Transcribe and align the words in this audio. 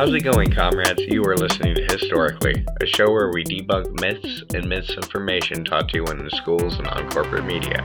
How's 0.00 0.14
it 0.14 0.22
going, 0.22 0.50
comrades? 0.50 1.02
You 1.08 1.22
are 1.24 1.36
listening 1.36 1.74
to 1.74 1.82
Historicly, 1.82 2.64
a 2.80 2.86
show 2.86 3.10
where 3.10 3.30
we 3.34 3.44
debunk 3.44 4.00
myths 4.00 4.42
and 4.54 4.66
misinformation 4.66 5.62
taught 5.62 5.90
to 5.90 5.98
you 5.98 6.06
in 6.06 6.24
the 6.24 6.30
schools 6.30 6.78
and 6.78 6.86
on 6.86 7.10
corporate 7.10 7.44
media. 7.44 7.82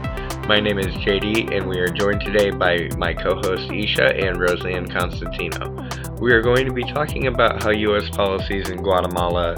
My 0.47 0.61
name 0.61 0.79
is 0.79 0.95
JD, 0.95 1.53
and 1.53 1.67
we 1.67 1.77
are 1.77 1.89
joined 1.89 2.21
today 2.21 2.51
by 2.51 2.87
my 2.97 3.13
co 3.13 3.35
host 3.35 3.69
Isha 3.69 4.15
and 4.15 4.39
Rosanne 4.39 4.87
Constantino. 4.87 5.89
We 6.21 6.31
are 6.31 6.41
going 6.41 6.65
to 6.65 6.71
be 6.71 6.85
talking 6.85 7.27
about 7.27 7.61
how 7.61 7.71
U.S. 7.71 8.09
policies 8.11 8.69
in 8.69 8.81
Guatemala 8.81 9.55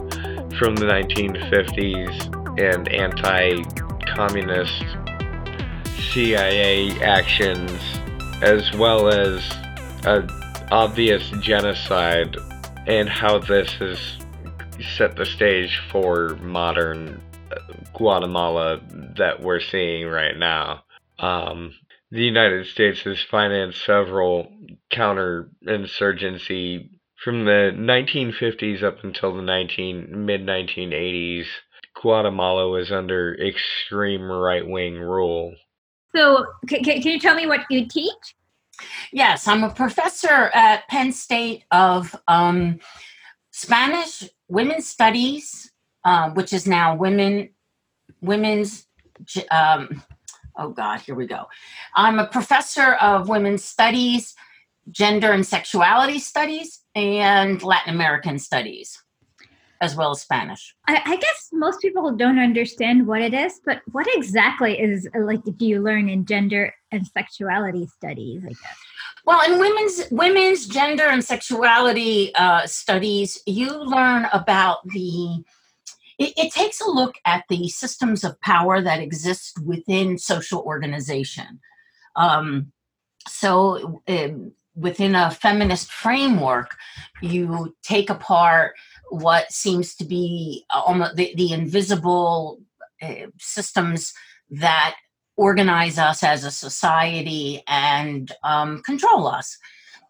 from 0.57 0.75
the 0.77 0.87
1950s 0.87 2.59
and 2.59 2.91
anti 2.91 3.61
communist 4.15 4.83
CIA 6.11 6.89
actions, 7.01 7.69
as 8.41 8.73
well 8.73 9.09
as 9.09 9.47
a 10.05 10.46
obvious 10.71 11.29
genocide 11.41 12.35
and 12.87 13.07
how 13.09 13.39
this 13.39 13.71
has 13.73 14.17
set 14.97 15.15
the 15.15 15.25
stage 15.25 15.81
for 15.91 16.37
modern 16.41 17.21
uh, 17.51 17.55
Guatemala 17.93 18.79
that 19.17 19.41
we're 19.41 19.59
seeing 19.59 20.07
right 20.07 20.37
now. 20.37 20.83
Um, 21.19 21.73
the 22.11 22.23
United 22.23 22.67
States 22.67 23.01
has 23.01 23.21
financed 23.21 23.83
several 23.83 24.51
counterinsurgency 24.91 26.89
from 27.23 27.45
the 27.45 27.71
1950s 27.73 28.83
up 28.83 29.03
until 29.03 29.35
the 29.35 29.41
19 29.41 30.25
mid 30.25 30.41
1980s. 30.41 31.47
Guatemala 31.99 32.69
was 32.69 32.91
under 32.91 33.35
extreme 33.35 34.29
right 34.31 34.67
wing 34.67 34.95
rule. 34.95 35.55
So, 36.15 36.45
can, 36.67 36.83
can 36.83 37.01
you 37.01 37.19
tell 37.19 37.35
me 37.35 37.47
what 37.47 37.61
you 37.69 37.87
teach? 37.87 38.35
Yes, 39.11 39.47
I'm 39.47 39.63
a 39.63 39.69
professor 39.69 40.51
at 40.53 40.87
Penn 40.87 41.11
State 41.11 41.63
of 41.71 42.15
um, 42.27 42.79
Spanish 43.51 44.29
Women's 44.47 44.87
Studies, 44.87 45.71
uh, 46.03 46.29
which 46.31 46.53
is 46.53 46.67
now 46.67 46.95
Women 46.95 47.49
Women's. 48.21 48.87
Um, 49.51 50.03
oh 50.57 50.69
God, 50.69 51.01
here 51.01 51.15
we 51.15 51.27
go. 51.27 51.45
I'm 51.95 52.19
a 52.19 52.27
professor 52.27 52.93
of 52.95 53.29
Women's 53.29 53.63
Studies, 53.63 54.35
Gender 54.91 55.31
and 55.31 55.45
Sexuality 55.45 56.19
Studies, 56.19 56.81
and 56.95 57.61
Latin 57.63 57.93
American 57.93 58.39
Studies 58.39 59.01
as 59.81 59.95
well 59.95 60.11
as 60.11 60.21
Spanish. 60.21 60.75
I, 60.87 61.01
I, 61.05 61.15
guess 61.17 61.49
most 61.53 61.81
people 61.81 62.11
don't 62.15 62.39
understand 62.39 63.07
what 63.07 63.21
it 63.21 63.33
is, 63.33 63.59
but 63.65 63.81
what 63.91 64.07
exactly 64.15 64.79
is 64.79 65.07
like 65.15 65.43
do 65.43 65.65
you 65.65 65.81
learn 65.81 66.09
in 66.09 66.25
gender 66.25 66.73
and 66.91 67.05
sexuality 67.05 67.87
studies? 67.87 68.43
I 68.43 68.49
guess. 68.49 68.77
Well, 69.25 69.41
in 69.51 69.59
women's 69.59 70.03
women's 70.09 70.67
gender 70.67 71.05
and 71.07 71.23
sexuality 71.23 72.33
uh, 72.35 72.65
studies, 72.65 73.41
you 73.45 73.69
learn 73.83 74.27
about 74.33 74.87
the. 74.87 75.43
It, 76.17 76.33
it, 76.35 76.51
takes 76.51 76.81
a 76.81 76.89
look 76.89 77.13
at 77.25 77.43
the 77.47 77.69
systems 77.69 78.23
of 78.23 78.41
power 78.41 78.81
that 78.81 78.99
exist 79.01 79.59
within 79.63 80.17
social 80.17 80.61
organization. 80.61 81.59
Um, 82.15 82.71
so, 83.27 84.01
uh, 84.07 84.29
within 84.77 85.13
a 85.13 85.29
feminist 85.29 85.91
framework, 85.91 86.75
you 87.21 87.75
take 87.83 88.09
apart 88.09 88.75
what 89.09 89.51
seems 89.51 89.95
to 89.95 90.05
be 90.05 90.65
almost 90.69 91.15
the, 91.15 91.33
the 91.35 91.51
invisible 91.51 92.59
uh, 93.01 93.27
systems 93.39 94.13
that 94.49 94.95
organize 95.35 95.99
us 95.99 96.23
as 96.23 96.43
a 96.43 96.51
society 96.51 97.61
and 97.67 98.31
um, 98.43 98.81
control 98.83 99.27
us 99.27 99.57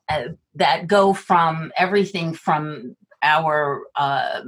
uh, 0.10 0.30
that 0.56 0.88
go 0.88 1.14
from 1.14 1.72
everything 1.78 2.34
from 2.34 2.96
our 3.24 3.84
uh, 3.96 4.42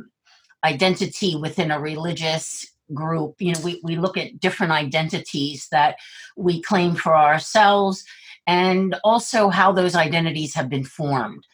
identity 0.63 1.35
within 1.35 1.71
a 1.71 1.79
religious 1.79 2.65
group. 2.93 3.35
You 3.39 3.53
know 3.53 3.59
we, 3.61 3.81
we 3.83 3.97
look 3.97 4.17
at 4.17 4.39
different 4.39 4.71
identities 4.71 5.67
that 5.71 5.97
we 6.37 6.61
claim 6.61 6.95
for 6.95 7.15
ourselves 7.15 8.03
and 8.47 8.95
also 9.03 9.49
how 9.49 9.71
those 9.71 9.95
identities 9.95 10.55
have 10.55 10.69
been 10.69 10.85
formed 10.85 11.45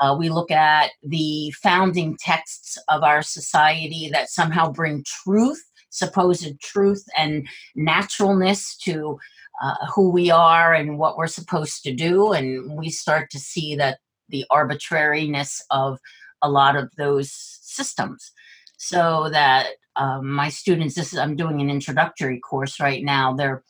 uh, 0.00 0.16
we 0.18 0.28
look 0.28 0.50
at 0.50 0.90
the 1.02 1.52
founding 1.62 2.16
texts 2.18 2.78
of 2.88 3.02
our 3.02 3.22
society 3.22 4.08
that 4.12 4.30
somehow 4.30 4.70
bring 4.70 5.04
truth, 5.04 5.62
supposed 5.90 6.60
truth, 6.60 7.04
and 7.16 7.48
naturalness 7.74 8.76
to 8.78 9.18
uh, 9.62 9.74
who 9.92 10.10
we 10.10 10.30
are 10.30 10.72
and 10.72 10.98
what 10.98 11.16
we're 11.16 11.26
supposed 11.26 11.82
to 11.82 11.92
do. 11.92 12.32
And 12.32 12.76
we 12.78 12.90
start 12.90 13.30
to 13.30 13.38
see 13.38 13.74
that 13.76 13.98
the 14.28 14.44
arbitrariness 14.50 15.64
of 15.70 15.98
a 16.42 16.50
lot 16.50 16.76
of 16.76 16.90
those 16.96 17.32
systems. 17.32 18.32
So 18.76 19.28
that 19.32 19.70
um, 19.96 20.30
my 20.30 20.50
students, 20.50 20.94
this 20.94 21.12
is, 21.12 21.18
I'm 21.18 21.34
doing 21.34 21.60
an 21.60 21.70
introductory 21.70 22.38
course 22.38 22.78
right 22.78 23.02
now. 23.02 23.34
They're 23.34 23.64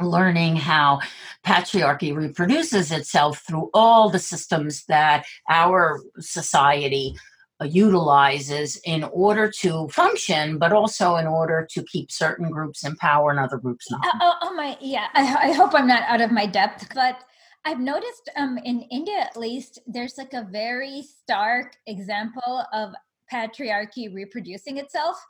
learning 0.00 0.56
how 0.56 1.00
patriarchy 1.44 2.14
reproduces 2.14 2.90
itself 2.90 3.42
through 3.46 3.70
all 3.74 4.08
the 4.08 4.18
systems 4.18 4.84
that 4.86 5.24
our 5.50 6.00
society 6.18 7.14
uh, 7.60 7.64
utilizes 7.64 8.80
in 8.84 9.04
order 9.04 9.50
to 9.50 9.86
function, 9.88 10.58
but 10.58 10.72
also 10.72 11.16
in 11.16 11.26
order 11.26 11.66
to 11.70 11.82
keep 11.84 12.10
certain 12.10 12.50
groups 12.50 12.84
in 12.84 12.96
power 12.96 13.30
and 13.30 13.38
other 13.38 13.58
groups 13.58 13.90
not. 13.90 14.00
Oh, 14.20 14.34
oh 14.42 14.54
my, 14.54 14.76
yeah. 14.80 15.08
I, 15.14 15.48
I, 15.50 15.52
hope 15.52 15.74
I'm 15.74 15.86
not 15.86 16.02
out 16.02 16.20
of 16.20 16.32
my 16.32 16.46
depth, 16.46 16.88
but 16.94 17.22
I've 17.64 17.80
noticed 17.80 18.30
um, 18.36 18.58
in 18.64 18.80
India, 18.90 19.18
at 19.18 19.36
least, 19.36 19.78
there's 19.86 20.16
like 20.16 20.32
a 20.32 20.48
very 20.50 21.02
stark 21.02 21.76
example 21.86 22.64
of 22.72 22.94
patriarchy 23.32 24.12
reproducing 24.12 24.78
itself 24.78 25.24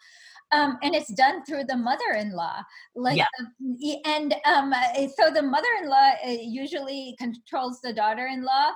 um, 0.52 0.78
and 0.82 0.94
it's 0.94 1.12
done 1.14 1.44
through 1.44 1.64
the 1.64 1.76
mother-in-law 1.76 2.62
like 2.94 3.16
yeah. 3.16 3.26
um, 3.40 3.76
and 4.04 4.34
um, 4.44 4.72
uh, 4.72 5.08
so 5.16 5.30
the 5.30 5.42
mother-in-law 5.42 6.10
uh, 6.26 6.30
usually 6.40 7.16
controls 7.18 7.80
the 7.82 7.92
daughter-in-law 7.92 8.70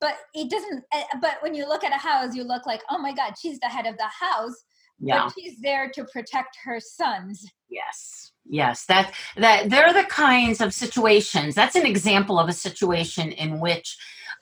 but 0.00 0.14
it 0.34 0.50
doesn't 0.50 0.84
uh, 0.92 1.02
but 1.20 1.36
when 1.40 1.54
you 1.54 1.66
look 1.66 1.84
at 1.84 1.92
a 1.92 1.98
house 1.98 2.34
you 2.34 2.42
look 2.42 2.66
like 2.66 2.82
oh 2.90 2.98
my 2.98 3.12
god 3.12 3.34
she's 3.40 3.58
the 3.60 3.66
head 3.66 3.86
of 3.86 3.96
the 3.96 4.04
house 4.04 4.64
yeah. 4.98 5.24
but 5.24 5.34
she's 5.38 5.60
there 5.60 5.90
to 5.90 6.04
protect 6.12 6.56
her 6.64 6.80
sons 6.80 7.46
yes 7.68 8.32
yes 8.48 8.84
that 8.86 9.12
that 9.36 9.70
they're 9.70 9.92
the 9.92 10.04
kinds 10.04 10.60
of 10.60 10.74
situations 10.74 11.54
that's 11.54 11.76
an 11.76 11.86
example 11.86 12.38
of 12.38 12.48
a 12.48 12.52
situation 12.52 13.32
in 13.32 13.60
which 13.60 13.96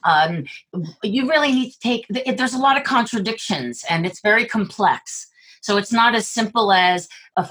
um, 0.05 0.45
you 1.03 1.29
really 1.29 1.53
need 1.53 1.71
to 1.73 1.79
take 1.81 2.07
there's 2.37 2.55
a 2.55 2.59
lot 2.59 2.77
of 2.77 2.85
contradictions 2.85 3.85
and 3.91 4.07
it's 4.07 4.21
very 4.21 4.47
complex 4.47 5.29
so 5.61 5.77
it's 5.77 5.93
not 5.93 6.15
as 6.15 6.29
simple 6.29 6.73
as 6.73 7.09
uh, 7.37 7.47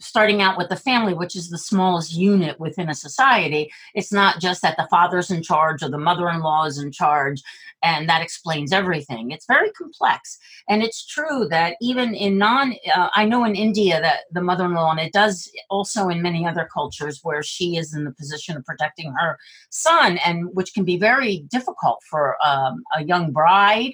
starting 0.00 0.42
out 0.42 0.58
with 0.58 0.68
the 0.68 0.76
family, 0.76 1.14
which 1.14 1.36
is 1.36 1.48
the 1.48 1.58
smallest 1.58 2.12
unit 2.12 2.58
within 2.58 2.88
a 2.88 2.94
society. 2.94 3.70
It's 3.94 4.12
not 4.12 4.40
just 4.40 4.62
that 4.62 4.76
the 4.76 4.88
father's 4.90 5.30
in 5.30 5.42
charge 5.42 5.82
or 5.82 5.88
the 5.88 5.98
mother 5.98 6.28
in 6.28 6.40
law 6.40 6.64
is 6.64 6.78
in 6.78 6.90
charge, 6.90 7.42
and 7.82 8.08
that 8.08 8.22
explains 8.22 8.72
everything. 8.72 9.30
It's 9.30 9.46
very 9.46 9.70
complex. 9.72 10.38
And 10.68 10.82
it's 10.82 11.06
true 11.06 11.46
that 11.50 11.76
even 11.80 12.14
in 12.14 12.38
non, 12.38 12.74
uh, 12.94 13.08
I 13.14 13.24
know 13.24 13.44
in 13.44 13.54
India 13.54 14.00
that 14.00 14.24
the 14.32 14.42
mother 14.42 14.64
in 14.64 14.74
law, 14.74 14.90
and 14.90 15.00
it 15.00 15.12
does 15.12 15.50
also 15.70 16.08
in 16.08 16.22
many 16.22 16.46
other 16.46 16.68
cultures 16.72 17.20
where 17.22 17.42
she 17.42 17.76
is 17.76 17.94
in 17.94 18.04
the 18.04 18.12
position 18.12 18.56
of 18.56 18.64
protecting 18.64 19.12
her 19.18 19.38
son, 19.70 20.18
and 20.24 20.48
which 20.52 20.74
can 20.74 20.84
be 20.84 20.96
very 20.96 21.44
difficult 21.48 22.02
for 22.08 22.36
um, 22.44 22.82
a 22.96 23.04
young 23.04 23.32
bride 23.32 23.92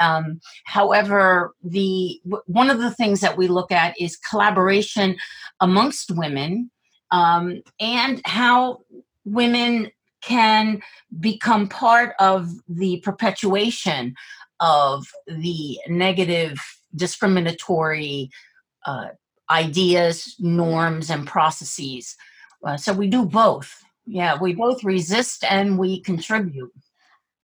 um, 0.00 0.40
however, 0.64 1.54
the 1.62 2.20
one 2.46 2.70
of 2.70 2.80
the 2.80 2.90
things 2.90 3.20
that 3.20 3.36
we 3.36 3.46
look 3.46 3.70
at 3.70 3.94
is 4.00 4.16
collaboration 4.16 5.16
amongst 5.60 6.10
women 6.10 6.70
um, 7.10 7.62
and 7.78 8.20
how 8.24 8.78
women 9.24 9.90
can 10.22 10.82
become 11.18 11.68
part 11.68 12.14
of 12.18 12.50
the 12.68 13.00
perpetuation 13.00 14.14
of 14.60 15.06
the 15.26 15.78
negative 15.88 16.58
discriminatory 16.94 18.30
uh, 18.86 19.08
ideas, 19.50 20.36
norms, 20.38 21.10
and 21.10 21.26
processes. 21.26 22.16
Uh, 22.64 22.76
so 22.76 22.92
we 22.92 23.08
do 23.08 23.24
both. 23.24 23.82
Yeah, 24.06 24.38
we 24.40 24.54
both 24.54 24.84
resist 24.84 25.44
and 25.44 25.78
we 25.78 26.00
contribute. 26.00 26.72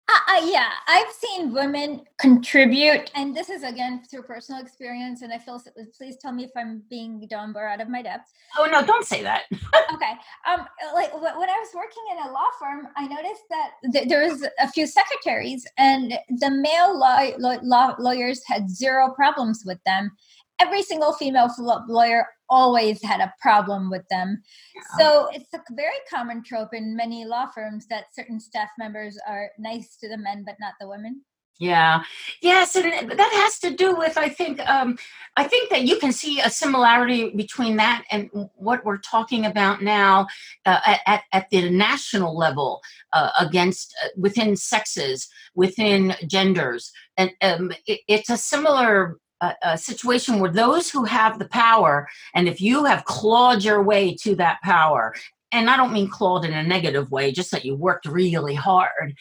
Uh, 0.07 0.38
uh, 0.38 0.46
yeah, 0.46 0.69
I've 0.88 1.12
seen 1.12 1.52
women 1.52 2.02
contribute, 2.19 3.10
and 3.16 3.36
this 3.36 3.50
is 3.50 3.63
again 3.63 4.04
through 4.10 4.22
personal 4.24 4.62
experience. 4.62 5.24
And 5.24 5.34
I 5.34 5.40
feel, 5.40 5.60
please 5.98 6.18
tell 6.22 6.31
me 6.31 6.44
if 6.44 6.52
I'm 6.56 6.84
being 6.92 7.25
dumb 7.28 7.57
or 7.57 7.68
out 7.68 7.81
of 7.81 7.90
my 7.90 8.04
depth. 8.04 8.31
Oh 8.57 8.68
no, 8.72 8.86
don't 8.86 9.06
say 9.06 9.24
that. 9.24 9.44
okay, 9.94 10.12
um, 10.48 10.68
like 10.94 11.12
when 11.13 11.50
I 11.50 11.57
was 11.60 11.69
working 11.74 12.04
in 12.12 12.18
a 12.19 12.31
law 12.31 12.46
firm, 12.60 12.88
I 12.96 13.07
noticed 13.07 13.44
that 13.50 13.72
th- 13.92 14.07
there 14.07 14.30
was 14.30 14.48
a 14.60 14.72
few 14.72 14.86
secretaries, 14.86 15.66
and 15.80 16.13
the 16.30 16.51
male 16.51 16.98
law- 16.98 17.31
law- 17.63 17.96
lawyers 17.98 18.44
had 18.46 18.69
zero 18.69 19.10
problems 19.10 19.63
with 19.66 19.80
them. 19.86 20.12
Every 20.60 20.84
single 20.84 21.13
female 21.13 21.50
lawyer 21.88 22.28
always 22.50 23.02
had 23.04 23.19
a 23.22 23.34
problem 23.42 23.90
with 23.90 24.07
them. 24.10 24.42
Yeah. 24.75 24.81
So 24.98 25.30
it's 25.34 25.54
a 25.54 25.62
very 25.72 25.98
common 26.10 26.44
trope 26.44 26.74
in 26.74 26.96
many 26.96 27.25
law 27.25 27.48
firms 27.48 27.88
that 27.88 28.06
certain 28.13 28.40
staff 28.40 28.69
members 28.78 29.18
are 29.28 29.50
nice 29.57 29.98
to 29.98 30.10
the 30.10 30.18
men 30.18 30.44
but 30.46 30.56
not 30.60 30.74
the 30.80 30.88
women. 30.88 31.22
Yeah. 31.57 32.04
Yes, 32.42 32.75
and 32.75 33.12
that 33.12 33.31
has 33.44 33.60
to 33.60 33.72
do 33.72 33.96
with 33.96 34.18
I 34.18 34.28
think 34.28 34.60
um, 34.69 34.98
I 35.38 35.46
think 35.46 35.69
that 35.69 35.84
you 35.84 35.98
can 36.00 36.12
see 36.12 36.42
a 36.42 36.50
similarity 36.50 37.30
between 37.30 37.78
that 37.78 38.04
and 38.12 38.30
what 38.56 38.84
we're 38.84 38.98
talking 38.98 39.46
about 39.46 39.81
now 39.81 40.28
uh, 40.66 40.98
at 41.06 41.24
at 41.31 41.50
the 41.51 41.69
national 41.69 42.38
level 42.38 42.81
uh, 43.13 43.30
against 43.40 43.96
uh, 44.04 44.10
within 44.18 44.58
sexes, 44.58 45.30
within 45.56 46.16
genders, 46.28 46.92
and 47.16 47.31
um, 47.42 47.72
it, 47.88 48.01
it's 48.08 48.30
a 48.30 48.38
similar. 48.38 49.18
Uh, 49.42 49.52
a 49.64 49.78
situation 49.78 50.40
where 50.40 50.52
those 50.52 50.90
who 50.90 51.04
have 51.04 51.40
the 51.40 51.48
power, 51.50 52.08
and 52.34 52.48
if 52.48 52.62
you 52.62 52.86
have 52.86 53.04
clawed 53.04 53.66
your 53.66 53.84
way 53.84 54.16
to 54.16 54.34
that 54.34 54.62
power, 54.64 55.14
and 55.52 55.70
I 55.70 55.76
don't 55.76 55.92
mean 55.92 56.10
clawed 56.10 56.46
in 56.46 56.54
a 56.54 56.64
negative 56.64 57.12
way, 57.12 57.34
just 57.34 57.52
that 57.52 57.66
you 57.66 57.76
worked 57.76 58.06
really 58.06 58.56
hard. 58.56 59.14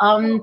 Um, 0.00 0.42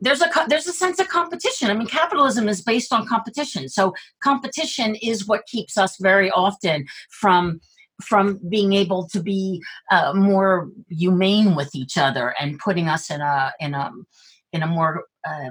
there's 0.00 0.20
a 0.20 0.28
there's 0.48 0.66
a 0.66 0.72
sense 0.72 0.98
of 0.98 1.08
competition. 1.08 1.70
I 1.70 1.74
mean, 1.74 1.86
capitalism 1.86 2.48
is 2.50 2.60
based 2.60 2.92
on 2.92 3.06
competition, 3.06 3.68
so 3.68 3.94
competition 4.22 4.94
is 4.96 5.26
what 5.26 5.46
keeps 5.46 5.78
us 5.78 5.96
very 5.98 6.30
often 6.30 6.86
from 7.10 7.60
from 8.02 8.38
being 8.48 8.74
able 8.74 9.08
to 9.08 9.22
be 9.22 9.62
uh, 9.90 10.12
more 10.14 10.68
humane 10.90 11.54
with 11.54 11.74
each 11.74 11.96
other 11.96 12.34
and 12.38 12.58
putting 12.58 12.88
us 12.88 13.10
in 13.10 13.20
a 13.20 13.52
in 13.58 13.74
a 13.74 13.90
in 14.52 14.62
a 14.62 14.66
more 14.66 15.04
uh, 15.26 15.50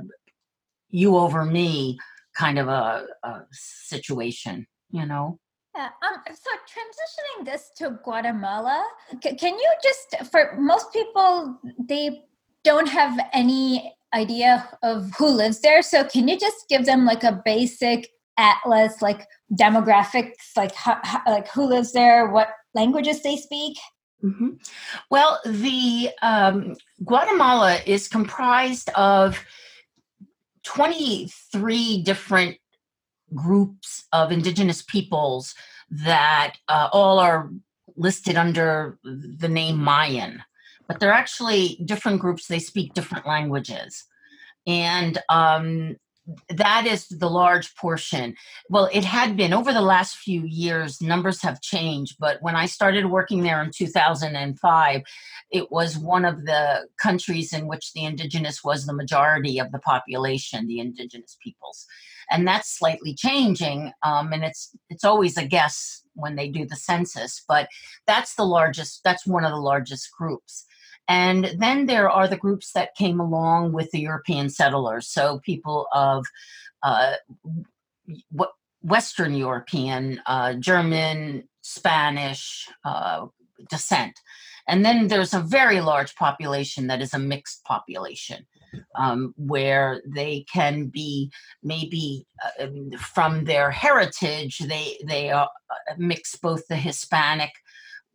you 0.89 1.17
over 1.17 1.43
me 1.43 1.97
kind 2.35 2.59
of 2.59 2.67
a, 2.67 3.07
a 3.23 3.41
situation. 3.51 4.67
You 4.91 5.05
know. 5.05 5.39
Yeah. 5.75 5.89
Um, 6.07 6.21
so 6.27 6.51
transitioning 6.71 7.45
this 7.45 7.71
to 7.77 7.99
Guatemala, 8.03 8.85
c- 9.21 9.35
can 9.35 9.55
you 9.55 9.71
just, 9.83 10.31
for 10.31 10.55
most 10.57 10.93
people, 10.93 11.59
they 11.77 12.23
don't 12.63 12.87
have 12.87 13.19
any 13.33 13.93
idea 14.13 14.69
of 14.83 15.11
who 15.17 15.27
lives 15.27 15.59
there. 15.59 15.81
So 15.81 16.05
can 16.05 16.29
you 16.29 16.39
just 16.39 16.69
give 16.69 16.85
them 16.85 17.05
like 17.05 17.23
a 17.25 17.41
basic 17.43 18.07
atlas, 18.37 19.01
like 19.01 19.27
demographics, 19.53 20.55
like 20.55 20.73
how, 20.73 20.97
how, 21.03 21.21
like 21.27 21.49
who 21.49 21.65
lives 21.65 21.91
there, 21.91 22.29
what 22.29 22.49
languages 22.73 23.21
they 23.21 23.35
speak? 23.35 23.77
Mm-hmm. 24.23 24.51
Well, 25.11 25.41
the 25.45 26.09
um, 26.21 26.75
Guatemala 27.03 27.79
is 27.85 28.07
comprised 28.07 28.89
of 28.95 29.43
23 30.65 32.03
different 32.03 32.57
groups 33.33 34.05
of 34.11 34.31
indigenous 34.31 34.81
peoples 34.81 35.55
that 35.89 36.55
uh, 36.67 36.89
all 36.91 37.19
are 37.19 37.49
listed 37.95 38.35
under 38.35 38.97
the 39.03 39.47
name 39.47 39.77
Mayan 39.77 40.43
but 40.87 40.99
they're 40.99 41.11
actually 41.11 41.79
different 41.85 42.19
groups. 42.19 42.47
They 42.47 42.59
speak 42.59 42.93
different 42.93 43.25
languages. 43.25 44.05
And 44.67 45.17
um, 45.29 45.95
that 46.49 46.87
is 46.87 47.07
the 47.07 47.29
large 47.29 47.75
portion. 47.75 48.35
Well, 48.69 48.89
it 48.91 49.03
had 49.03 49.37
been 49.37 49.53
over 49.53 49.71
the 49.71 49.81
last 49.81 50.17
few 50.17 50.43
years, 50.43 51.01
numbers 51.01 51.41
have 51.41 51.61
changed, 51.61 52.15
but 52.19 52.41
when 52.41 52.55
I 52.55 52.65
started 52.65 53.05
working 53.05 53.43
there 53.43 53.61
in 53.61 53.71
2005, 53.71 55.01
it 55.51 55.71
was 55.71 55.97
one 55.97 56.25
of 56.25 56.45
the 56.45 56.87
countries 56.97 57.53
in 57.53 57.67
which 57.67 57.93
the 57.93 58.05
indigenous 58.05 58.63
was 58.63 58.85
the 58.85 58.93
majority 58.93 59.59
of 59.59 59.71
the 59.71 59.79
population, 59.79 60.67
the 60.67 60.79
indigenous 60.79 61.37
peoples. 61.43 61.85
And 62.31 62.47
that's 62.47 62.75
slightly 62.75 63.13
changing, 63.13 63.91
um, 64.01 64.33
and 64.33 64.43
it's 64.43 64.75
it's 64.89 65.03
always 65.03 65.37
a 65.37 65.45
guess 65.45 66.03
when 66.15 66.35
they 66.35 66.49
do 66.49 66.65
the 66.65 66.75
census, 66.75 67.43
but 67.47 67.67
that's 68.07 68.33
the 68.33 68.45
largest. 68.45 69.01
That's 69.03 69.27
one 69.27 69.45
of 69.45 69.51
the 69.51 69.57
largest 69.57 70.09
groups. 70.17 70.65
And 71.07 71.51
then 71.57 71.85
there 71.85 72.09
are 72.09 72.27
the 72.27 72.37
groups 72.37 72.71
that 72.73 72.95
came 72.95 73.19
along 73.19 73.73
with 73.73 73.91
the 73.91 73.99
European 73.99 74.49
settlers, 74.49 75.07
so 75.07 75.39
people 75.43 75.87
of 75.93 76.25
uh, 76.81 77.13
Western 78.81 79.33
European, 79.33 80.21
uh, 80.25 80.53
German, 80.53 81.47
Spanish 81.61 82.67
uh, 82.83 83.25
descent. 83.69 84.19
And 84.67 84.83
then 84.83 85.07
there's 85.07 85.33
a 85.33 85.39
very 85.39 85.79
large 85.81 86.15
population 86.15 86.87
that 86.87 87.01
is 87.01 87.13
a 87.13 87.19
mixed 87.19 87.63
population. 87.65 88.45
Um, 88.95 89.33
where 89.37 90.01
they 90.05 90.45
can 90.51 90.87
be 90.87 91.31
maybe 91.63 92.27
uh, 92.59 92.67
from 92.99 93.45
their 93.45 93.71
heritage, 93.71 94.57
they 94.57 94.97
they 95.07 95.29
uh, 95.29 95.47
mix 95.97 96.35
both 96.35 96.67
the 96.67 96.75
Hispanic 96.75 97.51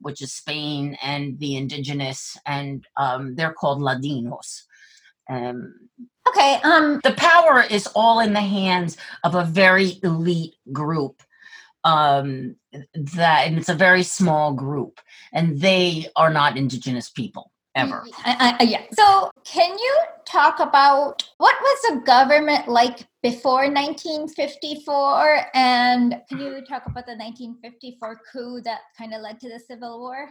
which 0.00 0.22
is 0.22 0.32
Spain, 0.32 0.96
and 1.02 1.38
the 1.38 1.56
indigenous, 1.56 2.36
and 2.46 2.84
um, 2.96 3.34
they're 3.36 3.52
called 3.52 3.80
Ladinos. 3.80 4.62
Um, 5.28 5.74
okay. 6.28 6.58
Um, 6.64 7.00
the 7.04 7.12
power 7.12 7.62
is 7.70 7.86
all 7.94 8.20
in 8.20 8.32
the 8.32 8.40
hands 8.40 8.96
of 9.24 9.34
a 9.34 9.44
very 9.44 10.00
elite 10.02 10.54
group. 10.72 11.22
Um, 11.82 12.56
that 12.94 13.46
and 13.46 13.56
it's 13.56 13.70
a 13.70 13.74
very 13.74 14.02
small 14.02 14.52
group, 14.52 15.00
and 15.32 15.60
they 15.60 16.08
are 16.14 16.30
not 16.30 16.58
indigenous 16.58 17.08
people 17.08 17.50
ever. 17.74 18.04
I, 18.24 18.56
I, 18.60 18.62
yeah. 18.64 18.82
So, 18.92 19.30
can 19.44 19.78
you 19.78 19.98
talk 20.24 20.60
about 20.60 21.22
what 21.38 21.56
was 21.60 21.82
the 21.90 22.00
government 22.04 22.68
like 22.68 23.06
before 23.22 23.70
1954? 23.70 25.46
And 25.54 26.20
can 26.28 26.40
you 26.40 26.62
talk 26.68 26.86
about 26.86 27.06
the 27.06 27.16
1954 27.16 28.20
coup 28.32 28.60
that 28.62 28.80
kind 28.96 29.14
of 29.14 29.22
led 29.22 29.40
to 29.40 29.48
the 29.48 29.60
Civil 29.60 30.00
War? 30.00 30.30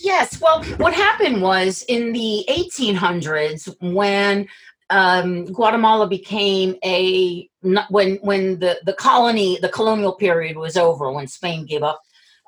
Yes. 0.00 0.40
Well, 0.40 0.62
what 0.76 0.92
happened 0.92 1.42
was 1.42 1.82
in 1.88 2.12
the 2.12 2.44
1800s 2.48 3.74
when 3.80 4.46
um, 4.90 5.46
Guatemala 5.46 6.08
became 6.08 6.76
a 6.84 7.48
when 7.90 8.16
when 8.16 8.58
the 8.58 8.78
the 8.84 8.94
colony 8.94 9.58
the 9.60 9.68
colonial 9.68 10.14
period 10.14 10.56
was 10.56 10.76
over 10.76 11.12
when 11.12 11.26
Spain 11.26 11.66
gave 11.66 11.82
up 11.82 12.00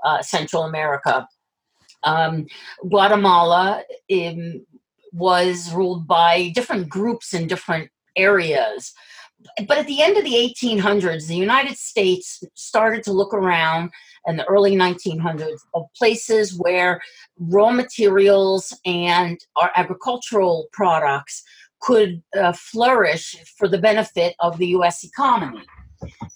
uh, 0.05 0.23
Central 0.23 0.62
America 0.62 1.29
um, 2.02 2.47
Guatemala 2.88 3.85
um, 4.12 4.67
was 5.12 5.73
ruled 5.73 6.06
by 6.06 6.50
different 6.55 6.88
groups 6.88 7.35
in 7.35 7.47
different 7.47 7.91
areas. 8.17 8.93
But 9.67 9.79
at 9.79 9.87
the 9.87 10.02
end 10.02 10.17
of 10.17 10.25
the 10.25 10.35
1800s, 10.35 11.26
the 11.26 11.37
United 11.37 11.76
States 11.76 12.43
started 12.55 13.02
to 13.05 13.12
look 13.12 13.32
around 13.32 13.91
in 14.26 14.37
the 14.37 14.44
early 14.44 14.76
1900s 14.76 15.61
of 15.75 15.87
places 15.97 16.58
where 16.58 17.01
raw 17.39 17.70
materials 17.70 18.77
and 18.84 19.41
our 19.56 19.70
agricultural 19.77 20.69
products 20.72 21.43
could 21.81 22.22
uh, 22.39 22.53
flourish 22.53 23.36
for 23.56 23.67
the 23.67 23.79
benefit 23.79 24.34
of 24.41 24.58
the 24.58 24.69
US 24.69 25.03
economy. 25.05 25.63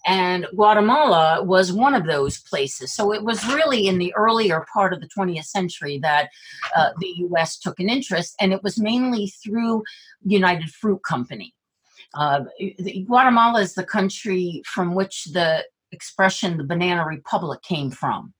And 0.06 0.46
Guatemala 0.54 1.42
was 1.42 1.72
one 1.72 1.94
of 1.94 2.06
those 2.06 2.38
places. 2.38 2.92
So 2.94 3.12
it 3.12 3.24
was 3.24 3.46
really 3.46 3.86
in 3.86 3.98
the 3.98 4.14
earlier 4.14 4.66
part 4.72 4.92
of 4.92 5.00
the 5.00 5.08
20th 5.08 5.46
century 5.46 5.98
that 6.02 6.30
uh, 6.76 6.90
the 7.00 7.14
US 7.30 7.58
took 7.58 7.80
an 7.80 7.88
interest, 7.88 8.34
and 8.40 8.52
it 8.52 8.62
was 8.62 8.78
mainly 8.78 9.28
through 9.42 9.82
United 10.24 10.70
Fruit 10.70 11.02
Company. 11.02 11.54
Uh, 12.14 12.44
Guatemala 13.06 13.60
is 13.60 13.74
the 13.74 13.84
country 13.84 14.62
from 14.66 14.94
which 14.94 15.24
the 15.32 15.64
expression 15.90 16.56
the 16.56 16.64
banana 16.64 17.04
republic 17.06 17.62
came 17.62 17.90
from. 17.90 18.34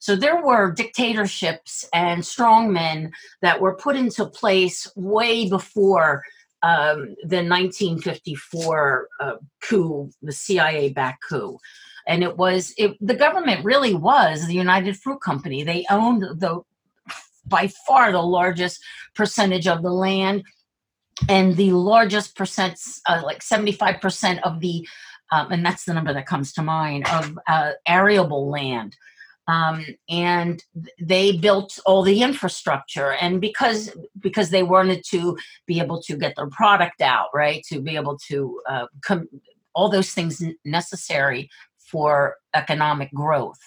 So 0.00 0.16
there 0.16 0.42
were 0.42 0.72
dictatorships 0.72 1.84
and 1.92 2.22
strongmen 2.22 3.10
that 3.42 3.60
were 3.60 3.76
put 3.76 3.96
into 3.96 4.26
place 4.26 4.90
way 4.96 5.48
before 5.48 6.22
um, 6.62 7.14
the 7.22 7.42
1954 7.44 9.08
uh, 9.20 9.32
coup, 9.62 10.10
the 10.22 10.32
CIA 10.32 10.90
backed 10.90 11.24
coup. 11.28 11.58
And 12.06 12.22
it 12.22 12.36
was, 12.36 12.72
it, 12.78 12.96
the 13.00 13.14
government 13.14 13.64
really 13.64 13.94
was 13.94 14.46
the 14.46 14.54
United 14.54 14.96
Fruit 14.96 15.20
Company. 15.20 15.62
They 15.62 15.84
owned 15.90 16.22
the, 16.22 16.62
by 17.46 17.68
far 17.86 18.12
the 18.12 18.22
largest 18.22 18.80
percentage 19.14 19.66
of 19.66 19.82
the 19.82 19.92
land 19.92 20.42
and 21.28 21.56
the 21.56 21.72
largest 21.72 22.36
percent, 22.36 22.80
uh, 23.08 23.22
like 23.24 23.40
75% 23.40 24.40
of 24.42 24.60
the, 24.60 24.86
um, 25.30 25.52
and 25.52 25.64
that's 25.64 25.84
the 25.84 25.94
number 25.94 26.12
that 26.14 26.26
comes 26.26 26.52
to 26.54 26.62
mind, 26.62 27.06
of 27.08 27.38
uh, 27.46 27.72
arable 27.86 28.48
land 28.48 28.96
um, 29.48 29.84
and 30.08 30.62
they 31.00 31.36
built 31.36 31.78
all 31.86 32.02
the 32.02 32.22
infrastructure. 32.22 33.12
And 33.12 33.40
because 33.40 33.90
because 34.20 34.50
they 34.50 34.62
wanted 34.62 35.02
to 35.10 35.36
be 35.66 35.80
able 35.80 36.00
to 36.02 36.16
get 36.16 36.36
their 36.36 36.48
product 36.48 37.00
out 37.00 37.28
right 37.34 37.64
to 37.72 37.80
be 37.80 37.96
able 37.96 38.18
to 38.28 38.60
uh, 38.68 38.86
come 39.02 39.28
all 39.74 39.88
those 39.88 40.12
things 40.12 40.42
necessary 40.64 41.48
for 41.78 42.36
economic 42.54 43.12
growth. 43.14 43.58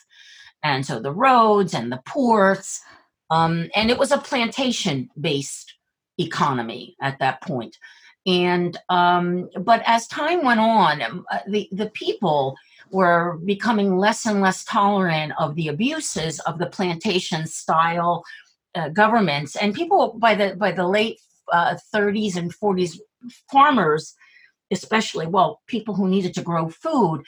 And 0.63 0.85
so 0.85 1.00
the 1.00 1.13
roads 1.13 1.73
and 1.73 1.91
the 1.91 2.01
ports 2.05 2.81
um, 3.31 3.69
and 3.75 3.89
it 3.89 3.97
was 3.97 4.11
a 4.11 4.17
plantation 4.17 5.09
based 5.19 5.73
economy 6.19 6.95
at 7.01 7.17
that 7.19 7.41
point. 7.41 7.75
And 8.27 8.77
um, 8.89 9.50
but 9.61 9.81
as 9.88 10.07
time 10.07 10.43
went 10.43 10.59
on 10.59 11.01
um, 11.01 11.25
uh, 11.31 11.39
the 11.47 11.67
the 11.71 11.89
people 11.91 12.55
were 12.91 13.39
becoming 13.45 13.98
less 13.98 14.25
and 14.25 14.41
less 14.41 14.63
tolerant 14.65 15.33
of 15.39 15.55
the 15.55 15.67
abuses 15.69 16.39
of 16.41 16.60
the 16.60 16.67
plantation 16.67 17.48
style 17.48 18.24
uh, 18.75 18.89
governments. 18.89 19.55
And 19.55 19.74
people 19.74 20.15
by 20.17 20.36
the 20.36 20.55
by 20.55 20.71
the 20.71 20.88
late 20.88 21.19
uh, 21.51 21.75
30s 21.93 22.36
and 22.36 22.53
40s 22.53 22.98
farmers 23.51 24.15
especially 24.71 25.27
well 25.27 25.62
people 25.67 25.93
who 25.93 26.07
needed 26.07 26.33
to 26.33 26.41
grow 26.41 26.69
food 26.69 27.21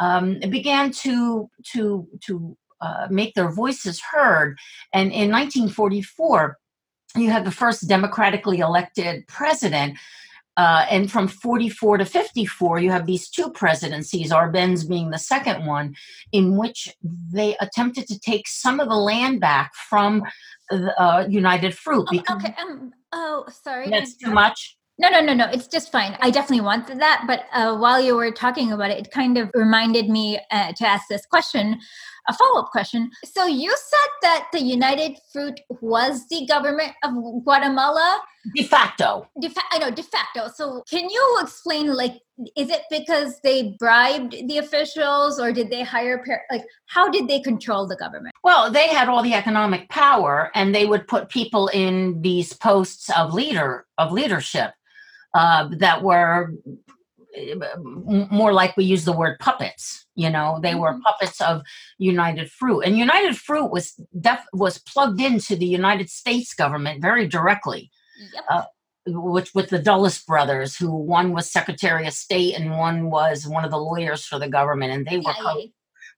um, 0.00 0.38
began 0.48 0.90
to 0.92 1.50
to 1.72 2.06
to 2.20 2.56
uh, 2.80 3.06
make 3.10 3.34
their 3.34 3.50
voices 3.50 4.00
heard. 4.00 4.58
And 4.92 5.12
in 5.12 5.30
1944 5.30 6.58
you 7.16 7.30
had 7.30 7.44
the 7.44 7.50
first 7.50 7.88
democratically 7.88 8.58
elected 8.58 9.26
president 9.26 9.98
uh, 10.56 10.86
and 10.90 11.10
from 11.10 11.26
44 11.26 11.98
to 11.98 12.04
54, 12.04 12.78
you 12.78 12.90
have 12.90 13.06
these 13.06 13.28
two 13.28 13.50
presidencies, 13.50 14.30
Arbenz 14.30 14.88
being 14.88 15.10
the 15.10 15.18
second 15.18 15.66
one, 15.66 15.94
in 16.32 16.56
which 16.56 16.94
they 17.02 17.56
attempted 17.60 18.06
to 18.08 18.18
take 18.18 18.46
some 18.46 18.78
of 18.78 18.88
the 18.88 18.96
land 18.96 19.40
back 19.40 19.74
from 19.74 20.22
the, 20.70 20.94
uh, 21.00 21.26
United 21.28 21.76
Fruit. 21.76 22.06
Oh, 22.12 22.36
okay. 22.36 22.54
Um, 22.60 22.92
oh, 23.12 23.46
sorry. 23.64 23.90
That's 23.90 24.16
too 24.16 24.30
much. 24.30 24.76
No, 24.96 25.08
no, 25.08 25.20
no, 25.20 25.34
no. 25.34 25.46
It's 25.46 25.66
just 25.66 25.90
fine. 25.90 26.16
I 26.20 26.30
definitely 26.30 26.64
wanted 26.64 27.00
that. 27.00 27.24
But 27.26 27.46
uh, 27.52 27.76
while 27.76 28.00
you 28.00 28.14
were 28.14 28.30
talking 28.30 28.70
about 28.70 28.92
it, 28.92 29.06
it 29.06 29.10
kind 29.10 29.36
of 29.36 29.50
reminded 29.52 30.08
me 30.08 30.38
uh, 30.52 30.72
to 30.72 30.86
ask 30.86 31.08
this 31.08 31.26
question 31.26 31.80
a 32.28 32.32
follow 32.32 32.60
up 32.60 32.70
question. 32.70 33.10
So 33.24 33.46
you 33.46 33.70
said 33.70 34.10
that 34.22 34.48
the 34.52 34.60
United 34.60 35.18
Fruit 35.32 35.60
was 35.80 36.26
the 36.28 36.46
government 36.46 36.92
of 37.02 37.12
Guatemala? 37.44 38.20
De 38.54 38.62
facto. 38.62 39.26
De 39.40 39.48
fa- 39.48 39.62
I 39.72 39.78
know, 39.78 39.90
de 39.90 40.02
facto. 40.02 40.48
So 40.54 40.82
can 40.88 41.08
you 41.08 41.38
explain, 41.40 41.94
like, 41.94 42.20
is 42.56 42.68
it 42.68 42.82
because 42.90 43.40
they 43.42 43.74
bribed 43.78 44.32
the 44.48 44.58
officials 44.58 45.40
or 45.40 45.52
did 45.52 45.70
they 45.70 45.82
hire, 45.82 46.22
par- 46.24 46.42
like, 46.50 46.64
how 46.86 47.08
did 47.10 47.28
they 47.28 47.40
control 47.40 47.86
the 47.86 47.96
government? 47.96 48.34
Well, 48.42 48.70
they 48.70 48.88
had 48.88 49.08
all 49.08 49.22
the 49.22 49.34
economic 49.34 49.88
power 49.88 50.50
and 50.54 50.74
they 50.74 50.86
would 50.86 51.08
put 51.08 51.28
people 51.28 51.68
in 51.68 52.20
these 52.22 52.52
posts 52.52 53.10
of 53.10 53.34
leader, 53.34 53.86
of 53.98 54.12
leadership. 54.12 54.72
Uh, 55.36 55.68
that 55.78 56.00
were 56.00 56.54
more 58.30 58.52
like 58.52 58.76
we 58.76 58.84
use 58.84 59.04
the 59.04 59.12
word 59.12 59.38
puppets 59.38 60.06
you 60.14 60.30
know 60.30 60.58
they 60.62 60.70
mm-hmm. 60.70 60.80
were 60.80 61.00
puppets 61.04 61.40
of 61.40 61.62
united 61.98 62.50
fruit 62.50 62.80
and 62.80 62.96
united 62.96 63.36
fruit 63.36 63.70
was 63.70 63.94
def- 64.20 64.46
was 64.52 64.78
plugged 64.78 65.20
into 65.20 65.56
the 65.56 65.66
united 65.66 66.08
states 66.08 66.54
government 66.54 67.02
very 67.02 67.26
directly 67.26 67.90
yep. 68.32 68.44
uh, 68.50 68.62
which 69.06 69.54
with 69.54 69.68
the 69.68 69.78
dulles 69.78 70.22
brothers 70.22 70.76
who 70.76 70.94
one 70.94 71.32
was 71.32 71.50
secretary 71.50 72.06
of 72.06 72.12
state 72.12 72.58
and 72.58 72.78
one 72.78 73.10
was 73.10 73.46
one 73.46 73.64
of 73.64 73.70
the 73.70 73.78
lawyers 73.78 74.24
for 74.24 74.38
the 74.38 74.48
government 74.48 74.92
and 74.92 75.06
they 75.06 75.18
were 75.18 75.34
yeah, 75.44 75.64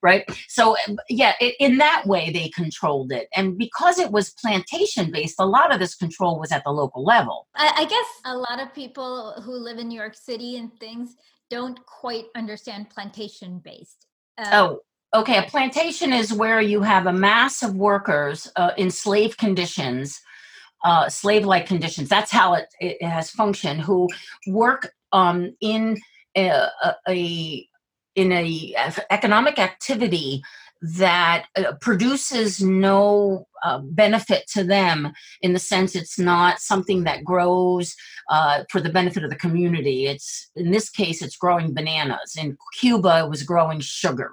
right? 0.03 0.25
So 0.49 0.77
yeah 1.09 1.33
in 1.61 1.79
that 1.79 2.07
way 2.07 2.31
they 2.31 2.49
controlled 2.49 3.13
it. 3.13 3.29
And 3.35 3.59
because 3.59 3.99
it 3.99 4.11
was 4.11 4.31
plantation 4.31 5.11
based 5.11 5.37
a 5.39 5.47
lot 5.47 5.73
of 5.73 5.79
this 5.79 5.95
control 5.95 6.39
was 6.39 6.53
at 6.53 6.65
the 6.65 6.71
local 6.71 7.05
level. 7.05 7.47
I, 7.55 7.73
I, 7.77 7.85
guess 7.85 8.07
a 8.25 8.37
lot 8.37 8.61
of 8.61 8.75
people 8.75 9.35
who 9.43 9.53
live 9.53 9.79
in 9.79 9.89
new 9.89 9.99
york 9.99 10.15
city 10.15 10.57
and 10.57 10.71
things 10.81 11.17
don't 11.51 11.79
quite 11.87 12.27
understand 12.35 12.91
plantation 12.91 13.61
based 13.65 14.07
uh, 14.39 14.51
oh 14.53 14.81
okay 15.15 15.39
a 15.39 15.43
plantation 15.43 16.13
is 16.13 16.33
where 16.33 16.61
you 16.61 16.83
have 16.83 17.07
a 17.07 17.13
mass 17.13 17.63
of 17.63 17.77
workers 17.77 18.51
uh, 18.57 18.73
in 18.77 18.91
slave 18.91 19.37
conditions 19.37 20.21
uh, 20.85 21.09
slave-like 21.09 21.67
conditions. 21.67 22.09
That's 22.09 22.31
how 22.31 22.55
it, 22.55 22.67
it 22.81 23.03
has 23.03 23.31
functioned 23.31 23.81
who 23.81 24.09
work 24.47 24.93
um, 25.13 25.55
in 25.61 25.99
a, 26.37 26.69
a, 26.83 26.95
a 27.09 27.69
in 28.17 28.33
a 28.33 28.75
economic 29.11 29.59
activity 29.59 30.43
that 30.83 31.47
uh, 31.57 31.73
produces 31.81 32.61
no 32.61 33.47
uh, 33.63 33.79
benefit 33.79 34.47
to 34.47 34.63
them 34.63 35.13
in 35.41 35.53
the 35.53 35.59
sense 35.59 35.95
it's 35.95 36.19
not 36.19 36.59
something 36.59 37.05
that 37.05 37.25
grows 37.25 37.97
uh, 38.31 38.63
for 38.71 38.81
the 38.81 38.91
benefit 38.91 39.25
of 39.25 39.31
the 39.31 39.37
community. 39.37 40.07
It's 40.07 40.51
in 40.55 40.71
this 40.71 40.91
case 40.91 41.23
it's 41.23 41.37
growing 41.37 41.73
bananas. 41.73 42.37
In 42.39 42.57
cuba 42.79 43.25
it 43.25 43.31
was 43.31 43.43
growing 43.43 43.81
sugar. 43.81 44.33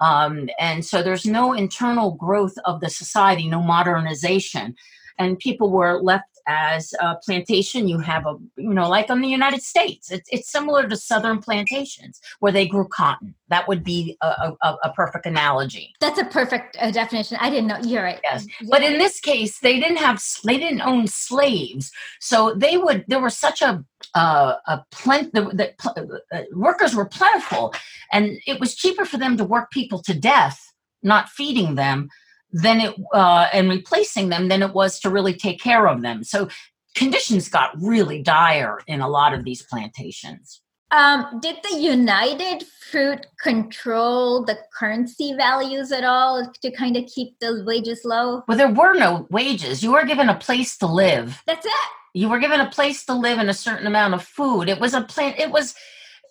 Um, 0.00 0.48
and 0.58 0.84
so 0.84 1.02
there's 1.02 1.26
no 1.26 1.52
internal 1.52 2.12
growth 2.12 2.54
of 2.64 2.80
the 2.80 2.90
society 2.90 3.48
no 3.48 3.62
modernization. 3.62 4.74
And 5.18 5.38
people 5.38 5.70
were 5.70 6.00
left 6.02 6.33
as 6.46 6.94
a 7.00 7.16
plantation 7.24 7.88
you 7.88 7.98
have 7.98 8.26
a 8.26 8.36
you 8.56 8.74
know 8.74 8.88
like 8.88 9.10
in 9.10 9.20
the 9.20 9.28
united 9.28 9.62
states 9.62 10.10
it's, 10.10 10.28
it's 10.30 10.50
similar 10.50 10.88
to 10.88 10.96
southern 10.96 11.38
plantations 11.38 12.20
where 12.40 12.52
they 12.52 12.66
grew 12.66 12.86
cotton. 12.88 13.34
That 13.48 13.68
would 13.68 13.84
be 13.84 14.16
a, 14.20 14.52
a, 14.62 14.76
a 14.84 14.92
perfect 14.94 15.26
analogy. 15.26 15.92
That's 16.00 16.18
a 16.18 16.24
perfect 16.24 16.76
uh, 16.80 16.90
definition. 16.90 17.36
I 17.40 17.50
didn't 17.50 17.66
know 17.66 17.78
you're 17.82 18.02
right. 18.02 18.20
Yes. 18.22 18.46
Yeah. 18.60 18.68
but 18.70 18.82
in 18.82 18.98
this 18.98 19.20
case 19.20 19.60
they 19.60 19.78
didn't 19.78 19.98
have 19.98 20.22
they 20.44 20.58
didn't 20.58 20.80
own 20.82 21.06
slaves. 21.06 21.90
So 22.20 22.54
they 22.54 22.76
would 22.76 23.04
there 23.08 23.20
was 23.20 23.36
such 23.36 23.62
a 23.62 23.84
uh, 24.14 24.56
a 24.66 24.84
plenty 24.90 25.30
the, 25.32 25.42
the 25.60 26.22
uh, 26.32 26.42
workers 26.54 26.94
were 26.94 27.06
plentiful 27.06 27.74
and 28.12 28.38
it 28.46 28.60
was 28.60 28.74
cheaper 28.74 29.04
for 29.04 29.18
them 29.18 29.36
to 29.36 29.44
work 29.44 29.70
people 29.70 30.00
to 30.02 30.14
death 30.14 30.72
not 31.02 31.28
feeding 31.28 31.74
them 31.74 32.08
than 32.54 32.80
it 32.80 32.94
uh, 33.12 33.48
and 33.52 33.68
replacing 33.68 34.28
them 34.28 34.48
than 34.48 34.62
it 34.62 34.72
was 34.72 35.00
to 35.00 35.10
really 35.10 35.34
take 35.34 35.60
care 35.60 35.88
of 35.88 36.02
them. 36.02 36.22
So 36.22 36.48
conditions 36.94 37.48
got 37.48 37.72
really 37.80 38.22
dire 38.22 38.78
in 38.86 39.00
a 39.00 39.08
lot 39.08 39.34
of 39.34 39.44
these 39.44 39.62
plantations. 39.62 40.62
Um, 40.92 41.40
did 41.42 41.56
the 41.68 41.78
United 41.80 42.64
Fruit 42.90 43.26
control 43.42 44.44
the 44.44 44.56
currency 44.78 45.34
values 45.36 45.90
at 45.90 46.04
all 46.04 46.48
to 46.62 46.70
kind 46.70 46.96
of 46.96 47.04
keep 47.06 47.36
the 47.40 47.64
wages 47.66 48.02
low? 48.04 48.44
Well, 48.46 48.56
there 48.56 48.70
were 48.70 48.94
no 48.94 49.26
wages. 49.30 49.82
You 49.82 49.92
were 49.92 50.04
given 50.04 50.28
a 50.28 50.36
place 50.36 50.76
to 50.78 50.86
live. 50.86 51.42
That's 51.48 51.66
it. 51.66 51.72
You 52.12 52.28
were 52.28 52.38
given 52.38 52.60
a 52.60 52.70
place 52.70 53.04
to 53.06 53.14
live 53.14 53.38
and 53.38 53.50
a 53.50 53.54
certain 53.54 53.88
amount 53.88 54.14
of 54.14 54.22
food. 54.22 54.68
It 54.68 54.78
was 54.78 54.94
a 54.94 55.00
plant. 55.00 55.40
It 55.40 55.50
was. 55.50 55.74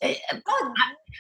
Eh, 0.02 0.16
oh. 0.48 0.74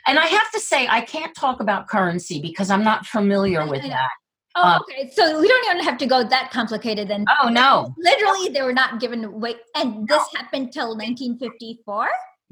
And 0.07 0.17
I 0.17 0.27
have 0.27 0.51
to 0.51 0.61
say, 0.61 0.87
I 0.87 1.01
can't 1.01 1.35
talk 1.35 1.59
about 1.59 1.89
currency 1.89 2.41
because 2.41 2.69
I'm 2.69 2.83
not 2.83 3.05
familiar 3.05 3.67
with 3.67 3.81
that. 3.81 4.09
Oh, 4.55 4.61
uh, 4.61 4.79
okay. 4.81 5.09
So 5.09 5.39
we 5.39 5.47
don't 5.47 5.65
even 5.65 5.83
have 5.83 5.97
to 5.97 6.05
go 6.05 6.23
that 6.23 6.51
complicated 6.51 7.07
then. 7.07 7.25
Oh 7.41 7.49
no. 7.49 7.93
Literally, 7.97 8.49
they 8.49 8.61
were 8.61 8.73
not 8.73 8.99
given 8.99 9.23
away, 9.23 9.55
and 9.75 10.07
this 10.07 10.21
no. 10.33 10.39
happened 10.39 10.71
till 10.71 10.89
1954. 10.89 12.07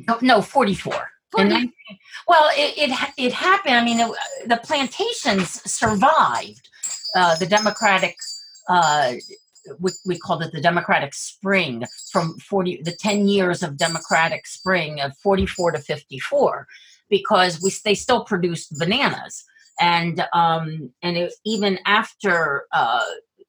No, 0.07 0.17
no 0.21 0.41
44. 0.41 0.93
19, 1.37 1.71
well, 2.27 2.49
it, 2.53 2.89
it, 2.91 3.09
it 3.17 3.31
happened. 3.31 3.75
I 3.75 3.85
mean, 3.85 3.99
it, 3.99 4.11
the 4.47 4.57
plantations 4.57 5.61
survived 5.71 6.67
uh, 7.15 7.35
the 7.35 7.45
Democratic. 7.45 8.15
Uh, 8.67 9.13
we, 9.79 9.91
we 10.05 10.17
called 10.17 10.41
it 10.41 10.51
the 10.51 10.59
Democratic 10.59 11.13
Spring 11.13 11.85
from 12.11 12.37
40 12.39 12.81
the 12.83 12.91
10 12.91 13.27
years 13.27 13.63
of 13.63 13.77
Democratic 13.77 14.47
Spring 14.47 14.99
of 14.99 15.15
44 15.17 15.73
to 15.73 15.79
54 15.79 16.67
because 17.09 17.61
we 17.61 17.71
they 17.85 17.95
still 17.95 18.23
produced 18.25 18.77
bananas 18.77 19.45
and 19.81 20.25
um, 20.31 20.91
and 21.01 21.17
it, 21.17 21.33
even 21.43 21.79
after 21.85 22.65
uh, 22.71 23.03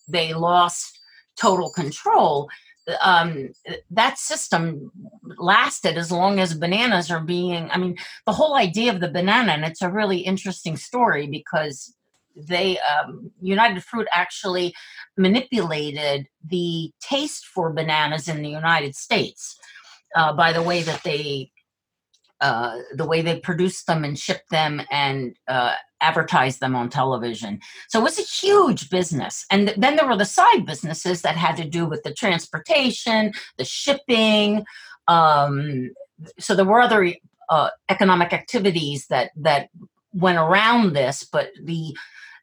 they 0.08 0.32
lost 0.32 0.98
total 1.38 1.70
control, 1.70 2.48
um, 3.02 3.50
that 3.90 4.18
system 4.18 4.90
lasted 5.38 5.96
as 5.96 6.10
long 6.10 6.40
as 6.40 6.54
bananas 6.54 7.10
are 7.10 7.20
being. 7.20 7.70
I 7.70 7.78
mean, 7.78 7.96
the 8.26 8.32
whole 8.32 8.54
idea 8.54 8.92
of 8.92 9.00
the 9.00 9.10
banana, 9.10 9.52
and 9.52 9.64
it's 9.64 9.82
a 9.82 9.90
really 9.90 10.18
interesting 10.18 10.76
story 10.76 11.26
because 11.26 11.94
they 12.34 12.78
um, 12.78 13.30
United 13.40 13.84
Fruit 13.84 14.08
actually 14.12 14.74
manipulated 15.16 16.26
the 16.44 16.90
taste 17.00 17.44
for 17.44 17.72
bananas 17.72 18.26
in 18.26 18.42
the 18.42 18.48
United 18.48 18.96
States 18.96 19.58
uh, 20.16 20.32
by 20.32 20.52
the 20.52 20.62
way 20.62 20.82
that 20.82 21.02
they 21.02 21.50
uh, 22.40 22.78
the 22.94 23.06
way 23.06 23.22
they 23.22 23.38
produced 23.38 23.86
them 23.86 24.02
and 24.02 24.18
shipped 24.18 24.50
them 24.50 24.82
and 24.90 25.36
uh, 25.46 25.74
advertised 26.02 26.60
them 26.60 26.74
on 26.74 26.88
television. 26.88 27.60
So 27.88 28.00
it 28.00 28.02
was 28.02 28.18
a 28.18 28.22
huge 28.22 28.90
business. 28.90 29.46
And 29.50 29.68
th- 29.68 29.78
then 29.78 29.96
there 29.96 30.06
were 30.06 30.16
the 30.16 30.24
side 30.24 30.66
businesses 30.66 31.22
that 31.22 31.36
had 31.36 31.56
to 31.56 31.64
do 31.64 31.86
with 31.86 32.02
the 32.02 32.12
transportation, 32.12 33.32
the 33.56 33.64
shipping. 33.64 34.64
Um, 35.08 35.90
so 36.38 36.54
there 36.54 36.64
were 36.64 36.80
other 36.80 37.14
uh, 37.48 37.70
economic 37.88 38.32
activities 38.32 39.06
that 39.08 39.30
that 39.36 39.68
went 40.12 40.38
around 40.38 40.92
this, 40.92 41.24
but 41.24 41.50
the 41.62 41.96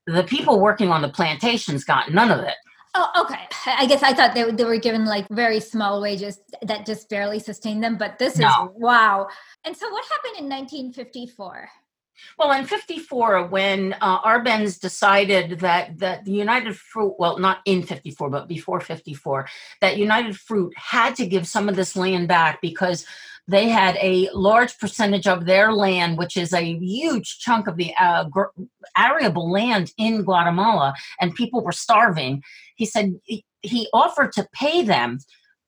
the 0.07 0.23
people 0.23 0.59
working 0.59 0.89
on 0.89 1.01
the 1.01 1.09
plantations 1.09 1.83
got 1.83 2.11
none 2.11 2.31
of 2.31 2.39
it. 2.39 2.55
Oh, 2.95 3.07
okay. 3.21 3.47
I 3.67 3.85
guess 3.85 4.01
I 4.01 4.13
thought 4.13 4.33
they, 4.33 4.49
they 4.51 4.63
were 4.63 4.79
given 4.79 5.05
like 5.05 5.27
very 5.29 5.59
small 5.59 6.01
wages 6.01 6.39
that 6.63 6.87
just 6.87 7.07
barely 7.07 7.39
sustained 7.39 7.83
them, 7.83 7.97
but 7.97 8.17
this 8.17 8.37
no. 8.37 8.47
is 8.47 8.53
wow. 8.75 9.27
And 9.63 9.77
so, 9.77 9.89
what 9.89 10.03
happened 10.05 10.39
in 10.39 10.49
1954? 10.49 11.69
Well, 12.37 12.51
in 12.51 12.65
54, 12.65 13.47
when 13.47 13.93
uh, 14.01 14.21
Arbenz 14.21 14.79
decided 14.79 15.59
that, 15.59 15.99
that 15.99 16.25
the 16.25 16.31
United 16.31 16.77
Fruit, 16.77 17.15
well, 17.19 17.37
not 17.37 17.59
in 17.65 17.83
54, 17.83 18.29
but 18.29 18.47
before 18.47 18.79
54, 18.79 19.47
that 19.81 19.97
United 19.97 20.37
Fruit 20.37 20.73
had 20.77 21.15
to 21.15 21.27
give 21.27 21.47
some 21.47 21.67
of 21.67 21.75
this 21.75 21.95
land 21.95 22.27
back 22.27 22.61
because 22.61 23.05
they 23.47 23.67
had 23.67 23.97
a 23.99 24.29
large 24.31 24.77
percentage 24.77 25.27
of 25.27 25.45
their 25.45 25.73
land, 25.73 26.17
which 26.17 26.37
is 26.37 26.53
a 26.53 26.77
huge 26.77 27.39
chunk 27.39 27.67
of 27.67 27.77
the 27.77 27.93
uh, 27.99 28.25
gr- 28.25 28.53
arable 28.95 29.51
land 29.51 29.91
in 29.97 30.23
Guatemala, 30.23 30.93
and 31.19 31.33
people 31.33 31.63
were 31.63 31.71
starving. 31.71 32.43
He 32.75 32.85
said 32.85 33.15
he 33.61 33.89
offered 33.91 34.31
to 34.33 34.47
pay 34.53 34.83
them 34.83 35.19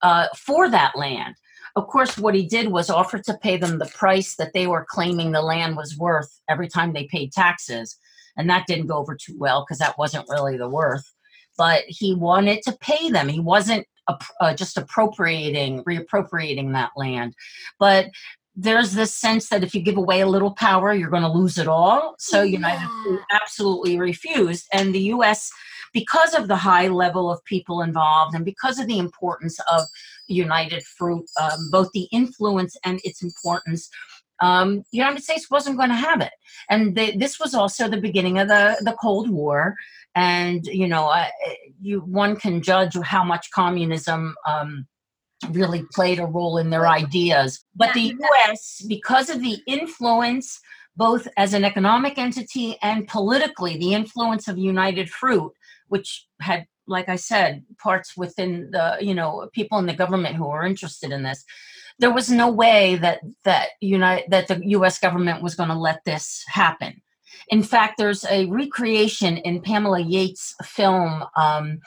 uh, 0.04 0.28
for 0.38 0.70
that 0.70 0.96
land. 0.96 1.36
Of 1.76 1.88
course, 1.88 2.18
what 2.18 2.36
he 2.36 2.46
did 2.46 2.70
was 2.70 2.90
offer 2.90 3.20
to 3.20 3.38
pay 3.38 3.58
them 3.58 3.80
the 3.80 3.92
price 3.94 4.36
that 4.36 4.54
they 4.54 4.68
were 4.68 4.86
claiming 4.90 5.32
the 5.32 5.42
land 5.42 5.78
was 5.78 5.98
worth 5.98 6.42
every 6.50 6.68
time 6.68 6.94
they 6.94 7.06
paid 7.06 7.32
taxes. 7.32 7.98
And 8.38 8.50
that 8.50 8.68
didn't 8.68 8.88
go 8.88 8.98
over 8.98 9.16
too 9.16 9.36
well 9.38 9.64
because 9.64 9.80
that 9.80 9.98
wasn't 9.98 10.30
really 10.30 10.58
the 10.58 10.70
worth. 10.70 11.10
But 11.58 11.84
he 11.88 12.16
wanted 12.16 12.62
to 12.64 12.78
pay 12.80 13.10
them. 13.10 13.28
He 13.28 13.40
wasn't 13.40 13.86
uh, 14.40 14.54
just 14.54 14.78
appropriating, 14.78 15.84
reappropriating 15.84 16.74
that 16.74 16.92
land. 16.96 17.36
But 17.80 18.10
there's 18.56 18.94
this 18.94 19.16
sense 19.16 19.50
that 19.50 19.64
if 19.64 19.74
you 19.74 19.82
give 19.82 19.98
away 19.98 20.22
a 20.22 20.28
little 20.28 20.52
power, 20.52 20.94
you're 20.94 21.10
going 21.10 21.24
to 21.24 21.32
lose 21.32 21.58
it 21.58 21.68
all. 21.68 22.16
So. 22.20 22.42
United 22.42 22.88
absolutely 23.32 23.98
refused. 23.98 24.68
And 24.74 24.94
the 24.94 25.00
U.S., 25.00 25.50
because 25.94 26.34
of 26.34 26.48
the 26.48 26.56
high 26.56 26.88
level 26.88 27.32
of 27.32 27.44
people 27.46 27.82
involved 27.82 28.36
and 28.36 28.46
because 28.46 28.80
of 28.80 28.88
the 28.88 28.98
importance 28.98 29.60
of 29.72 29.82
United 30.28 30.84
Fruit, 30.84 31.26
um, 31.40 31.70
both 31.72 31.92
the 31.94 32.08
influence 32.12 32.78
and 32.84 33.00
its 33.04 33.22
importance, 33.22 33.90
um, 34.42 34.78
the 34.92 34.98
United 34.98 35.24
States 35.24 35.50
wasn't 35.52 35.78
going 35.78 35.90
to 35.90 35.96
have 35.96 36.20
it. 36.20 36.34
And 36.70 36.96
they, 36.96 37.12
this 37.12 37.40
was 37.40 37.54
also 37.54 37.88
the 37.88 38.02
beginning 38.02 38.40
of 38.40 38.48
the, 38.48 38.78
the 38.82 38.98
Cold 39.00 39.30
War. 39.30 39.76
And, 40.16 40.66
you 40.66 40.88
know, 40.88 41.08
uh, 41.08 41.28
you 41.80 42.00
one 42.02 42.36
can 42.36 42.62
judge 42.62 42.98
how 43.04 43.24
much 43.24 43.52
communism 43.52 44.36
um, 44.48 44.88
really 45.52 45.84
played 45.94 46.20
a 46.20 46.26
role 46.26 46.58
in 46.58 46.70
their 46.70 46.88
ideas. 46.88 47.64
But 47.76 47.94
the 47.94 48.16
US, 48.20 48.84
because 48.88 49.30
of 49.30 49.42
the 49.42 49.60
influence, 49.68 50.60
both 50.96 51.28
as 51.38 51.54
an 51.54 51.64
economic 51.64 52.18
entity 52.18 52.78
and 52.82 53.08
politically, 53.08 53.78
the 53.78 53.94
influence 53.94 54.48
of 54.48 54.58
United 54.58 55.10
Fruit, 55.10 55.52
which 55.88 56.28
had, 56.42 56.66
like 56.88 57.10
I 57.10 57.16
said, 57.16 57.64
parts 57.78 58.18
within 58.18 58.72
the, 58.72 58.98
you 59.00 59.14
know, 59.14 59.50
people 59.54 59.78
in 59.78 59.86
the 59.86 59.94
government 59.94 60.36
who 60.36 60.48
were 60.48 60.66
interested 60.66 61.12
in 61.12 61.24
this, 61.24 61.44
there 62.00 62.14
was 62.14 62.30
no 62.30 62.50
way 62.50 62.96
that 62.96 63.22
that 63.44 63.70
United 63.80 64.30
that 64.32 64.48
the 64.48 64.62
US 64.70 65.00
government 65.00 65.44
was 65.44 65.56
going 65.56 65.70
to 65.70 65.76
let 65.76 66.04
this 66.06 66.44
happen. 66.48 67.02
In 67.50 67.64
fact, 67.64 67.98
there's 67.98 68.26
a 68.26 68.46
recreation 68.48 69.38
in 69.38 69.62
Pamela 69.62 70.00
Yates' 70.00 70.56
film, 70.64 71.24
um, 71.36 71.80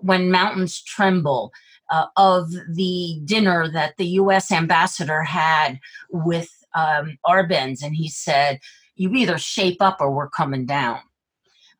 When 0.00 0.30
Mountains 0.30 0.82
Tremble, 0.82 1.52
uh, 1.90 2.06
of 2.16 2.50
the 2.72 3.20
dinner 3.24 3.68
that 3.68 3.96
the 3.96 4.06
U.S. 4.06 4.52
ambassador 4.52 5.22
had 5.22 5.80
with 6.10 6.48
um, 6.74 7.18
Arbenz, 7.26 7.82
and 7.82 7.94
he 7.94 8.08
said, 8.08 8.60
"You 8.94 9.12
either 9.14 9.38
shape 9.38 9.82
up 9.82 9.98
or 10.00 10.10
we're 10.10 10.30
coming 10.30 10.66
down." 10.66 11.00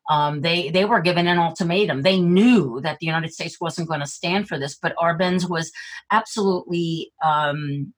Um, 0.09 0.41
they 0.41 0.69
they 0.69 0.85
were 0.85 0.99
given 0.99 1.27
an 1.27 1.37
ultimatum. 1.37 2.01
They 2.01 2.19
knew 2.19 2.81
that 2.81 2.97
the 2.99 3.05
United 3.05 3.33
States 3.33 3.61
wasn't 3.61 3.87
going 3.87 3.99
to 3.99 4.07
stand 4.07 4.47
for 4.47 4.57
this, 4.57 4.75
but 4.75 4.95
Arbenz 4.97 5.49
was 5.49 5.71
absolutely 6.11 7.11
um, 7.23 7.93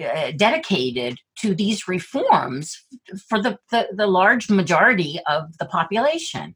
uh, 0.00 0.32
dedicated 0.36 1.18
to 1.38 1.54
these 1.54 1.88
reforms 1.88 2.84
for 3.28 3.42
the, 3.42 3.58
the, 3.70 3.88
the 3.92 4.06
large 4.06 4.48
majority 4.48 5.20
of 5.26 5.56
the 5.58 5.66
population. 5.66 6.54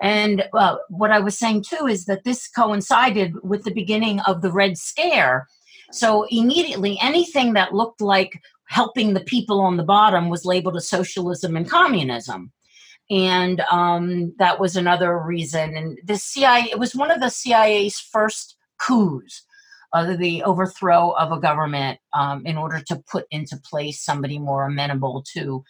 And 0.00 0.44
uh, 0.52 0.76
what 0.88 1.10
I 1.10 1.20
was 1.20 1.38
saying 1.38 1.64
too 1.68 1.86
is 1.86 2.06
that 2.06 2.24
this 2.24 2.48
coincided 2.48 3.34
with 3.42 3.64
the 3.64 3.74
beginning 3.74 4.20
of 4.20 4.42
the 4.42 4.50
Red 4.50 4.78
Scare. 4.78 5.46
So 5.92 6.26
immediately, 6.30 6.98
anything 7.00 7.52
that 7.52 7.74
looked 7.74 8.00
like 8.00 8.40
helping 8.68 9.12
the 9.12 9.20
people 9.20 9.60
on 9.60 9.76
the 9.76 9.84
bottom 9.84 10.28
was 10.28 10.44
labeled 10.44 10.76
as 10.76 10.88
socialism 10.88 11.56
and 11.56 11.68
communism. 11.68 12.52
And 13.12 13.60
um, 13.70 14.34
that 14.38 14.58
was 14.58 14.74
another 14.74 15.18
reason. 15.18 15.76
And 15.76 15.98
the 16.02 16.16
CIA, 16.16 16.70
it 16.70 16.78
was 16.78 16.94
one 16.94 17.10
of 17.10 17.20
the 17.20 17.28
CIA's 17.28 18.00
first 18.00 18.56
coups, 18.80 19.44
uh, 19.92 20.16
the 20.16 20.42
overthrow 20.44 21.10
of 21.10 21.30
a 21.30 21.38
government 21.38 21.98
um, 22.14 22.46
in 22.46 22.56
order 22.56 22.82
to 22.86 23.02
put 23.10 23.26
into 23.30 23.60
place 23.68 24.02
somebody 24.02 24.38
more 24.38 24.64
amenable 24.64 25.22
to 25.34 25.62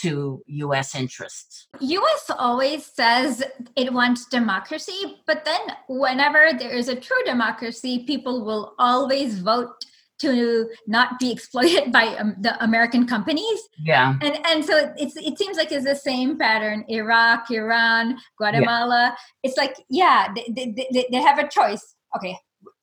to 0.00 0.42
US 0.46 0.96
interests. 0.96 1.68
US 1.80 2.30
always 2.36 2.84
says 2.84 3.44
it 3.76 3.92
wants 3.92 4.26
democracy, 4.26 5.22
but 5.24 5.44
then 5.44 5.60
whenever 5.88 6.50
there 6.58 6.72
is 6.72 6.88
a 6.88 6.96
true 6.96 7.22
democracy, 7.24 8.04
people 8.04 8.44
will 8.44 8.74
always 8.80 9.38
vote 9.38 9.84
to 10.24 10.68
not 10.86 11.18
be 11.18 11.32
exploited 11.32 11.92
by 11.98 12.06
um, 12.16 12.34
the 12.40 12.62
American 12.62 13.06
companies. 13.06 13.60
Yeah. 13.78 14.16
And 14.20 14.38
and 14.46 14.64
so 14.64 14.92
it's 14.96 15.16
it 15.16 15.38
seems 15.38 15.56
like 15.56 15.72
it's 15.72 15.84
the 15.84 15.96
same 15.96 16.38
pattern 16.38 16.84
Iraq, 16.88 17.50
Iran, 17.50 18.18
Guatemala. 18.38 19.14
Yeah. 19.14 19.14
It's 19.42 19.56
like 19.56 19.76
yeah, 19.88 20.32
they, 20.34 20.46
they, 20.54 20.88
they, 20.92 21.06
they 21.10 21.22
have 21.22 21.38
a 21.38 21.48
choice. 21.48 21.94
Okay, 22.16 22.36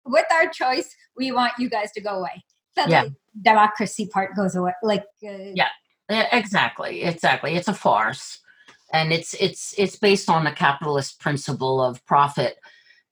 with 0.05 0.25
our 0.31 0.47
choice, 0.49 0.93
we 1.15 1.31
want 1.31 1.53
you 1.57 1.69
guys 1.69 1.91
to 1.93 2.01
go 2.01 2.19
away. 2.19 2.43
So 2.77 2.85
yeah. 2.87 3.03
the 3.03 3.15
democracy 3.41 4.07
part 4.07 4.35
goes 4.35 4.55
away. 4.55 4.73
Like 4.83 5.05
uh, 5.25 5.53
yeah, 5.53 5.69
Exactly, 6.11 7.03
exactly. 7.03 7.55
It's 7.55 7.67
a 7.67 7.73
farce, 7.73 8.39
and 8.91 9.13
it's 9.13 9.33
it's 9.35 9.73
it's 9.77 9.95
based 9.95 10.29
on 10.29 10.43
the 10.43 10.51
capitalist 10.51 11.19
principle 11.19 11.81
of 11.81 12.05
profit 12.05 12.57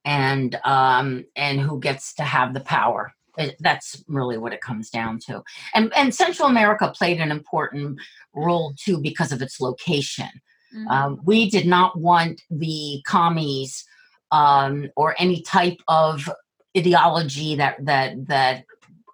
and 0.03 0.55
um, 0.65 1.25
and 1.35 1.59
who 1.59 1.79
gets 1.79 2.13
to 2.15 2.23
have 2.23 2.53
the 2.53 2.59
power. 2.59 3.13
It, 3.37 3.55
that's 3.59 4.03
really 4.07 4.37
what 4.37 4.53
it 4.53 4.61
comes 4.61 4.89
down 4.89 5.19
to. 5.27 5.43
And 5.73 5.93
and 5.95 6.13
Central 6.13 6.47
America 6.47 6.91
played 6.95 7.19
an 7.19 7.31
important 7.31 7.99
role 8.33 8.73
too 8.77 8.99
because 9.01 9.31
of 9.31 9.41
its 9.41 9.59
location. 9.59 10.29
Mm-hmm. 10.75 10.87
Um, 10.87 11.21
we 11.23 11.49
did 11.49 11.65
not 11.65 11.99
want 11.99 12.41
the 12.49 13.01
commies 13.07 13.85
um, 14.31 14.89
or 14.95 15.15
any 15.17 15.41
type 15.41 15.79
of 15.87 16.29
ideology 16.77 17.55
that 17.55 17.83
that 17.85 18.27
that 18.27 18.65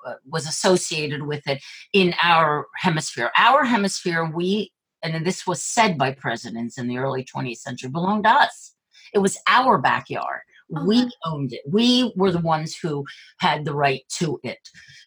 uh, 0.06 0.16
was 0.30 0.48
associated 0.48 1.24
with 1.24 1.48
it 1.48 1.64
in 1.94 2.14
our 2.22 2.68
hemisphere. 2.76 3.32
Our 3.38 3.64
hemisphere, 3.64 4.30
we, 4.30 4.72
and 5.02 5.26
this 5.26 5.48
was 5.48 5.64
said 5.64 5.98
by 5.98 6.12
presidents 6.12 6.78
in 6.78 6.88
the 6.88 6.98
early 7.00 7.24
20th 7.24 7.58
century, 7.58 7.90
belonged 7.90 8.26
to 8.26 8.30
us. 8.30 8.76
It 9.14 9.20
was 9.20 9.40
our 9.48 9.80
backyard. 9.80 10.42
Uh-huh. 10.74 10.86
We 10.86 11.12
owned 11.26 11.54
it. 11.54 11.62
We 11.70 12.12
were 12.16 12.32
the 12.32 12.40
ones 12.40 12.76
who 12.76 13.06
had 13.40 13.66
the 13.66 13.74
right 13.74 14.02
to 14.18 14.40
it. 14.44 14.58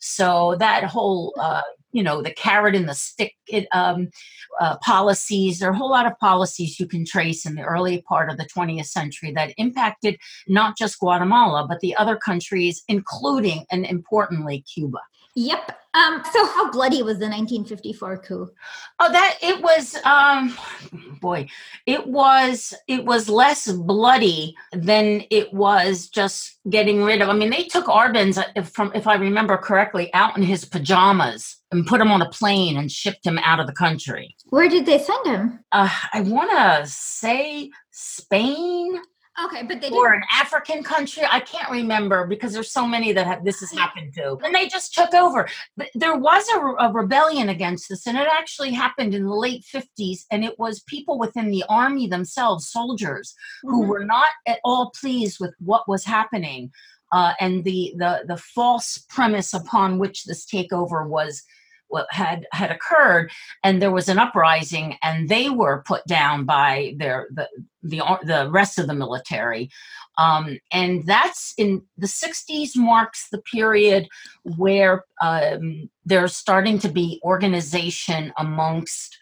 So 0.01 0.57
that 0.59 0.85
whole, 0.85 1.35
uh, 1.41 1.63
you 1.91 2.03
know, 2.03 2.23
the 2.23 2.31
carrot 2.31 2.77
and 2.77 2.89
the 2.89 2.95
stick 2.95 3.35
it, 3.49 3.67
um, 3.73 4.09
uh, 4.61 4.77
policies, 4.79 5.59
there 5.59 5.71
are 5.71 5.73
a 5.73 5.77
whole 5.77 5.91
lot 5.91 6.07
of 6.07 6.19
policies 6.19 6.79
you 6.79 6.87
can 6.87 7.05
trace 7.05 7.45
in 7.45 7.55
the 7.55 7.63
early 7.63 8.03
part 8.03 8.31
of 8.31 8.37
the 8.37 8.47
20th 8.47 8.87
century 8.87 9.33
that 9.33 9.53
impacted 9.57 10.17
not 10.47 10.77
just 10.77 11.01
Guatemala, 11.01 11.67
but 11.67 11.81
the 11.81 11.97
other 11.97 12.17
countries, 12.17 12.85
including 12.89 13.65
and 13.71 13.85
importantly, 13.85 14.65
Cuba. 14.73 14.99
Yep. 15.39 15.71
Um, 15.95 16.23
so 16.33 16.47
how 16.47 16.69
bloody 16.73 17.01
was 17.03 17.19
the 17.19 17.27
1954 17.27 18.19
coup? 18.19 18.51
Oh, 18.99 19.13
that 19.13 19.39
it 19.41 19.63
was. 19.63 19.95
Um, 20.05 20.59
boy, 21.21 21.49
it 21.87 22.09
was. 22.09 22.75
It 22.89 23.05
was 23.05 23.29
less 23.29 23.71
bloody 23.71 24.57
than 24.73 25.23
it 25.31 25.55
was 25.55 26.09
just 26.09 26.59
getting 26.69 27.05
rid 27.05 27.23
of. 27.23 27.29
I 27.29 27.35
mean, 27.35 27.51
they 27.51 27.63
took 27.63 27.87
Arbenz 27.87 28.37
uh, 28.37 28.63
from, 28.63 28.91
if 28.97 29.07
I 29.07 29.15
remember 29.15 29.57
correctly, 29.57 30.13
out 30.13 30.37
in 30.37 30.43
his 30.43 30.65
pajamas 30.65 31.57
and 31.71 31.87
put 31.87 32.01
him 32.01 32.11
on 32.11 32.21
a 32.21 32.31
plane 32.31 32.77
and 32.77 32.91
shipped 32.91 33.25
him 33.25 33.39
out 33.39 33.61
of 33.61 33.69
the 33.69 33.73
country. 33.73 34.35
Where 34.47 34.69
did 34.69 34.87
they 34.87 34.99
send 34.99 35.25
him? 35.25 35.61
Uh, 35.71 35.89
I 36.13 36.23
want 36.23 36.51
to 36.51 36.91
say 36.91 37.71
Spain. 37.93 39.01
Okay, 39.45 39.63
but 39.63 39.81
they 39.81 39.91
or 39.91 40.13
an 40.13 40.23
African 40.33 40.83
country. 40.83 41.23
I 41.31 41.41
can't 41.41 41.71
remember 41.71 42.27
because 42.27 42.53
there's 42.53 42.73
so 42.73 42.87
many 42.87 43.13
that 43.13 43.27
have, 43.27 43.45
this 43.45 43.61
has 43.61 43.71
happened 43.71 44.15
to, 44.15 44.37
and 44.43 44.55
they 44.55 44.67
just 44.67 44.95
took 44.95 45.15
over. 45.15 45.49
But 45.77 45.89
there 45.95 46.17
was 46.17 46.49
a, 46.49 46.59
a 46.87 46.93
rebellion 46.93 47.49
against 47.49 47.89
this, 47.89 48.07
and 48.07 48.19
it 48.19 48.27
actually 48.31 48.73
happened 48.73 49.15
in 49.15 49.25
the 49.25 49.35
late 49.35 49.65
50s. 49.65 50.21
And 50.31 50.45
it 50.45 50.59
was 50.59 50.81
people 50.81 51.19
within 51.19 51.51
the 51.51 51.65
army 51.69 52.09
themselves, 52.09 52.69
soldiers, 52.69 53.35
mm-hmm. 53.65 53.75
who 53.75 53.83
were 53.83 54.05
not 54.05 54.29
at 54.47 54.59
all 54.65 54.93
pleased 54.99 55.39
with 55.41 55.55
what 55.59 55.89
was 55.89 56.05
happening, 56.05 56.73
uh, 57.13 57.35
and 57.39 57.65
the 57.65 57.95
the 57.97 58.25
the 58.27 58.37
false 58.37 58.99
premise 59.09 59.55
upon 59.55 59.99
which 59.99 60.25
this 60.25 60.45
takeover 60.45 61.07
was 61.07 61.45
had 62.11 62.47
had 62.53 62.71
occurred 62.71 63.31
and 63.65 63.81
there 63.81 63.91
was 63.91 64.09
an 64.09 64.19
uprising 64.19 64.97
and 65.03 65.29
they 65.29 65.51
were 65.51 65.83
put 65.87 66.05
down 66.07 66.45
by 66.45 66.95
their 66.99 67.29
the 67.33 67.49
the, 67.83 68.03
the 68.25 68.49
rest 68.51 68.79
of 68.79 68.87
the 68.87 68.95
military 68.95 69.71
um, 70.19 70.59
and 70.73 71.07
that's 71.07 71.55
in 71.57 71.83
the 71.97 72.09
60s 72.09 72.77
marks 72.77 73.29
the 73.31 73.39
period 73.39 74.09
where 74.57 75.05
um, 75.23 75.89
there's 76.05 76.37
starting 76.37 76.79
to 76.81 76.89
be 76.89 77.21
organization 77.25 78.33
amongst 78.37 79.17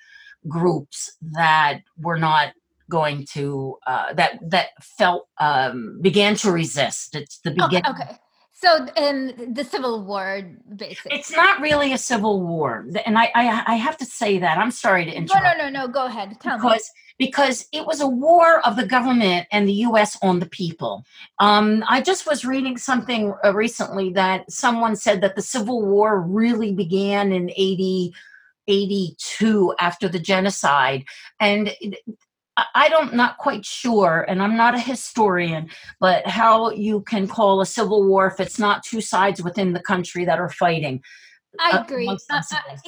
groups 0.48 1.16
that 1.20 1.82
were 1.98 2.18
not 2.18 2.52
going 2.88 3.26
to 3.26 3.76
uh, 3.86 4.12
that 4.14 4.38
that 4.42 4.68
felt 4.80 5.28
um, 5.38 5.98
began 6.00 6.34
to 6.34 6.50
resist 6.50 7.14
it's 7.14 7.38
the 7.40 7.50
beginning 7.50 7.86
okay, 7.86 8.02
okay. 8.02 8.16
So, 8.58 8.86
um, 8.96 9.52
the 9.52 9.64
Civil 9.64 10.02
War, 10.02 10.40
basically. 10.74 11.18
It's 11.18 11.30
not 11.30 11.60
really 11.60 11.92
a 11.92 11.98
civil 11.98 12.40
war, 12.40 12.86
and 13.04 13.18
I, 13.18 13.30
I, 13.34 13.64
I 13.66 13.74
have 13.74 13.98
to 13.98 14.06
say 14.06 14.38
that. 14.38 14.56
I'm 14.56 14.70
sorry 14.70 15.04
to 15.04 15.12
interrupt. 15.12 15.44
No, 15.44 15.52
no, 15.52 15.68
no, 15.68 15.80
no. 15.80 15.88
Go 15.92 16.06
ahead. 16.06 16.40
Tell 16.40 16.56
because, 16.56 16.90
me. 17.18 17.26
Because 17.26 17.68
it 17.72 17.84
was 17.84 18.00
a 18.00 18.08
war 18.08 18.66
of 18.66 18.76
the 18.76 18.86
government 18.86 19.46
and 19.52 19.68
the 19.68 19.74
U.S. 19.74 20.16
on 20.22 20.40
the 20.40 20.46
people. 20.46 21.04
Um, 21.38 21.84
I 21.86 22.00
just 22.00 22.26
was 22.26 22.46
reading 22.46 22.78
something 22.78 23.34
uh, 23.44 23.52
recently 23.54 24.10
that 24.14 24.50
someone 24.50 24.96
said 24.96 25.20
that 25.20 25.36
the 25.36 25.42
Civil 25.42 25.84
War 25.84 26.18
really 26.22 26.72
began 26.72 27.32
in 27.32 27.50
80, 27.50 28.14
82 28.68 29.74
after 29.78 30.08
the 30.08 30.18
genocide, 30.18 31.04
and 31.38 31.74
I 32.74 32.88
don't 32.88 33.12
not 33.14 33.36
quite 33.36 33.66
sure, 33.66 34.24
and 34.28 34.42
I'm 34.42 34.56
not 34.56 34.74
a 34.74 34.78
historian, 34.78 35.68
but 36.00 36.26
how 36.26 36.70
you 36.70 37.02
can 37.02 37.28
call 37.28 37.60
a 37.60 37.66
civil 37.66 38.06
war 38.06 38.26
if 38.26 38.40
it's 38.40 38.58
not 38.58 38.82
two 38.82 39.02
sides 39.02 39.42
within 39.42 39.74
the 39.74 39.80
country 39.80 40.24
that 40.24 40.38
are 40.38 40.48
fighting. 40.48 41.02
I 41.60 41.72
uh, 41.72 41.82
agree. 41.82 42.08
Uh, 42.08 42.16
uh, 42.30 42.42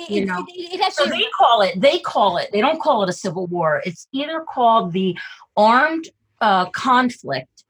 you 0.09 0.24
know, 0.24 0.44
it, 0.48 0.74
it, 0.74 0.81
it 0.81 0.92
so 0.92 1.07
they 1.07 1.26
call 1.38 1.62
it. 1.62 1.81
They 1.81 1.98
call 1.98 2.38
it. 2.38 2.48
They 2.52 2.61
don't 2.61 2.81
call 2.81 3.02
it 3.02 3.11
a 3.11 3.12
civil 3.12 3.46
war. 3.46 3.83
It's 3.85 4.09
either 4.12 4.40
called 4.40 4.92
the 4.92 5.16
armed 5.57 6.09
uh, 6.40 6.66
conflict 6.70 7.64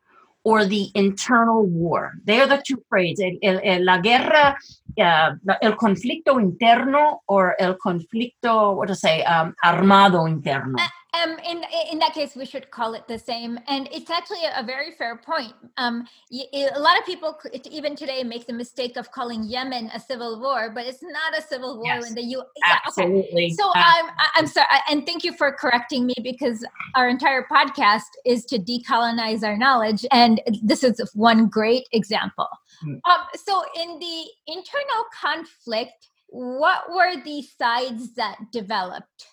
or 0.44 0.64
the 0.64 0.90
internal 0.94 1.64
war. 1.66 2.14
They 2.24 2.40
are 2.40 2.46
the 2.46 2.62
two 2.64 2.82
phrases. 2.88 3.38
El, 3.42 3.60
el, 3.62 3.84
la 3.84 3.98
guerra, 3.98 4.56
uh, 4.98 5.30
el 5.62 5.76
conflicto 5.76 6.40
interno, 6.40 7.18
or 7.26 7.56
el 7.58 7.76
conflicto. 7.76 8.76
What 8.76 8.88
to 8.88 8.94
say? 8.94 9.22
Um, 9.24 9.54
armado 9.64 10.28
interno. 10.28 10.76
Uh, 11.18 11.28
um, 11.28 11.38
in 11.46 11.64
in 11.92 11.98
that 11.98 12.14
case, 12.14 12.36
we 12.36 12.44
should 12.44 12.70
call 12.70 12.94
it 12.94 13.06
the 13.08 13.18
same, 13.18 13.58
and 13.66 13.88
it's 13.92 14.10
actually 14.10 14.40
a, 14.56 14.62
very 14.62 14.92
fair 14.92 15.16
point. 15.16 15.52
Um, 15.76 16.06
a 16.32 16.78
lot 16.78 16.98
of 16.98 17.06
people, 17.06 17.38
even 17.70 17.96
today, 17.96 18.22
make 18.22 18.46
the 18.46 18.52
mistake 18.52 18.96
of 18.96 19.10
calling 19.12 19.44
Yemen 19.44 19.90
a 19.94 20.00
civil 20.00 20.40
war, 20.40 20.70
but 20.74 20.86
it's 20.86 21.02
not 21.02 21.38
a 21.38 21.42
civil 21.42 21.78
war 21.78 21.94
yes, 21.94 22.08
in 22.08 22.14
the 22.14 22.22
U. 22.22 22.44
Yeah, 22.64 22.78
absolutely. 22.86 23.44
Okay. 23.46 23.50
So 23.50 23.70
I'm 23.74 24.06
I'm 24.34 24.46
sorry, 24.46 24.66
and 24.90 25.06
thank 25.06 25.24
you 25.24 25.32
for 25.32 25.52
correcting 25.52 26.06
me 26.06 26.14
because 26.22 26.64
our 26.94 27.08
entire 27.08 27.46
podcast 27.50 28.10
is 28.24 28.44
to 28.46 28.58
decolonize 28.58 29.42
our 29.42 29.56
knowledge, 29.56 30.04
and 30.12 30.40
this 30.62 30.84
is 30.84 31.00
one 31.14 31.48
great 31.48 31.86
example. 31.92 32.48
Mm. 32.84 33.00
Um, 33.10 33.26
so 33.34 33.62
in 33.80 33.98
the 33.98 34.24
internal 34.46 35.04
conflict, 35.20 36.08
what 36.28 36.90
were 36.90 37.22
the 37.22 37.42
sides 37.42 38.14
that 38.14 38.36
developed? 38.52 39.26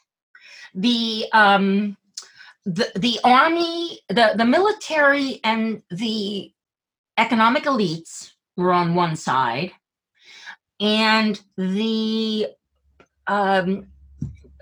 The 0.76 1.26
um, 1.32 1.98
the 2.66 2.92
the 2.96 3.20
army, 3.24 4.00
the 4.10 4.34
the 4.36 4.46
military, 4.46 5.40
and 5.44 5.82
the 5.90 6.52
economic 7.18 7.64
elites 7.64 8.32
were 8.58 8.74
on 8.74 8.94
one 8.94 9.16
side, 9.16 9.72
and 10.80 11.42
the 11.58 12.48
um, 13.28 13.88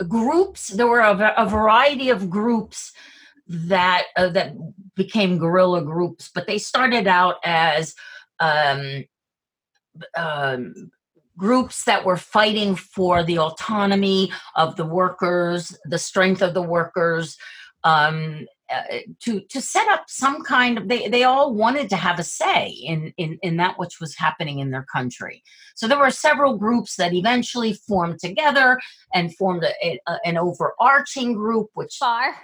groups. 0.07 0.69
There 0.69 0.87
were 0.87 0.99
a, 0.99 1.33
a 1.37 1.49
variety 1.49 2.09
of 2.09 2.29
groups 2.29 2.93
that 3.47 4.03
uh, 4.15 4.29
that 4.29 4.53
became 4.95 5.39
guerrilla 5.39 5.83
groups, 5.83 6.29
but 6.33 6.45
they 6.45 6.59
started 6.59 7.07
out 7.07 7.35
as 7.43 7.95
um, 8.39 9.05
um, 10.15 10.91
groups 11.37 11.85
that 11.85 12.05
were 12.05 12.17
fighting 12.17 12.75
for 12.75 13.23
the 13.23 13.39
autonomy 13.39 14.31
of 14.55 14.75
the 14.75 14.85
workers, 14.85 15.77
the 15.85 15.97
strength 15.97 16.41
of 16.41 16.53
the 16.53 16.61
workers, 16.61 17.37
um, 17.83 18.45
uh, 18.73 18.99
to 19.19 19.41
to 19.49 19.61
set 19.61 19.87
up 19.89 20.05
some 20.07 20.41
kind 20.41 20.77
of 20.77 20.87
they 20.87 21.07
they 21.07 21.23
all 21.23 21.53
wanted 21.53 21.89
to 21.89 21.97
have 21.97 22.17
a 22.17 22.23
say 22.23 22.69
in 22.69 23.13
in 23.17 23.37
in 23.43 23.57
that 23.57 23.77
which 23.77 23.99
was 23.99 24.15
happening 24.15 24.59
in 24.59 24.71
their 24.71 24.85
country. 24.91 25.43
So 25.75 25.87
there 25.87 25.99
were 25.99 26.09
several 26.09 26.57
groups 26.57 26.95
that 26.95 27.13
eventually 27.13 27.73
formed 27.73 28.19
together 28.19 28.79
and 29.13 29.35
formed 29.35 29.63
a, 29.63 29.99
a, 30.07 30.19
an 30.25 30.37
overarching 30.37 31.33
group, 31.33 31.67
which 31.73 31.97
far 31.99 32.35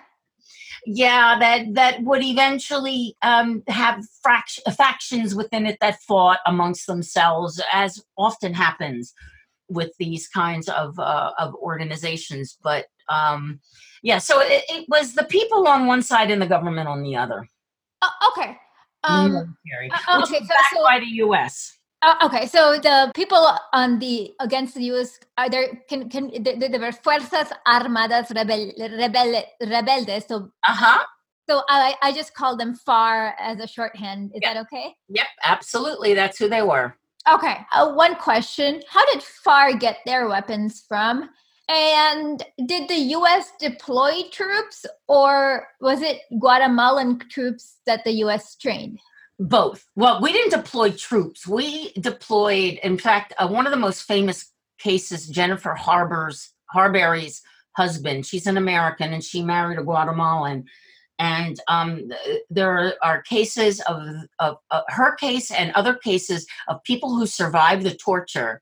yeah 0.86 1.38
that 1.40 1.74
that 1.74 2.02
would 2.04 2.24
eventually 2.24 3.16
um, 3.22 3.64
have 3.68 4.04
fract- 4.26 4.62
factions 4.76 5.36
within 5.36 5.66
it 5.66 5.78
that 5.82 6.02
fought 6.02 6.40
amongst 6.46 6.88
themselves 6.88 7.62
as 7.72 8.04
often 8.18 8.54
happens 8.54 9.14
with 9.70 9.92
these 10.00 10.28
kinds 10.28 10.68
of 10.70 10.98
uh, 11.00 11.32
of 11.38 11.54
organizations 11.56 12.58
but 12.64 12.86
um, 13.10 13.60
yeah 14.04 14.18
so 14.18 14.40
it, 14.40 14.64
it, 14.70 14.86
was 14.88 15.14
the 15.14 15.26
people 15.26 15.68
on 15.68 15.88
one 15.88 16.02
side 16.02 16.32
and 16.32 16.42
the 16.42 16.48
government 16.48 16.88
on 16.88 17.02
the 17.04 17.16
other. 17.16 17.48
Uh, 18.02 18.10
okay. 18.30 18.58
Um, 19.04 19.32
Military, 19.32 19.92
uh, 19.92 20.22
okay 20.24 20.40
so, 20.40 20.54
so 20.74 20.84
by 20.84 21.00
the 21.00 21.06
us 21.06 21.79
uh, 22.02 22.16
okay, 22.24 22.46
so 22.46 22.80
the 22.80 23.12
people 23.14 23.46
on 23.74 24.00
the 24.00 24.34
against 24.40 24.76
the 24.76 24.84
U.S. 24.84 25.20
are 25.38 25.50
there? 25.50 25.82
Can 25.90 26.10
can 26.10 26.32
there 26.44 26.80
were 26.80 26.94
fuerzas 26.94 27.52
armadas 27.68 28.32
rebel, 28.34 28.72
rebel, 28.78 29.44
rebeldes. 29.62 30.28
So 30.28 30.52
uh 30.68 30.74
huh. 30.74 31.04
So 31.50 31.64
I 31.68 31.96
I 32.02 32.14
just 32.14 32.34
call 32.34 32.56
them 32.56 32.74
FAR 32.76 33.36
as 33.40 33.60
a 33.60 33.68
shorthand. 33.68 34.32
Is 34.34 34.40
yep. 34.42 34.54
that 34.54 34.62
okay? 34.62 34.96
Yep, 35.10 35.28
absolutely. 35.44 36.14
That's 36.14 36.38
who 36.38 36.48
they 36.48 36.62
were. 36.62 36.96
Okay. 37.30 37.58
Uh, 37.74 37.92
one 37.92 38.16
question: 38.16 38.82
How 38.90 39.06
did 39.12 39.22
FAR 39.22 39.74
get 39.74 39.98
their 40.06 40.30
weapons 40.30 40.86
from? 40.88 41.30
And 41.68 42.44
did 42.66 42.88
the 42.88 42.98
U.S. 43.20 43.52
deploy 43.60 44.24
troops, 44.32 44.86
or 45.08 45.68
was 45.82 46.02
it 46.02 46.22
Guatemalan 46.40 47.20
troops 47.30 47.78
that 47.86 48.04
the 48.06 48.14
U.S. 48.24 48.56
trained? 48.56 49.00
Both. 49.40 49.86
Well, 49.96 50.22
we 50.22 50.34
didn't 50.34 50.52
deploy 50.52 50.92
troops. 50.92 51.48
We 51.48 51.94
deployed, 51.94 52.80
in 52.84 52.98
fact, 52.98 53.34
uh, 53.38 53.48
one 53.48 53.66
of 53.66 53.72
the 53.72 53.78
most 53.78 54.04
famous 54.04 54.52
cases, 54.80 55.28
Jennifer 55.28 55.74
Harber's 55.74 56.54
Harbury's 56.66 57.42
husband. 57.72 58.26
She's 58.26 58.48
an 58.48 58.58
American 58.58 59.14
and 59.14 59.24
she 59.24 59.42
married 59.42 59.80
a 59.80 59.84
Guatemalan. 59.84 60.66
And 61.20 61.60
um, 61.68 62.10
there 62.50 62.96
are 63.02 63.22
cases 63.22 63.82
of, 63.82 64.02
of 64.40 64.58
uh, 64.72 64.82
her 64.90 65.16
case 65.16 65.52
and 65.52 65.72
other 65.72 65.94
cases 65.94 66.46
of 66.68 66.84
people 66.84 67.16
who 67.16 67.26
survived 67.26 67.84
the 67.84 67.96
torture 67.96 68.62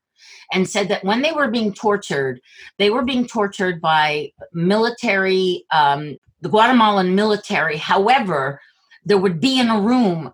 and 0.52 0.68
said 0.68 0.88
that 0.88 1.04
when 1.04 1.22
they 1.22 1.32
were 1.32 1.48
being 1.48 1.72
tortured, 1.72 2.40
they 2.78 2.90
were 2.90 3.04
being 3.04 3.26
tortured 3.26 3.80
by 3.80 4.32
military, 4.52 5.64
um, 5.72 6.16
the 6.40 6.48
Guatemalan 6.48 7.14
military. 7.14 7.76
However, 7.76 8.60
there 9.04 9.18
would 9.18 9.40
be 9.40 9.58
in 9.60 9.68
a 9.68 9.80
room 9.80 10.32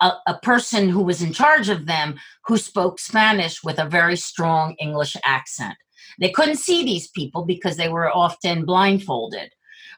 a, 0.00 0.12
a, 0.26 0.38
person 0.42 0.88
who 0.88 1.02
was 1.02 1.22
in 1.22 1.32
charge 1.32 1.68
of 1.68 1.86
them 1.86 2.14
who 2.46 2.56
spoke 2.56 2.98
Spanish 2.98 3.62
with 3.62 3.78
a 3.78 3.88
very 3.88 4.16
strong 4.16 4.74
English 4.78 5.16
accent. 5.24 5.76
They 6.18 6.30
couldn't 6.30 6.56
see 6.56 6.84
these 6.84 7.08
people 7.08 7.44
because 7.44 7.76
they 7.76 7.88
were 7.88 8.10
often 8.10 8.64
blindfolded. 8.64 9.50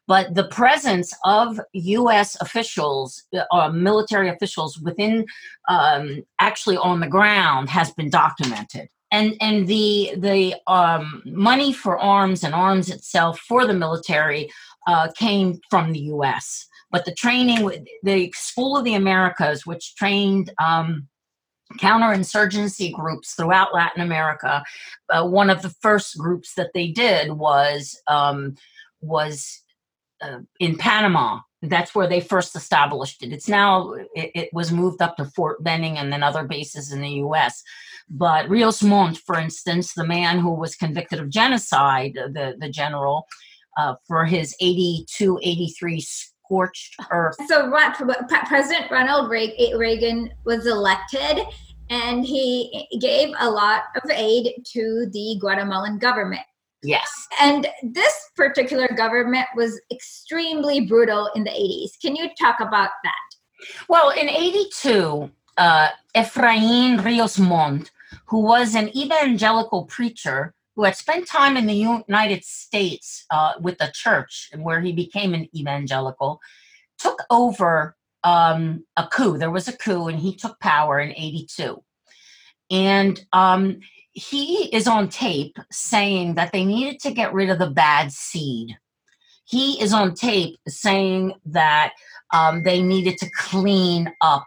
But 0.08 0.34
the 0.34 0.44
presence 0.44 1.12
of 1.24 1.60
U.S. 1.72 2.36
officials, 2.40 3.24
uh, 3.50 3.70
military 3.70 4.28
officials 4.28 4.78
within, 4.78 5.26
um, 5.68 6.22
actually 6.38 6.76
on 6.76 7.00
the 7.00 7.08
ground, 7.08 7.68
has 7.70 7.90
been 7.92 8.08
documented. 8.08 8.88
And 9.12 9.36
and 9.40 9.66
the 9.66 10.12
the 10.16 10.56
um, 10.66 11.22
money 11.26 11.72
for 11.72 11.98
arms 11.98 12.44
and 12.44 12.54
arms 12.54 12.90
itself 12.90 13.38
for 13.40 13.66
the 13.66 13.74
military 13.74 14.50
uh, 14.86 15.08
came 15.16 15.60
from 15.70 15.92
the 15.92 16.00
U.S 16.00 16.66
but 16.96 17.04
the 17.04 17.12
training, 17.12 17.86
the 18.02 18.32
School 18.34 18.78
of 18.78 18.84
the 18.84 18.94
Americas, 18.94 19.66
which 19.66 19.94
trained 19.96 20.50
um, 20.58 21.06
counterinsurgency 21.78 22.90
groups 22.90 23.34
throughout 23.34 23.74
Latin 23.74 24.00
America, 24.00 24.64
uh, 25.10 25.26
one 25.26 25.50
of 25.50 25.60
the 25.60 25.74
first 25.82 26.16
groups 26.16 26.54
that 26.54 26.70
they 26.72 26.88
did 26.88 27.32
was 27.32 28.00
um, 28.06 28.56
was 29.02 29.62
uh, 30.22 30.38
in 30.58 30.78
Panama. 30.78 31.40
That's 31.60 31.94
where 31.94 32.08
they 32.08 32.20
first 32.20 32.56
established 32.56 33.22
it. 33.22 33.30
It's 33.30 33.48
now 33.48 33.92
it, 34.14 34.30
it, 34.34 34.48
was 34.54 34.72
moved 34.72 35.02
up 35.02 35.18
to 35.18 35.26
Fort 35.26 35.62
Benning 35.62 35.98
and 35.98 36.10
then 36.10 36.22
other 36.22 36.44
bases 36.44 36.92
in 36.92 37.02
the 37.02 37.16
U.S. 37.26 37.62
But 38.08 38.48
Rios 38.48 38.82
Montt, 38.82 39.18
for 39.18 39.38
instance, 39.38 39.92
the 39.92 40.06
man 40.06 40.38
who 40.38 40.54
was 40.54 40.76
convicted 40.76 41.20
of 41.20 41.28
genocide, 41.28 42.14
the 42.14 42.56
the 42.58 42.70
general, 42.70 43.26
uh, 43.76 43.96
for 44.06 44.24
his 44.24 44.56
82, 44.62 45.38
83 45.42 46.00
scorched 46.46 46.96
earth. 47.10 47.36
So 47.48 47.72
President 48.46 48.90
Ronald 48.90 49.30
Reagan 49.30 50.30
was 50.44 50.66
elected 50.66 51.44
and 51.90 52.24
he 52.24 52.88
gave 53.00 53.32
a 53.38 53.48
lot 53.48 53.82
of 54.02 54.10
aid 54.10 54.52
to 54.72 55.06
the 55.12 55.36
Guatemalan 55.40 55.98
government. 55.98 56.42
Yes. 56.82 57.10
And 57.40 57.66
this 57.82 58.30
particular 58.36 58.88
government 58.88 59.46
was 59.56 59.80
extremely 59.90 60.80
brutal 60.80 61.30
in 61.34 61.44
the 61.44 61.50
80s. 61.50 62.00
Can 62.00 62.14
you 62.14 62.28
talk 62.38 62.60
about 62.60 62.90
that? 63.02 63.76
Well, 63.88 64.10
in 64.10 64.28
82, 64.28 65.30
uh, 65.56 65.88
Efrain 66.14 67.04
Rios 67.04 67.38
Montt, 67.38 67.90
who 68.26 68.40
was 68.40 68.74
an 68.74 68.96
evangelical 68.96 69.84
preacher, 69.84 70.54
who 70.76 70.84
had 70.84 70.96
spent 70.96 71.26
time 71.26 71.56
in 71.56 71.66
the 71.66 71.74
United 71.74 72.44
States 72.44 73.24
uh, 73.30 73.54
with 73.60 73.78
the 73.78 73.90
church, 73.94 74.50
where 74.56 74.80
he 74.82 74.92
became 74.92 75.34
an 75.34 75.48
evangelical, 75.56 76.40
took 76.98 77.22
over 77.30 77.96
um, 78.24 78.84
a 78.96 79.06
coup. 79.08 79.38
There 79.38 79.50
was 79.50 79.68
a 79.68 79.76
coup, 79.76 80.08
and 80.08 80.18
he 80.20 80.36
took 80.36 80.60
power 80.60 81.00
in 81.00 81.12
'82. 81.16 81.82
and 82.70 83.24
um, 83.32 83.80
he 84.12 84.74
is 84.74 84.88
on 84.88 85.08
tape 85.08 85.58
saying 85.70 86.34
that 86.36 86.52
they 86.52 86.64
needed 86.64 87.00
to 87.00 87.12
get 87.12 87.32
rid 87.34 87.50
of 87.50 87.58
the 87.58 87.70
bad 87.70 88.12
seed. 88.12 88.76
He 89.44 89.80
is 89.80 89.92
on 89.92 90.14
tape 90.14 90.58
saying 90.68 91.34
that 91.46 91.92
um, 92.32 92.62
they 92.64 92.82
needed 92.82 93.18
to 93.18 93.30
clean 93.36 94.12
up 94.20 94.46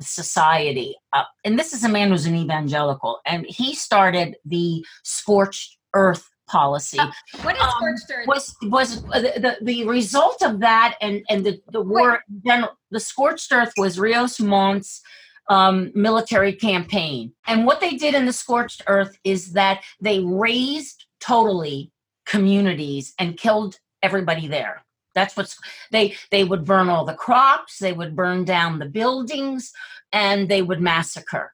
society. 0.00 0.96
Uh, 1.12 1.24
and 1.44 1.58
this 1.58 1.72
is 1.72 1.84
a 1.84 1.88
man 1.88 2.10
who's 2.10 2.26
an 2.26 2.36
evangelical, 2.36 3.20
and 3.26 3.46
he 3.48 3.74
started 3.74 4.36
the 4.44 4.84
scorched 5.02 5.76
earth 5.94 6.28
policy. 6.46 6.98
Uh, 6.98 7.10
what 7.42 7.56
is 7.56 7.62
um, 7.62 7.70
scorched 7.70 8.10
earth? 8.12 8.26
Was 8.26 8.56
was 8.62 9.04
uh, 9.12 9.20
the, 9.20 9.32
the, 9.40 9.56
the 9.62 9.86
result 9.86 10.42
of 10.42 10.60
that 10.60 10.96
and 11.00 11.22
and 11.30 11.44
the 11.44 11.60
the 11.68 11.80
war 11.80 12.20
then 12.28 12.66
the 12.90 13.00
scorched 13.00 13.52
earth 13.52 13.72
was 13.76 13.98
Rios 13.98 14.40
Montt's 14.40 15.00
um, 15.48 15.92
military 15.94 16.52
campaign. 16.52 17.32
And 17.46 17.66
what 17.66 17.80
they 17.80 17.92
did 17.92 18.14
in 18.14 18.26
the 18.26 18.32
scorched 18.32 18.82
earth 18.86 19.18
is 19.24 19.52
that 19.52 19.82
they 20.00 20.20
razed 20.20 21.04
totally 21.20 21.90
communities 22.26 23.14
and 23.18 23.36
killed 23.36 23.78
everybody 24.02 24.46
there. 24.46 24.83
That's 25.14 25.36
what's 25.36 25.58
they 25.90 26.16
they 26.30 26.44
would 26.44 26.64
burn 26.64 26.88
all 26.88 27.04
the 27.04 27.14
crops, 27.14 27.78
they 27.78 27.92
would 27.92 28.16
burn 28.16 28.44
down 28.44 28.78
the 28.78 28.86
buildings, 28.86 29.72
and 30.12 30.48
they 30.48 30.62
would 30.62 30.80
massacre. 30.80 31.52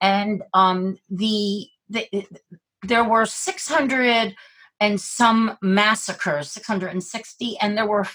And 0.00 0.42
um, 0.52 0.98
the, 1.10 1.66
the 1.88 2.26
there 2.82 3.04
were 3.04 3.26
600 3.26 4.34
and 4.80 5.00
some 5.00 5.56
massacres, 5.62 6.50
660, 6.52 7.56
and 7.60 7.76
there 7.76 7.86
were 7.86 8.06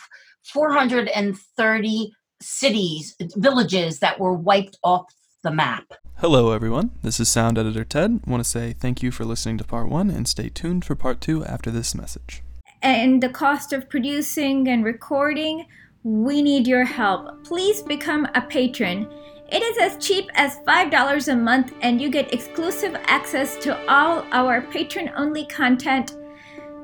430 0.43 2.13
cities, 2.41 3.15
villages 3.35 3.99
that 3.99 4.19
were 4.19 4.33
wiped 4.33 4.77
off 4.83 5.13
the 5.43 5.51
map. 5.51 5.93
Hello, 6.17 6.51
everyone. 6.51 6.91
This 7.01 7.19
is 7.19 7.29
Sound 7.29 7.57
Editor 7.57 7.85
Ted. 7.85 8.19
I 8.27 8.29
want 8.29 8.43
to 8.43 8.49
say 8.49 8.73
thank 8.73 9.01
you 9.01 9.09
for 9.09 9.23
listening 9.23 9.57
to 9.57 9.63
part 9.63 9.89
one 9.89 10.09
and 10.09 10.27
stay 10.27 10.49
tuned 10.49 10.83
for 10.85 10.95
part 10.95 11.21
two 11.21 11.45
after 11.45 11.71
this 11.71 11.95
message. 11.95 12.43
And 12.81 13.21
the 13.21 13.29
cost 13.29 13.73
of 13.73 13.89
producing 13.89 14.69
and 14.69 14.85
recording, 14.85 15.65
we 16.03 16.41
need 16.41 16.67
your 16.67 16.85
help. 16.85 17.43
Please 17.43 17.81
become 17.81 18.25
a 18.35 18.41
patron. 18.41 19.11
It 19.51 19.63
is 19.63 19.77
as 19.77 19.97
cheap 20.03 20.29
as 20.35 20.59
$5 20.59 21.27
a 21.27 21.35
month, 21.35 21.73
and 21.81 21.99
you 21.99 22.09
get 22.09 22.33
exclusive 22.33 22.95
access 23.05 23.57
to 23.57 23.77
all 23.91 24.23
our 24.31 24.61
patron 24.61 25.11
only 25.15 25.45
content. 25.45 26.15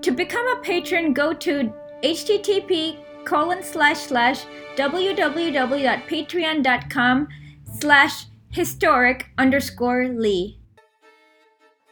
To 0.02 0.12
become 0.12 0.46
a 0.48 0.60
patron, 0.62 1.14
go 1.14 1.32
to 1.34 1.74
http 2.04 2.98
colon 3.24 3.64
slash 3.64 4.00
slash 4.00 4.44
www.patreon.com 4.76 7.28
slash 7.80 8.26
historic 8.52 9.30
underscore 9.38 10.10
Lee. 10.10 10.60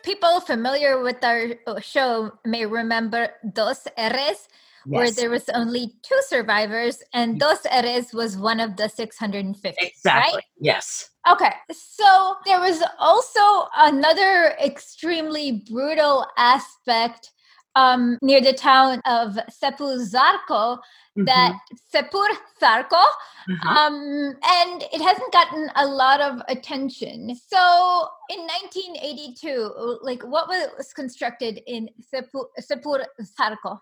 People 0.04 0.42
familiar 0.42 1.02
with 1.02 1.24
our 1.24 1.56
uh, 1.66 1.80
show 1.80 2.32
may 2.46 2.66
remember 2.66 3.30
Dos 3.54 3.88
Erres, 3.98 4.20
yes. 4.20 4.48
where 4.86 5.12
there 5.12 5.30
was 5.30 5.48
only 5.50 5.94
two 6.04 6.20
survivors, 6.28 7.02
and 7.14 7.40
Dos 7.40 7.66
Erres 7.72 8.14
was 8.14 8.36
one 8.36 8.60
of 8.60 8.76
the 8.76 8.90
650. 8.90 9.78
Exactly. 9.80 10.36
Right? 10.36 10.44
Yes. 10.60 11.10
Okay. 11.30 11.54
So 11.72 12.36
there 12.46 12.60
was 12.60 12.84
also 13.00 13.70
another 13.78 14.56
extremely 14.62 15.64
brutal 15.72 16.28
aspect 16.38 17.32
um, 17.76 18.18
near 18.22 18.42
the 18.42 18.54
town 18.54 19.02
of 19.06 19.38
Sepur 19.50 19.98
Zarco 20.06 20.80
mm-hmm. 21.18 21.26
that 21.26 21.58
Sepur 21.94 22.28
Zarco, 22.62 23.04
mm-hmm. 23.50 23.68
um, 23.68 24.36
and 24.44 24.84
it 24.94 25.02
hasn't 25.02 25.32
gotten 25.32 25.70
a 25.76 25.86
lot 25.86 26.22
of 26.22 26.42
attention. 26.48 27.36
So 27.36 28.08
in 28.30 28.40
1982, 28.40 30.00
like 30.02 30.24
what 30.24 30.48
was 30.48 30.94
constructed 30.94 31.62
in 31.68 31.90
Sepur, 32.14 32.46
Sepur 32.60 33.06
Zarco? 33.22 33.80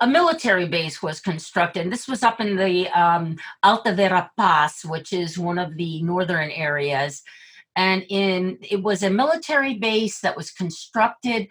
a 0.00 0.06
military 0.06 0.68
base 0.68 1.02
was 1.02 1.20
constructed. 1.20 1.90
This 1.90 2.08
was 2.08 2.22
up 2.22 2.40
in 2.40 2.56
the 2.56 2.88
um, 2.88 3.36
Alta 3.62 3.92
Verapaz, 3.92 4.84
which 4.84 5.12
is 5.12 5.38
one 5.38 5.58
of 5.58 5.76
the 5.76 6.02
northern 6.02 6.50
areas. 6.50 7.22
And 7.76 8.04
in 8.08 8.58
it 8.62 8.82
was 8.82 9.02
a 9.02 9.10
military 9.10 9.74
base 9.74 10.20
that 10.20 10.36
was 10.36 10.50
constructed 10.50 11.48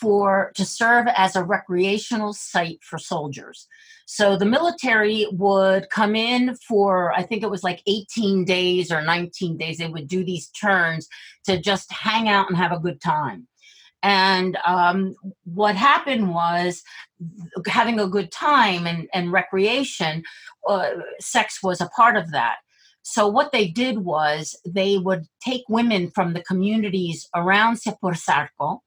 for 0.00 0.52
to 0.54 0.64
serve 0.64 1.06
as 1.16 1.36
a 1.36 1.44
recreational 1.44 2.32
site 2.32 2.78
for 2.82 2.98
soldiers. 2.98 3.66
So 4.06 4.36
the 4.36 4.46
military 4.46 5.26
would 5.32 5.90
come 5.90 6.16
in 6.16 6.56
for 6.56 7.12
I 7.12 7.22
think 7.22 7.42
it 7.42 7.50
was 7.50 7.62
like 7.62 7.82
18 7.86 8.44
days 8.44 8.90
or 8.90 9.02
19 9.02 9.58
days. 9.58 9.78
They 9.78 9.88
would 9.88 10.08
do 10.08 10.24
these 10.24 10.48
turns 10.48 11.08
to 11.44 11.60
just 11.60 11.92
hang 11.92 12.28
out 12.28 12.48
and 12.48 12.56
have 12.56 12.72
a 12.72 12.78
good 12.78 13.00
time. 13.00 13.48
And 14.02 14.56
um, 14.64 15.16
what 15.44 15.74
happened 15.74 16.32
was 16.32 16.82
having 17.66 17.98
a 17.98 18.06
good 18.06 18.30
time 18.30 18.86
and, 18.86 19.08
and 19.12 19.32
recreation, 19.32 20.22
uh, 20.68 20.90
sex 21.20 21.62
was 21.62 21.80
a 21.80 21.88
part 21.88 22.16
of 22.16 22.30
that. 22.30 22.58
So 23.02 23.26
what 23.26 23.52
they 23.52 23.66
did 23.66 23.98
was 23.98 24.54
they 24.66 24.98
would 24.98 25.26
take 25.42 25.62
women 25.68 26.10
from 26.10 26.32
the 26.32 26.42
communities 26.42 27.28
around 27.34 27.76
Sepur 27.76 28.14
Zarco 28.14 28.80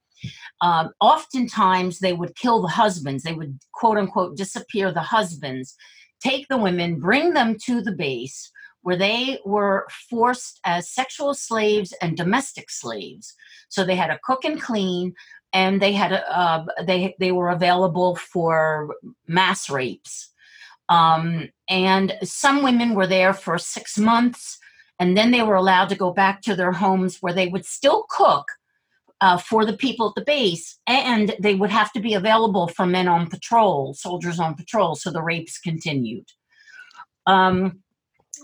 um, 0.60 0.90
oftentimes, 1.00 1.98
they 1.98 2.12
would 2.12 2.36
kill 2.36 2.62
the 2.62 2.68
husbands. 2.68 3.22
They 3.22 3.34
would, 3.34 3.58
quote 3.72 3.98
unquote, 3.98 4.36
disappear 4.36 4.92
the 4.92 5.00
husbands, 5.00 5.76
take 6.22 6.48
the 6.48 6.58
women, 6.58 6.98
bring 6.98 7.32
them 7.32 7.56
to 7.66 7.80
the 7.80 7.92
base 7.92 8.50
where 8.82 8.96
they 8.96 9.38
were 9.44 9.86
forced 10.10 10.60
as 10.64 10.90
sexual 10.90 11.34
slaves 11.34 11.92
and 12.02 12.16
domestic 12.16 12.70
slaves. 12.70 13.34
So 13.68 13.84
they 13.84 13.96
had 13.96 14.08
to 14.08 14.18
cook 14.24 14.44
and 14.44 14.60
clean, 14.60 15.14
and 15.52 15.80
they 15.80 15.92
had 15.92 16.12
a, 16.12 16.36
uh, 16.36 16.64
they 16.84 17.14
they 17.18 17.32
were 17.32 17.50
available 17.50 18.16
for 18.16 18.94
mass 19.26 19.70
rapes. 19.70 20.30
Um, 20.88 21.48
and 21.68 22.18
some 22.22 22.62
women 22.62 22.94
were 22.94 23.06
there 23.06 23.32
for 23.32 23.56
six 23.56 23.98
months, 23.98 24.58
and 24.98 25.16
then 25.16 25.30
they 25.30 25.42
were 25.42 25.54
allowed 25.54 25.88
to 25.88 25.96
go 25.96 26.12
back 26.12 26.42
to 26.42 26.54
their 26.54 26.72
homes 26.72 27.18
where 27.20 27.32
they 27.32 27.46
would 27.46 27.64
still 27.64 28.04
cook, 28.10 28.46
uh, 29.22 29.38
for 29.38 29.64
the 29.64 29.72
people 29.72 30.08
at 30.08 30.16
the 30.16 30.24
base, 30.24 30.80
and 30.88 31.34
they 31.38 31.54
would 31.54 31.70
have 31.70 31.92
to 31.92 32.00
be 32.00 32.12
available 32.12 32.66
for 32.66 32.84
men 32.84 33.06
on 33.06 33.30
patrol, 33.30 33.94
soldiers 33.94 34.40
on 34.40 34.54
patrol. 34.54 34.96
So 34.96 35.12
the 35.12 35.22
rapes 35.22 35.58
continued. 35.58 36.26
Um, 37.26 37.82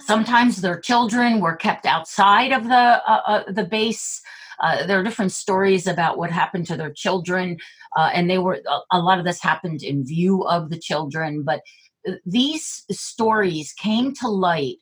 sometimes 0.06 0.60
their 0.60 0.78
children 0.80 1.40
were 1.40 1.56
kept 1.56 1.84
outside 1.84 2.52
of 2.52 2.62
the 2.62 3.02
uh, 3.10 3.22
uh, 3.26 3.52
the 3.52 3.64
base. 3.64 4.22
Uh, 4.60 4.86
there 4.86 5.00
are 5.00 5.02
different 5.02 5.32
stories 5.32 5.88
about 5.88 6.16
what 6.16 6.30
happened 6.30 6.66
to 6.68 6.76
their 6.76 6.92
children, 6.92 7.58
uh, 7.96 8.10
and 8.14 8.30
they 8.30 8.38
were 8.38 8.62
a 8.92 9.00
lot 9.00 9.18
of 9.18 9.24
this 9.24 9.42
happened 9.42 9.82
in 9.82 10.06
view 10.06 10.44
of 10.44 10.70
the 10.70 10.78
children. 10.78 11.42
But 11.42 11.60
uh, 12.08 12.12
these 12.24 12.84
stories 12.88 13.72
came 13.72 14.14
to 14.14 14.28
light 14.28 14.76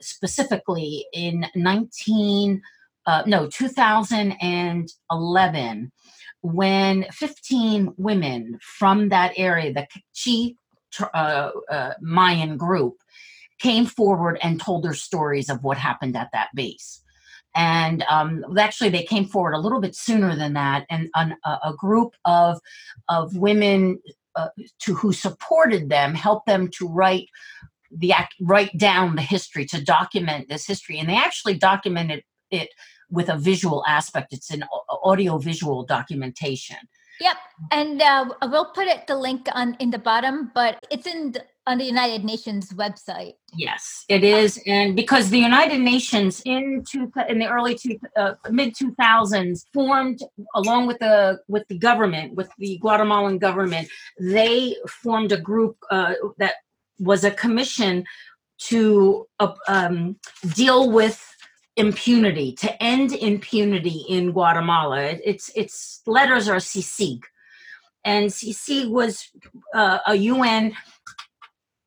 specifically 0.00 1.04
in 1.12 1.44
19- 1.54 2.60
uh, 3.10 3.22
no, 3.26 3.48
2011, 3.48 5.92
when 6.42 7.06
15 7.10 7.94
women 7.96 8.58
from 8.78 9.08
that 9.08 9.32
area, 9.36 9.72
the 9.72 9.88
Chi 10.14 10.54
uh, 11.12 11.50
uh, 11.68 11.94
Mayan 12.00 12.56
group, 12.56 12.98
came 13.58 13.84
forward 13.84 14.38
and 14.42 14.60
told 14.60 14.84
their 14.84 14.94
stories 14.94 15.50
of 15.50 15.64
what 15.64 15.76
happened 15.76 16.16
at 16.16 16.30
that 16.32 16.50
base. 16.54 17.02
And 17.56 18.04
um, 18.08 18.44
actually, 18.56 18.90
they 18.90 19.02
came 19.02 19.24
forward 19.24 19.54
a 19.54 19.60
little 19.60 19.80
bit 19.80 19.96
sooner 19.96 20.36
than 20.36 20.52
that, 20.52 20.86
and 20.88 21.08
an, 21.16 21.34
a, 21.44 21.74
group 21.76 22.14
of 22.24 22.60
of 23.08 23.36
women 23.36 23.98
uh, 24.36 24.50
to 24.82 24.94
who 24.94 25.12
supported 25.12 25.88
them 25.88 26.14
helped 26.14 26.46
them 26.46 26.68
to 26.78 26.86
write 26.86 27.26
the 27.90 28.12
act, 28.12 28.36
write 28.40 28.78
down 28.78 29.16
the 29.16 29.22
history 29.22 29.66
to 29.66 29.82
document 29.82 30.48
this 30.48 30.64
history, 30.64 31.00
and 31.00 31.08
they 31.08 31.16
actually 31.16 31.54
documented 31.54 32.22
it 32.52 32.68
with 33.10 33.28
a 33.28 33.36
visual 33.36 33.84
aspect. 33.86 34.32
It's 34.32 34.50
an 34.50 34.64
audio 35.02 35.38
visual 35.38 35.84
documentation. 35.84 36.78
Yep, 37.20 37.36
and 37.70 38.00
uh, 38.00 38.24
we'll 38.44 38.72
put 38.72 38.86
it 38.86 39.06
the 39.06 39.16
link 39.16 39.46
on 39.52 39.74
in 39.74 39.90
the 39.90 39.98
bottom, 39.98 40.50
but 40.54 40.78
it's 40.90 41.06
in 41.06 41.32
the, 41.32 41.44
on 41.66 41.76
the 41.76 41.84
United 41.84 42.24
Nations 42.24 42.72
website. 42.72 43.34
Yes, 43.54 44.06
it 44.08 44.24
is, 44.24 44.58
and 44.66 44.96
because 44.96 45.28
the 45.28 45.38
United 45.38 45.80
Nations 45.80 46.40
in 46.46 46.82
two, 46.88 47.12
in 47.28 47.38
the 47.38 47.46
early 47.46 47.74
two, 47.74 47.98
uh, 48.16 48.34
mid 48.50 48.74
two 48.74 48.94
thousands 48.94 49.66
formed 49.74 50.22
along 50.54 50.86
with 50.86 50.98
the 51.00 51.40
with 51.46 51.68
the 51.68 51.78
government 51.78 52.36
with 52.36 52.50
the 52.58 52.78
Guatemalan 52.78 53.36
government, 53.36 53.88
they 54.18 54.76
formed 54.88 55.30
a 55.30 55.38
group 55.38 55.76
uh, 55.90 56.14
that 56.38 56.54
was 56.98 57.22
a 57.22 57.30
commission 57.30 58.04
to 58.60 59.26
uh, 59.40 59.52
um, 59.68 60.16
deal 60.54 60.90
with 60.90 61.26
impunity, 61.76 62.52
to 62.52 62.82
end 62.82 63.12
impunity 63.12 64.04
in 64.08 64.32
Guatemala. 64.32 65.00
Its 65.24 65.50
its 65.54 66.02
letters 66.06 66.48
are 66.48 66.56
CICIG, 66.56 67.22
and 68.04 68.30
CICIG 68.30 68.90
was 68.90 69.30
uh, 69.74 69.98
a 70.06 70.14
UN 70.14 70.72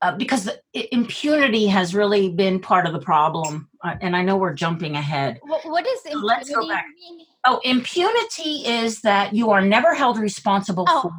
uh, 0.02 0.16
because 0.18 0.50
impunity 0.74 1.68
has 1.68 1.96
really 1.96 2.30
been 2.30 2.60
part 2.60 2.86
of 2.86 2.94
the 2.94 3.00
problem 3.00 3.70
uh, 3.84 3.96
and 4.02 4.16
I 4.16 4.22
know 4.22 4.38
we're 4.38 4.54
jumping 4.54 4.96
ahead. 4.96 5.40
What, 5.44 5.66
what 5.66 5.86
does 5.86 6.02
So 6.04 6.18
let's 6.18 6.50
go 6.50 6.62
impunity 6.62 6.74
back. 6.74 6.86
mean? 7.00 7.26
Oh, 7.46 7.60
impunity 7.64 8.66
is 8.66 9.02
that 9.02 9.34
you 9.34 9.50
are 9.52 9.62
never 9.62 9.94
held 9.94 10.18
responsible 10.18 10.86
Oh, 10.88 11.02
for 11.02 11.12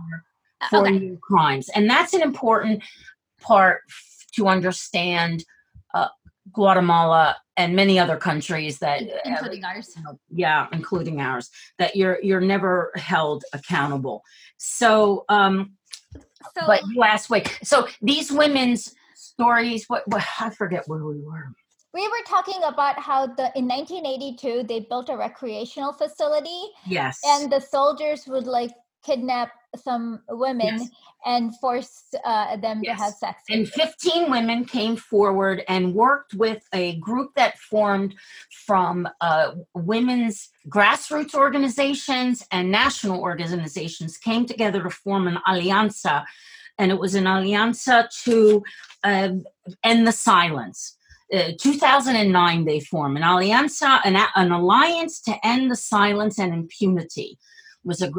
Uh, 0.60 0.68
for 0.70 0.86
okay. 0.88 0.96
your 0.98 1.16
crimes, 1.18 1.68
and 1.74 1.90
that's 1.90 2.14
an 2.14 2.22
important 2.22 2.82
part 3.40 3.80
to 4.36 4.48
understand. 4.48 5.44
Uh, 5.92 6.08
Guatemala 6.54 7.36
and 7.56 7.76
many 7.76 7.98
other 7.98 8.16
countries 8.16 8.78
that, 8.78 9.02
uh, 9.02 9.16
including 9.24 9.64
ours. 9.64 9.94
yeah, 10.30 10.66
including 10.72 11.20
ours, 11.20 11.50
that 11.78 11.94
you're 11.96 12.18
you're 12.22 12.40
never 12.40 12.92
held 12.96 13.44
accountable. 13.52 14.22
So, 14.56 15.24
um, 15.28 15.74
So 16.56 16.66
but 16.66 16.80
you 16.92 17.02
asked, 17.02 17.30
wait, 17.30 17.46
so 17.62 17.86
these 18.00 18.30
women's 18.32 18.94
stories, 19.14 19.84
what, 19.88 20.02
what 20.08 20.24
I 20.40 20.50
forget 20.50 20.82
where 20.86 21.04
we 21.04 21.20
were. 21.20 21.46
we 21.92 22.06
were 22.08 22.24
talking 22.26 22.60
about 22.64 22.98
how 22.98 23.26
the 23.26 23.46
in 23.58 23.66
1982 23.68 24.64
they 24.70 24.80
built 24.90 25.08
a 25.10 25.16
recreational 25.16 25.92
facility 25.92 26.60
Yes, 26.86 27.20
and 27.24 27.50
the 27.52 27.60
soldiers 27.60 28.20
would 28.26 28.46
like 28.46 28.72
kidnap 29.06 29.50
some 29.76 30.20
women 30.28 30.78
Yes. 30.78 30.88
and 31.26 31.56
force 31.58 32.14
uh, 32.24 32.56
them 32.56 32.80
Yes. 32.82 32.98
to 32.98 33.04
have 33.04 33.14
sex. 33.14 33.42
and 33.48 33.66
them. 33.66 33.72
15 33.74 34.30
women 34.30 34.64
came 34.64 34.96
forward 34.96 35.62
and 35.68 35.94
worked 35.94 36.34
with 36.34 36.62
a 36.72 36.96
group 36.96 37.30
that 37.36 37.58
formed 37.58 38.14
from 38.66 39.08
uh, 39.20 39.52
women's 39.74 40.50
grassroots 40.68 41.34
organizations 41.34 42.46
and 42.50 42.70
national 42.70 43.20
organizations 43.20 44.16
came 44.16 44.46
together 44.46 44.82
to 44.82 44.90
form 44.90 45.26
an 45.28 45.38
alianza 45.46 46.24
and 46.78 46.90
it 46.90 46.98
was 46.98 47.14
an 47.14 47.24
alianza 47.24 48.08
to 48.24 48.62
um 49.04 49.44
end 49.82 50.06
the 50.06 50.12
silence 50.12 50.96
uh, 51.32 51.50
2009 51.60 52.64
they 52.64 52.80
formed 52.80 53.16
an 53.16 53.22
alianza 53.22 54.00
an, 54.04 54.16
an 54.36 54.50
alliance 54.52 55.20
to 55.20 55.34
end 55.46 55.70
the 55.70 55.76
silence 55.76 56.38
and 56.38 56.52
impunity 56.52 57.38
was 57.84 58.02
a, 58.02 58.10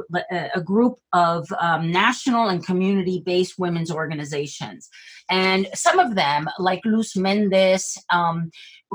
a 0.53 0.61
group 0.61 0.95
of 1.13 1.47
um, 1.59 1.91
national 1.91 2.49
and 2.49 2.65
community-based 2.65 3.57
women's 3.57 3.91
organizations 3.91 4.89
and 5.29 5.67
some 5.73 5.99
of 5.99 6.15
them 6.15 6.47
like 6.59 6.81
luz 6.85 7.15
mendez 7.15 7.97
um, 8.11 8.51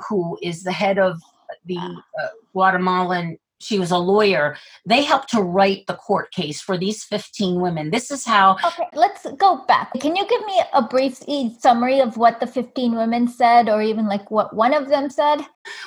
who 0.08 0.38
is 0.42 0.62
the 0.62 0.72
head 0.72 0.98
of 0.98 1.20
the 1.66 1.76
uh, 1.76 2.28
guatemalan 2.52 3.36
she 3.62 3.78
was 3.78 3.90
a 3.90 3.98
lawyer 3.98 4.56
they 4.86 5.02
helped 5.02 5.28
to 5.30 5.42
write 5.42 5.86
the 5.86 5.94
court 5.94 6.32
case 6.32 6.60
for 6.60 6.78
these 6.78 7.04
15 7.04 7.60
women 7.60 7.90
this 7.90 8.10
is 8.10 8.24
how 8.24 8.56
Okay, 8.64 8.86
let's 8.94 9.26
go 9.36 9.64
back. 9.66 9.92
Can 10.00 10.16
you 10.16 10.26
give 10.26 10.44
me 10.44 10.60
a 10.72 10.82
brief 10.82 11.22
summary 11.58 12.00
of 12.00 12.16
what 12.16 12.40
the 12.40 12.46
15 12.46 12.94
women 12.94 13.28
said, 13.28 13.68
or 13.68 13.82
even 13.82 14.06
like 14.06 14.30
what 14.30 14.54
one 14.54 14.74
of 14.74 14.88
them 14.88 15.10
said? 15.10 15.38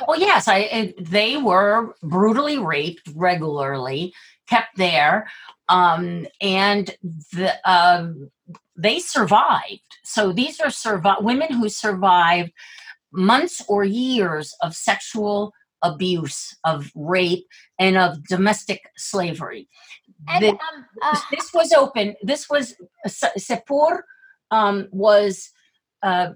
Well, 0.08 0.20
yes, 0.20 0.48
I 0.48 0.58
it, 0.60 1.06
they 1.10 1.38
were 1.38 1.96
brutally 2.02 2.58
raped 2.58 3.10
regularly, 3.16 4.14
kept 4.50 4.78
there, 4.78 5.28
um, 5.70 6.28
and 6.42 6.96
the 7.32 7.54
um 7.70 8.30
they 8.76 9.00
survived. 9.00 9.82
So 10.04 10.32
these 10.32 10.60
are 10.60 10.68
survi- 10.68 11.22
women 11.22 11.54
who 11.54 11.70
survived 11.70 12.52
months 13.12 13.64
or 13.68 13.84
years 13.84 14.56
of 14.62 14.76
sexual 14.76 15.54
abuse, 15.84 16.56
of 16.64 16.92
rape, 16.96 17.46
and 17.78 17.98
of 17.98 18.24
domestic 18.28 18.82
slavery. 18.98 19.68
And 20.28 20.44
The- 20.44 20.50
um, 20.52 20.86
uh, 21.02 21.20
this 21.32 21.54
was 21.54 21.72
open. 21.74 22.16
This 22.24 22.50
was 22.50 22.76
Se- 23.06 23.38
Sepur 23.38 24.02
um, 24.52 24.88
was 24.92 25.52
uh, 26.02 26.30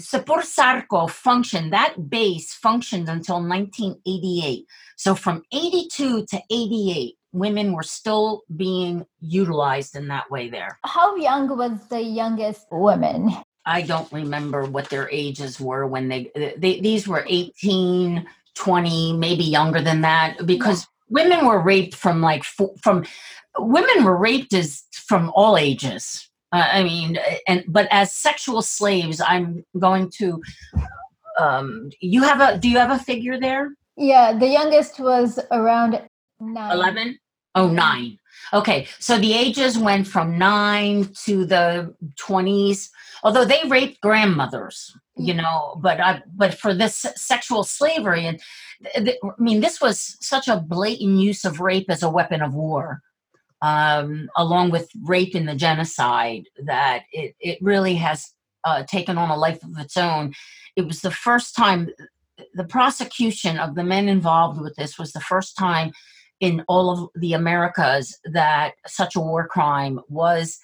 Sepur 0.00 0.42
Zarco 0.42 1.10
functioned. 1.10 1.72
That 1.72 2.08
base 2.08 2.54
functioned 2.54 3.08
until 3.08 3.36
1988. 3.36 4.64
So 4.96 5.14
from 5.14 5.42
82 5.52 6.26
to 6.26 6.40
88, 6.50 7.17
women 7.32 7.72
were 7.72 7.82
still 7.82 8.42
being 8.56 9.06
utilized 9.20 9.96
in 9.96 10.08
that 10.08 10.30
way. 10.30 10.48
There, 10.48 10.78
how 10.84 11.16
young 11.16 11.56
was 11.56 11.86
the 11.88 12.00
youngest 12.00 12.66
woman? 12.70 13.30
I 13.66 13.82
don't 13.82 14.10
remember 14.12 14.64
what 14.64 14.88
their 14.88 15.10
ages 15.10 15.60
were 15.60 15.86
when 15.86 16.08
they, 16.08 16.30
they 16.56 16.80
these 16.80 17.06
were 17.06 17.24
18, 17.28 18.26
20, 18.54 19.12
maybe 19.12 19.44
younger 19.44 19.82
than 19.82 20.00
that, 20.00 20.46
because 20.46 20.86
women 21.10 21.46
were 21.46 21.60
raped 21.60 21.94
from 21.94 22.20
like 22.22 22.44
from 22.44 23.04
women 23.58 24.04
were 24.04 24.16
raped 24.16 24.54
as 24.54 24.84
from 24.92 25.30
all 25.34 25.56
ages. 25.56 26.28
Uh, 26.50 26.66
I 26.72 26.82
mean, 26.82 27.18
and 27.46 27.64
but 27.68 27.88
as 27.90 28.12
sexual 28.12 28.62
slaves, 28.62 29.20
I'm 29.20 29.64
going 29.78 30.10
to. 30.18 30.40
Um, 31.38 31.90
you 32.00 32.22
have 32.22 32.40
a? 32.40 32.58
Do 32.58 32.68
you 32.68 32.78
have 32.78 32.90
a 32.90 32.98
figure 32.98 33.38
there? 33.38 33.74
Yeah, 33.96 34.32
the 34.32 34.46
youngest 34.46 34.98
was 34.98 35.38
around 35.50 36.00
nine. 36.40 36.72
11 36.72 37.18
oh 37.54 37.68
nine. 37.68 38.18
Okay 38.52 38.86
so 38.98 39.18
the 39.18 39.32
ages 39.32 39.78
went 39.78 40.06
from 40.06 40.38
nine 40.38 41.10
to 41.24 41.44
the 41.44 41.94
20s 42.20 42.88
although 43.22 43.44
they 43.44 43.62
raped 43.66 44.00
grandmothers 44.00 44.94
you 45.16 45.34
know 45.34 45.78
but 45.82 46.00
i 46.00 46.22
but 46.36 46.54
for 46.54 46.72
this 46.72 47.04
sexual 47.16 47.64
slavery 47.64 48.26
and 48.26 48.40
i 48.94 49.16
mean 49.38 49.60
this 49.60 49.80
was 49.80 50.16
such 50.20 50.46
a 50.46 50.60
blatant 50.60 51.18
use 51.18 51.44
of 51.44 51.58
rape 51.60 51.90
as 51.90 52.02
a 52.02 52.10
weapon 52.10 52.40
of 52.42 52.54
war 52.54 53.02
um, 53.62 54.28
along 54.36 54.70
with 54.70 54.90
rape 55.02 55.34
and 55.34 55.48
the 55.48 55.54
genocide 55.54 56.44
that 56.64 57.04
it, 57.12 57.34
it 57.40 57.58
really 57.60 57.96
has 57.96 58.32
uh, 58.64 58.84
taken 58.84 59.18
on 59.18 59.30
a 59.30 59.36
life 59.36 59.62
of 59.62 59.76
its 59.78 59.96
own. 59.96 60.34
It 60.76 60.86
was 60.86 61.00
the 61.00 61.10
first 61.10 61.56
time 61.56 61.90
the 62.54 62.64
prosecution 62.64 63.58
of 63.58 63.74
the 63.74 63.82
men 63.82 64.08
involved 64.08 64.60
with 64.60 64.76
this 64.76 64.96
was 64.96 65.12
the 65.12 65.20
first 65.20 65.56
time 65.56 65.92
in 66.40 66.64
all 66.68 66.90
of 66.90 67.08
the 67.20 67.32
Americas 67.32 68.18
that 68.24 68.72
such 68.86 69.16
a 69.16 69.20
war 69.20 69.46
crime 69.46 70.00
was 70.08 70.58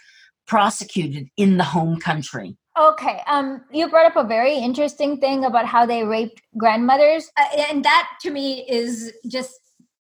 prosecuted 0.46 1.28
in 1.36 1.56
the 1.56 1.64
home 1.64 1.98
country. 1.98 2.56
Okay, 2.78 3.20
um, 3.28 3.62
you 3.70 3.88
brought 3.88 4.06
up 4.06 4.16
a 4.16 4.26
very 4.26 4.56
interesting 4.56 5.18
thing 5.20 5.44
about 5.44 5.64
how 5.66 5.86
they 5.86 6.02
raped 6.04 6.42
grandmothers, 6.58 7.30
uh, 7.38 7.44
and 7.70 7.84
that 7.84 8.08
to 8.22 8.30
me 8.30 8.66
is 8.68 9.12
just 9.28 9.52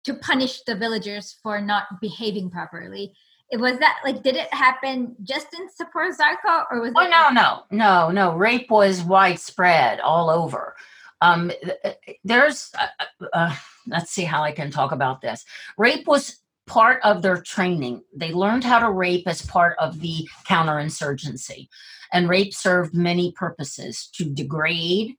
to 0.05 0.15
punish 0.15 0.62
the 0.63 0.75
villagers 0.75 1.38
for 1.43 1.62
not 1.62 1.83
behaving 2.01 2.49
properly. 2.49 3.13
It 3.51 3.57
was 3.59 3.77
that 3.77 3.99
like, 4.03 4.23
did 4.23 4.36
it 4.36 4.51
happen 4.51 5.15
just 5.23 5.47
in 5.53 5.67
Sepur 5.67 6.09
Zarco, 6.17 6.65
or 6.71 6.81
was 6.81 6.93
Oh 6.95 7.05
it? 7.05 7.09
no, 7.12 7.29
no, 7.29 7.63
no, 7.69 8.09
no! 8.09 8.36
Rape 8.36 8.71
was 8.71 9.03
widespread 9.03 9.99
all 9.99 10.31
over. 10.31 10.75
Um, 11.21 11.51
th- 11.63 12.17
there's, 12.23 12.71
uh, 12.79 13.27
uh, 13.33 13.55
let's 13.87 14.11
see 14.11 14.23
how 14.23 14.43
I 14.43 14.51
can 14.51 14.71
talk 14.71 14.91
about 14.91 15.21
this. 15.21 15.45
Rape 15.77 16.07
was 16.07 16.39
part 16.65 17.01
of 17.03 17.21
their 17.21 17.41
training. 17.41 18.03
They 18.15 18.31
learned 18.33 18.63
how 18.63 18.79
to 18.79 18.89
rape 18.89 19.27
as 19.27 19.41
part 19.45 19.75
of 19.79 19.99
the 19.99 20.27
counterinsurgency, 20.47 21.67
and 22.11 22.29
rape 22.29 22.53
served 22.53 22.93
many 22.95 23.31
purposes 23.33 24.09
to 24.13 24.25
degrade. 24.25 25.15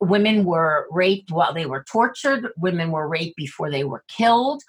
Women 0.00 0.44
were 0.44 0.86
raped 0.90 1.30
while 1.30 1.52
they 1.52 1.66
were 1.66 1.84
tortured. 1.84 2.48
Women 2.56 2.90
were 2.90 3.08
raped 3.08 3.36
before 3.36 3.70
they 3.70 3.84
were 3.84 4.04
killed. 4.08 4.62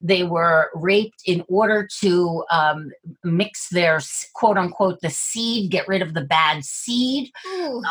They 0.00 0.22
were 0.22 0.70
raped 0.74 1.22
in 1.26 1.44
order 1.48 1.88
to 2.00 2.44
um, 2.50 2.90
mix 3.24 3.68
their 3.68 4.00
quote 4.34 4.56
unquote 4.56 5.00
the 5.00 5.10
seed, 5.10 5.70
get 5.70 5.88
rid 5.88 6.02
of 6.02 6.14
the 6.14 6.22
bad 6.24 6.64
seed. 6.64 7.30
Ooh, 7.46 7.82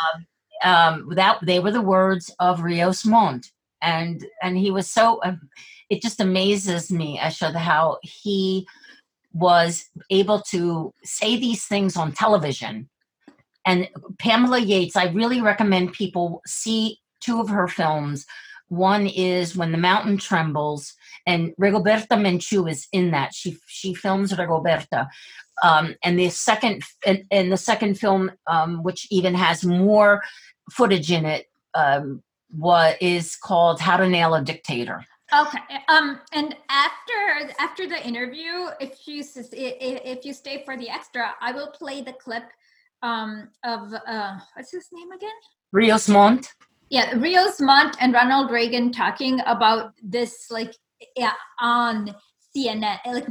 Um, 0.64 1.10
that 1.16 1.40
they 1.42 1.60
were 1.60 1.72
the 1.72 1.82
words 1.82 2.34
of 2.40 2.62
Rios 2.62 3.04
Montt, 3.06 3.52
and 3.82 4.26
and 4.42 4.58
he 4.58 4.72
was 4.72 4.90
so. 4.90 5.20
Um, 5.24 5.50
it 5.90 6.02
just 6.02 6.22
amazes 6.22 6.92
me, 6.92 7.20
Esha, 7.20 7.54
how 7.54 7.98
he 8.02 8.66
was 9.34 9.90
able 10.10 10.42
to 10.42 10.94
say 11.04 11.38
these 11.38 11.66
things 11.66 11.98
on 11.98 12.12
television. 12.12 12.90
And 13.66 13.90
Pamela 14.18 14.60
Yates, 14.60 14.96
I 14.96 15.08
really 15.08 15.42
recommend 15.42 15.94
people 15.94 16.42
see 16.48 17.00
two 17.20 17.40
of 17.40 17.50
her 17.50 17.68
films. 17.68 18.26
One 18.70 19.06
is 19.06 19.56
When 19.56 19.72
the 19.72 19.78
Mountain 19.78 20.18
Trembles, 20.18 20.94
and 21.28 21.54
Rigoberta 21.60 22.18
Menchú 22.18 22.70
is 22.70 22.88
in 22.92 23.12
that. 23.12 23.34
She 23.34 23.58
she 23.68 23.94
films 23.94 24.34
Rigoberta. 24.34 25.08
Um, 25.64 25.96
and 26.04 26.18
the 26.18 26.30
second 26.30 26.84
and, 27.06 27.24
and 27.30 27.52
the 27.52 27.58
second 27.58 28.00
film, 28.00 28.32
um, 28.48 28.82
which 28.82 29.08
even 29.12 29.36
has 29.36 29.64
more 29.64 30.24
footage 30.72 31.12
in 31.12 31.26
it, 31.26 31.48
um, 31.76 32.24
what 32.52 33.02
is 33.02 33.36
called 33.36 33.80
How 33.80 33.98
to 33.98 34.08
Nail 34.08 34.34
a 34.36 34.42
Dictator. 34.44 35.06
okay. 35.34 35.60
Um, 35.88 36.20
and 36.34 36.56
after 36.70 37.52
after 37.60 37.88
the 37.88 38.06
interview, 38.06 38.68
if 38.80 39.08
you 39.08 39.22
s- 39.22 39.38
i- 39.54 39.78
i- 39.88 40.02
if 40.14 40.26
you 40.26 40.34
stay 40.34 40.64
for 40.66 40.76
the 40.78 40.90
extra, 40.90 41.34
I 41.42 41.52
will 41.54 41.72
play 41.72 42.02
the 42.02 42.14
clip 42.14 42.44
um 43.04 43.50
of 43.64 43.92
uh 44.08 44.38
what's 44.54 44.72
his 44.72 44.88
name 44.92 45.12
again? 45.12 45.38
Rios 45.72 46.08
Montt. 46.10 46.52
yeah 46.90 47.14
rios 47.18 47.60
montt 47.62 47.96
and 48.02 48.14
ronald 48.14 48.52
reagan 48.52 48.92
talking 48.92 49.40
about 49.46 49.94
this 50.04 50.52
like 50.52 50.74
yeah 51.16 51.34
on 51.62 52.14
cnn 52.54 53.00
like 53.08 53.26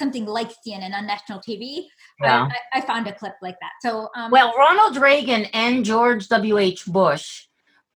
something 0.00 0.24
like 0.24 0.50
cnn 0.66 0.92
on 0.98 1.06
national 1.06 1.38
tv 1.46 1.84
Yeah. 2.20 2.48
I, 2.50 2.78
I, 2.78 2.78
I 2.78 2.80
found 2.80 3.06
a 3.06 3.12
clip 3.12 3.34
like 3.42 3.58
that 3.60 3.72
so 3.84 4.08
um 4.16 4.30
Well, 4.32 4.54
Ronald 4.56 4.96
Reagan 4.96 5.44
and 5.52 5.84
George 5.84 6.26
W.H. 6.28 6.86
Bush 6.86 7.46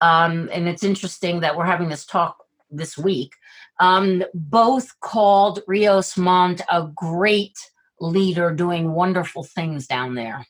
um, 0.01 0.49
and 0.51 0.67
it's 0.67 0.83
interesting 0.83 1.39
that 1.41 1.55
we're 1.55 1.65
having 1.65 1.89
this 1.89 2.05
talk 2.05 2.37
this 2.69 2.97
week, 2.97 3.33
um, 3.79 4.23
both 4.33 4.99
called 4.99 5.61
Rios 5.67 6.17
Montt 6.17 6.61
a 6.69 6.87
great 6.95 7.57
leader 7.99 8.51
doing 8.51 8.91
wonderful 8.91 9.43
things 9.43 9.87
down 9.87 10.15
there. 10.15 10.45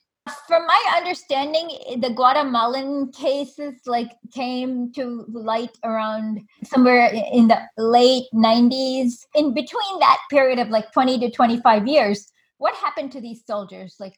From 0.47 0.67
my 0.67 0.93
understanding, 0.97 1.69
the 2.01 2.09
Guatemalan 2.09 3.13
cases 3.13 3.75
like 3.85 4.11
came 4.33 4.91
to 4.93 5.23
light 5.29 5.77
around 5.85 6.41
somewhere 6.65 7.09
in 7.31 7.47
the 7.47 7.61
late 7.77 8.25
90s. 8.33 9.25
In 9.35 9.53
between 9.53 9.99
that 9.99 10.19
period 10.29 10.59
of 10.59 10.67
like 10.67 10.91
20 10.91 11.19
to 11.19 11.31
25 11.31 11.87
years, 11.87 12.29
what 12.57 12.75
happened 12.75 13.13
to 13.13 13.21
these 13.21 13.45
soldiers? 13.45 13.95
Like 14.01 14.15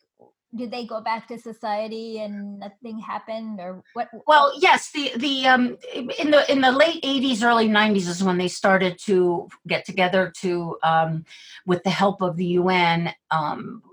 did 0.55 0.71
they 0.71 0.85
go 0.85 0.99
back 0.99 1.27
to 1.27 1.37
society 1.37 2.19
and 2.19 2.59
nothing 2.59 2.99
happened 2.99 3.59
or 3.59 3.83
what 3.93 4.09
well 4.27 4.51
yes 4.57 4.91
the 4.91 5.11
the 5.17 5.45
um 5.47 5.77
in 6.17 6.31
the 6.31 6.51
in 6.51 6.61
the 6.61 6.71
late 6.71 7.03
80s 7.03 7.43
early 7.43 7.67
90s 7.67 8.07
is 8.07 8.23
when 8.23 8.37
they 8.37 8.47
started 8.47 8.97
to 9.05 9.47
get 9.67 9.85
together 9.85 10.31
to 10.41 10.77
um 10.83 11.25
with 11.65 11.83
the 11.83 11.89
help 11.89 12.21
of 12.21 12.35
the 12.37 12.57
un 12.57 13.13
um 13.31 13.83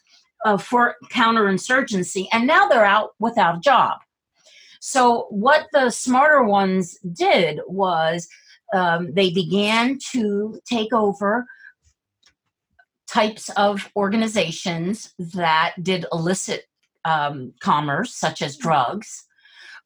uh, 0.45 0.57
for 0.57 0.97
counterinsurgency, 1.11 2.27
and 2.33 2.47
now 2.47 2.69
they're 2.69 2.85
out 2.85 3.11
without 3.19 3.59
a 3.59 3.61
job. 3.61 3.99
So, 4.81 5.27
what 5.31 5.67
the 5.73 5.91
smarter 5.91 6.43
ones 6.43 6.99
did 7.13 7.61
was 7.69 8.27
um, 8.75 9.13
they 9.15 9.31
began 9.31 9.99
to 10.11 10.61
take 10.69 10.93
over 10.93 11.47
types 13.07 13.51
of 13.51 13.89
organizations 13.95 15.15
that 15.19 15.75
did 15.83 16.07
illicit 16.13 16.65
um, 17.05 17.53
commerce, 17.61 18.15
such 18.15 18.43
as 18.43 18.57
drugs 18.57 19.25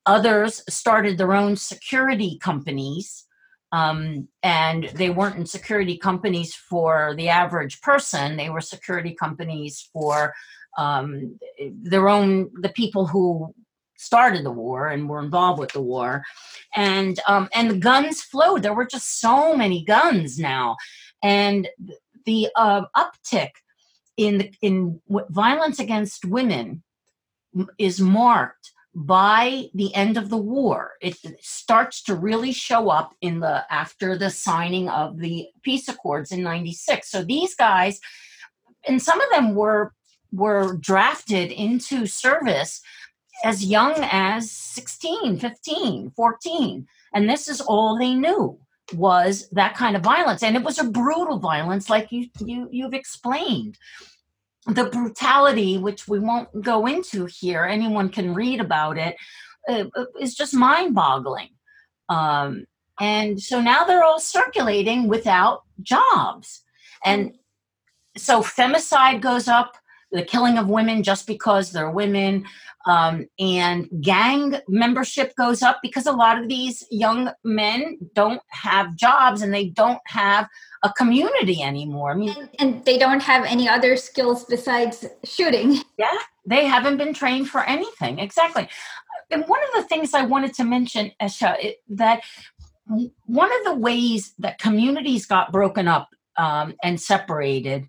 Others 0.07 0.63
started 0.69 1.19
their 1.19 1.35
own 1.35 1.57
security 1.57 2.39
companies, 2.41 3.25
um, 3.73 4.29
and 4.43 4.85
they 4.95 5.11
weren't 5.11 5.37
in 5.37 5.47
security 5.47 5.99
companies 5.99 6.55
for 6.55 7.15
the 7.17 7.29
average 7.29 7.81
person. 7.81 8.37
They 8.37 8.49
were 8.49 8.61
security 8.61 9.15
companies 9.15 9.89
for 9.93 10.33
um, 10.79 11.39
their 11.83 12.09
own 12.09 12.51
the 12.61 12.69
people 12.69 13.07
who 13.07 13.53
started 13.97 14.45
the 14.45 14.53
war 14.53 14.89
and 14.89 15.09
were 15.09 15.25
involved 15.25 15.59
with 15.59 15.73
the 15.73 15.83
war, 15.83 16.23
and 16.77 17.19
um, 17.27 17.49
and 17.53 17.71
the 17.71 17.79
guns 17.79 18.23
flowed. 18.23 18.63
There 18.63 18.75
were 18.75 18.87
just 18.87 19.21
so 19.21 19.57
many 19.57 19.85
guns 19.85 20.39
now, 20.39 20.77
and 21.23 21.67
the 22.27 22.49
uh, 22.55 22.83
uptick 22.97 23.51
in 24.17 24.51
in 24.63 25.01
violence 25.31 25.81
against 25.81 26.25
women 26.25 26.85
is 27.79 28.01
marked 28.01 28.73
by 28.99 29.67
the 29.75 29.95
end 29.95 30.17
of 30.17 30.31
the 30.31 30.39
war 30.39 30.93
it 31.03 31.19
starts 31.41 32.03
to 32.03 32.15
really 32.15 32.51
show 32.51 32.89
up 32.89 33.15
in 33.21 33.41
the 33.41 33.63
after 33.71 34.17
the 34.17 34.31
signing 34.31 34.89
of 34.89 35.19
the 35.19 35.47
peace 35.63 35.87
accords 35.87 36.33
in 36.33 36.43
96 36.43 37.11
so 37.11 37.23
these 37.23 37.55
guys 37.55 38.01
and 38.89 39.03
some 39.03 39.21
of 39.21 39.29
them 39.29 39.55
were 39.55 39.93
were 40.33 40.79
drafted 40.79 41.53
into 41.53 42.07
service 42.07 42.81
as 43.45 43.67
young 43.67 43.95
as 44.11 44.51
16 44.51 45.41
15 45.41 46.11
14 46.17 46.87
and 47.13 47.29
this 47.29 47.49
is 47.49 47.61
all 47.61 47.99
they 47.99 48.15
knew 48.15 48.59
was 48.95 49.49
that 49.51 49.75
kind 49.75 49.97
of 49.97 50.03
violence. 50.03 50.43
And 50.43 50.57
it 50.57 50.63
was 50.63 50.79
a 50.79 50.85
brutal 50.85 51.39
violence 51.39 51.91
like 51.91 52.13
you, 52.13 52.29
you 52.45 52.69
you've 52.71 52.95
explained 52.95 53.79
the 54.67 54.85
brutality, 54.85 55.79
which 55.79 56.09
we 56.09 56.19
won't 56.19 56.49
go 56.61 56.87
into 56.87 57.27
here, 57.27 57.65
anyone 57.65 58.09
can 58.09 58.35
read 58.35 58.61
about 58.61 58.99
it, 58.99 59.17
uh, 59.69 59.85
uh, 59.95 60.07
is 60.21 60.35
just 60.35 60.55
mind 60.55 60.95
boggling. 60.95 61.51
Um, 62.09 62.67
and 62.99 63.41
so 63.41 63.61
now 63.61 63.85
they're 63.85 64.05
all 64.05 64.19
circulating 64.19 65.09
without 65.09 65.63
jobs. 65.83 66.63
And 67.05 67.35
so 68.17 68.41
femicide 68.41 69.21
goes 69.21 69.49
up, 69.49 69.77
the 70.13 70.23
killing 70.23 70.59
of 70.59 70.69
women 70.69 71.03
just 71.03 71.27
because 71.27 71.73
they're 71.73 71.91
women, 71.91 72.45
um, 72.87 73.27
and 73.39 73.89
gang 74.01 74.57
membership 74.69 75.35
goes 75.37 75.61
up 75.61 75.79
because 75.83 76.07
a 76.07 76.13
lot 76.13 76.41
of 76.41 76.49
these 76.49 76.85
young 76.91 77.33
men 77.43 77.99
don't 78.15 78.41
have 78.49 78.95
jobs 78.95 79.43
and 79.43 79.53
they 79.53 79.69
don't 79.71 80.01
have 80.07 80.49
a 80.85 80.93
community 80.93 81.63
anymore. 81.63 82.13
I 82.13 82.15
mean, 82.15 82.35
and, 82.39 82.49
and, 82.61 82.85
they 82.85 82.97
don't 82.97 83.23
have 83.23 83.45
any 83.45 83.69
other 83.69 83.97
skills 83.97 84.45
besides 84.45 85.05
shooting. 85.25 85.79
Yeah, 85.99 86.19
they 86.45 86.67
haven't 86.67 86.99
been 86.99 87.15
trained 87.15 87.49
for 87.49 87.65
anything. 87.65 88.19
Exactly. 88.19 88.69
And 89.31 89.45
one 89.47 89.61
of 89.63 89.83
the 89.83 89.89
things 89.89 90.13
I 90.13 90.27
wanted 90.27 90.53
to 90.55 90.65
mention, 90.65 91.11
Esha, 91.23 91.57
it, 91.59 91.77
that 91.89 92.21
one 93.25 93.51
of 93.51 93.65
the 93.65 93.75
ways 93.75 94.35
that 94.39 94.59
communities 94.59 95.25
got 95.25 95.53
broken 95.53 95.89
up 95.89 96.11
um, 96.37 96.75
and 96.83 97.01
separated 97.01 97.87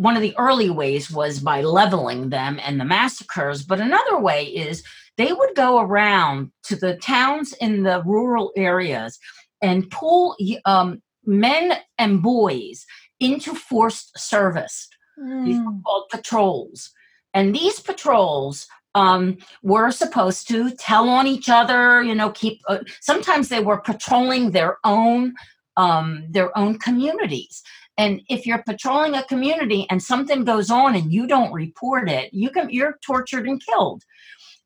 one 0.00 0.16
of 0.16 0.22
the 0.22 0.34
early 0.38 0.70
ways 0.70 1.10
was 1.10 1.40
by 1.40 1.60
leveling 1.60 2.30
them 2.30 2.58
and 2.64 2.80
the 2.80 2.84
massacres 2.84 3.62
but 3.62 3.80
another 3.80 4.18
way 4.18 4.44
is 4.44 4.82
they 5.16 5.32
would 5.32 5.54
go 5.54 5.80
around 5.80 6.50
to 6.62 6.76
the 6.76 6.96
towns 6.96 7.52
in 7.60 7.82
the 7.82 8.02
rural 8.04 8.52
areas 8.56 9.18
and 9.60 9.90
pull 9.90 10.36
um, 10.64 11.02
men 11.24 11.74
and 11.98 12.22
boys 12.22 12.86
into 13.18 13.54
forced 13.54 14.18
service. 14.18 14.88
Mm. 15.18 15.44
These 15.44 15.58
were 15.58 15.74
called 15.84 16.08
patrols. 16.10 16.90
And 17.34 17.54
these 17.54 17.80
patrols 17.80 18.66
um, 18.94 19.36
were 19.62 19.90
supposed 19.90 20.48
to 20.48 20.70
tell 20.70 21.08
on 21.08 21.26
each 21.26 21.48
other, 21.48 22.02
you 22.02 22.14
know, 22.14 22.30
keep, 22.30 22.60
uh, 22.66 22.78
sometimes 23.00 23.48
they 23.48 23.60
were 23.60 23.80
patrolling 23.80 24.50
their 24.50 24.78
own, 24.84 25.34
um, 25.76 26.24
their 26.28 26.56
own 26.58 26.78
communities. 26.78 27.62
And 28.00 28.22
if 28.30 28.46
you're 28.46 28.62
patrolling 28.62 29.14
a 29.14 29.22
community 29.24 29.86
and 29.90 30.02
something 30.02 30.42
goes 30.44 30.70
on 30.70 30.96
and 30.96 31.12
you 31.12 31.26
don't 31.26 31.52
report 31.52 32.08
it, 32.08 32.32
you 32.32 32.48
can, 32.48 32.70
you're 32.70 32.98
tortured 33.04 33.46
and 33.46 33.62
killed. 33.62 34.02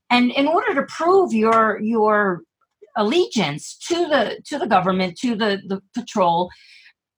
And 0.09 0.31
in 0.31 0.47
order 0.47 0.73
to 0.77 0.85
prove 0.85 1.33
your, 1.33 1.81
your 1.81 2.43
allegiance 2.97 3.77
to 3.89 4.07
the 4.07 4.41
to 4.45 4.57
the 4.57 4.69
government 4.69 5.19
to 5.19 5.35
the 5.35 5.61
the 5.67 5.83
patrol 5.97 6.49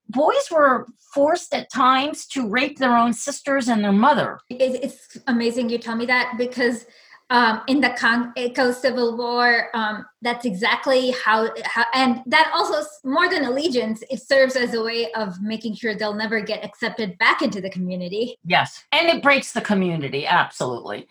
boys 0.09 0.51
were 0.51 0.87
forced 1.13 1.53
at 1.53 1.71
times 1.71 2.27
to 2.27 2.49
rape 2.49 2.79
their 2.79 2.97
own 2.97 3.13
sisters 3.13 3.69
and 3.69 3.85
their 3.85 3.93
mother 3.93 4.39
it's 4.49 5.19
amazing 5.27 5.69
you 5.69 5.77
tell 5.77 5.95
me 5.95 6.07
that 6.07 6.33
because 6.39 6.87
um, 7.31 7.63
in 7.67 7.81
the 7.81 7.91
Congo 7.91 8.73
Civil 8.73 9.17
War, 9.17 9.69
um, 9.75 10.07
that's 10.23 10.45
exactly 10.45 11.11
how, 11.11 11.51
how, 11.65 11.85
and 11.93 12.23
that 12.27 12.51
also 12.55 12.87
more 13.05 13.29
than 13.29 13.45
allegiance, 13.45 14.03
it 14.11 14.23
serves 14.23 14.55
as 14.55 14.75
a 14.75 14.83
way 14.83 15.11
of 15.13 15.41
making 15.43 15.75
sure 15.75 15.95
they'll 15.95 16.15
never 16.15 16.41
get 16.41 16.65
accepted 16.65 17.19
back 17.19 17.43
into 17.43 17.61
the 17.61 17.71
community. 17.71 18.39
Yes, 18.45 18.85
and 18.93 19.09
it 19.09 19.23
breaks 19.23 19.53
the 19.53 19.61
community, 19.61 20.27
absolutely. 20.27 21.09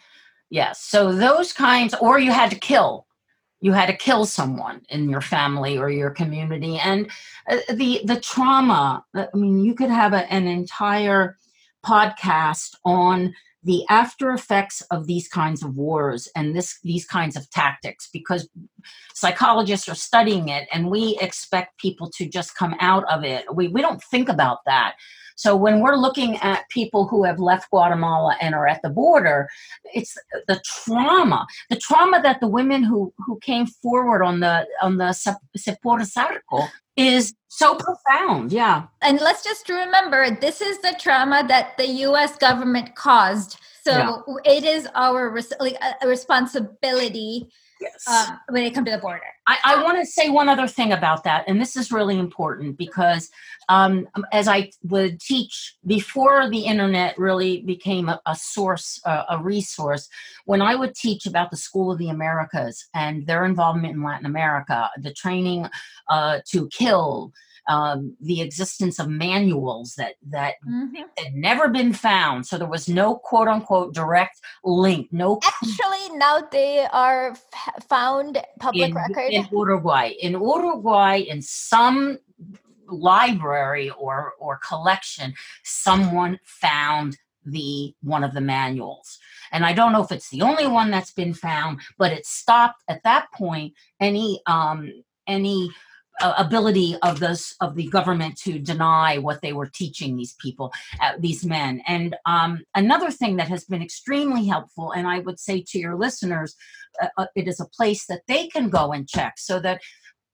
Yes, 0.49 0.80
so 0.82 1.11
those 1.11 1.51
kinds, 1.51 1.93
or 1.99 2.18
you 2.20 2.32
had 2.32 2.51
to 2.51 2.59
kill 2.59 3.05
you 3.61 3.72
had 3.72 3.88
to 3.88 3.97
kill 3.97 4.26
someone 4.26 4.82
in 4.89 5.09
your 5.09 5.22
family 5.22 5.78
or 5.78 5.89
your 5.89 6.11
community 6.11 6.78
and 6.78 7.09
uh, 7.49 7.57
the 7.74 8.01
the 8.03 8.20
trauma 8.20 9.03
uh, 9.16 9.26
i 9.34 9.38
mean 9.38 9.63
you 9.63 9.74
could 9.74 9.89
have 9.89 10.13
a, 10.13 10.32
an 10.32 10.45
entire 10.45 11.36
podcast 11.84 12.76
on 12.84 13.34
the 13.66 13.84
after 13.89 14.32
effects 14.32 14.82
of 14.91 15.07
these 15.07 15.28
kinds 15.28 15.63
of 15.63 15.76
wars 15.76 16.30
and 16.36 16.55
this 16.55 16.80
these 16.84 17.05
kinds 17.05 17.36
of 17.36 17.49
tactics 17.49 18.07
because 18.13 18.47
psychologists 19.16 19.89
are 19.89 19.95
studying 19.95 20.49
it 20.49 20.68
and 20.72 20.89
we 20.89 21.18
expect 21.20 21.80
people 21.80 22.09
to 22.11 22.28
just 22.28 22.55
come 22.55 22.76
out 22.80 23.03
of 23.11 23.24
it. 23.24 23.43
We, 23.53 23.68
we 23.68 23.82
don't 23.82 24.03
think 24.03 24.30
about 24.30 24.59
that. 24.68 24.95
So 25.36 25.55
when 25.55 25.82
we're 25.82 25.97
looking 25.97 26.38
at 26.38 26.70
people 26.70 27.07
who 27.07 27.24
have 27.26 27.39
left 27.39 27.70
Guatemala 27.72 28.38
and 28.39 28.55
are 28.55 28.68
at 28.68 28.82
the 28.84 28.89
border, 28.89 29.49
it's 29.93 30.16
the 30.47 30.61
trauma, 30.63 31.45
the 31.70 31.76
trauma 31.76 32.22
that 32.22 32.39
the 32.39 32.47
women 32.47 32.84
who 32.84 33.13
who 33.18 33.39
came 33.39 33.66
forward 33.66 34.24
on 34.24 34.39
the 34.41 34.66
on 34.82 34.97
the 34.97 35.09
Sepur 35.57 35.99
Zarco 36.05 36.70
is 36.95 37.33
so 37.47 37.75
profound. 37.75 38.51
Yeah. 38.51 38.83
And 39.01 39.19
let's 39.19 39.43
just 39.43 39.69
remember 39.69 40.29
this 40.31 40.61
is 40.61 40.79
the 40.79 40.95
trauma 40.99 41.45
that 41.47 41.77
the 41.77 41.87
US 41.87 42.37
government 42.37 42.95
caused. 42.95 43.57
So 43.83 43.91
yeah. 43.91 44.17
it 44.45 44.63
is 44.63 44.87
our 44.95 45.29
res- 45.29 45.53
like, 45.59 45.77
a 46.01 46.07
responsibility 46.07 47.49
yes. 47.80 48.07
um, 48.07 48.39
when 48.49 48.63
they 48.63 48.71
come 48.71 48.86
to 48.86 48.91
the 48.91 48.97
border. 48.97 49.21
I, 49.47 49.57
I 49.63 49.84
want 49.84 49.99
to 49.99 50.05
say 50.05 50.30
one 50.30 50.49
other 50.49 50.67
thing 50.67 50.91
about 50.91 51.23
that, 51.23 51.45
and 51.47 51.59
this 51.59 51.76
is 51.76 51.91
really 51.91 52.17
important 52.17 52.78
because 52.78 53.30
um, 53.69 54.07
as 54.32 54.47
I 54.47 54.71
would 54.84 55.19
teach 55.19 55.76
before 55.86 56.49
the 56.49 56.65
internet 56.65 57.17
really 57.17 57.61
became 57.61 58.09
a, 58.09 58.19
a 58.26 58.36
source, 58.36 58.99
uh, 59.05 59.23
a 59.30 59.41
resource, 59.41 60.07
when 60.45 60.61
I 60.61 60.76
would 60.76 60.95
teach 60.95 61.26
about 61.26 61.51
the 61.51 61.57
School 61.57 61.91
of 61.91 61.97
the 61.97 62.09
Americas 62.09 62.88
and 62.93 63.26
their 63.28 63.45
involvement 63.45 63.95
in 63.95 64.03
Latin 64.03 64.26
America, 64.26 64.89
the 64.99 65.13
training 65.13 65.67
uh, 66.09 66.39
to 66.51 66.67
kill, 66.69 67.34
um, 67.68 68.16
the 68.22 68.41
existence 68.41 68.99
of 68.99 69.09
manuals 69.09 69.95
that 69.95 70.16
that 70.30 70.55
mm-hmm. 70.68 70.95
had 71.18 71.34
never 71.34 71.70
been 71.70 71.93
found. 71.93 72.45
So 72.45 72.57
there 72.57 72.68
was 72.68 72.88
no 72.88 73.16
quote 73.16 73.47
unquote 73.47 73.93
direct 73.93 74.39
link. 74.63 75.07
No. 75.11 75.39
Actually, 75.43 76.18
now 76.18 76.41
they 76.51 76.86
are 76.91 77.32
f- 77.32 77.86
found 77.88 78.41
public 78.59 78.89
in, 78.89 78.95
record 78.95 79.32
in 79.32 79.47
Uruguay. 79.51 80.13
In 80.22 80.34
Uruguay, 80.34 81.18
in 81.18 81.41
some 81.41 82.20
library 82.88 83.89
or 83.91 84.34
or 84.39 84.57
collection, 84.57 85.34
someone 85.63 86.39
found 86.43 87.18
the 87.45 87.93
one 88.01 88.24
of 88.24 88.34
the 88.34 88.41
manuals 88.41 89.20
and 89.51 89.63
i 89.66 89.72
don't 89.72 89.91
know 89.91 90.03
if 90.03 90.11
it's 90.11 90.32
the 90.32 90.41
only 90.41 90.66
one 90.66 90.89
that's 90.89 91.13
been 91.13 91.32
found 91.32 91.80
but 91.95 92.11
it 92.11 92.26
stopped 92.26 92.82
at 92.88 93.03
that 93.03 93.32
point 93.34 93.72
any 93.99 94.41
um 94.47 94.91
any 95.28 95.70
uh, 96.22 96.34
ability 96.38 96.95
of 97.01 97.20
this 97.20 97.55
of 97.61 97.76
the 97.76 97.88
government 97.88 98.38
to 98.38 98.59
deny 98.59 99.18
what 99.18 99.41
they 99.41 99.53
were 99.53 99.68
teaching 99.68 100.16
these 100.16 100.34
people 100.39 100.72
uh, 101.01 101.13
these 101.20 101.45
men. 101.45 101.82
And 101.88 102.16
um, 102.26 102.63
another 102.74 103.11
thing 103.11 103.36
that 103.38 103.49
has 103.49 103.66
been 103.66 103.82
extremely 103.82 104.45
helpful 104.45 104.91
and 104.91 105.07
i 105.07 105.20
would 105.20 105.39
say 105.39 105.61
to 105.61 105.80
your 105.80 105.95
listeners 105.95 106.55
uh, 107.01 107.07
uh 107.18 107.26
it 107.36 107.47
is 107.47 107.59
a 107.59 107.66
place 107.66 108.05
that 108.07 108.22
they 108.28 108.47
can 108.47 108.70
go 108.70 108.91
and 108.91 109.07
check 109.07 109.34
so 109.38 109.59
that 109.59 109.82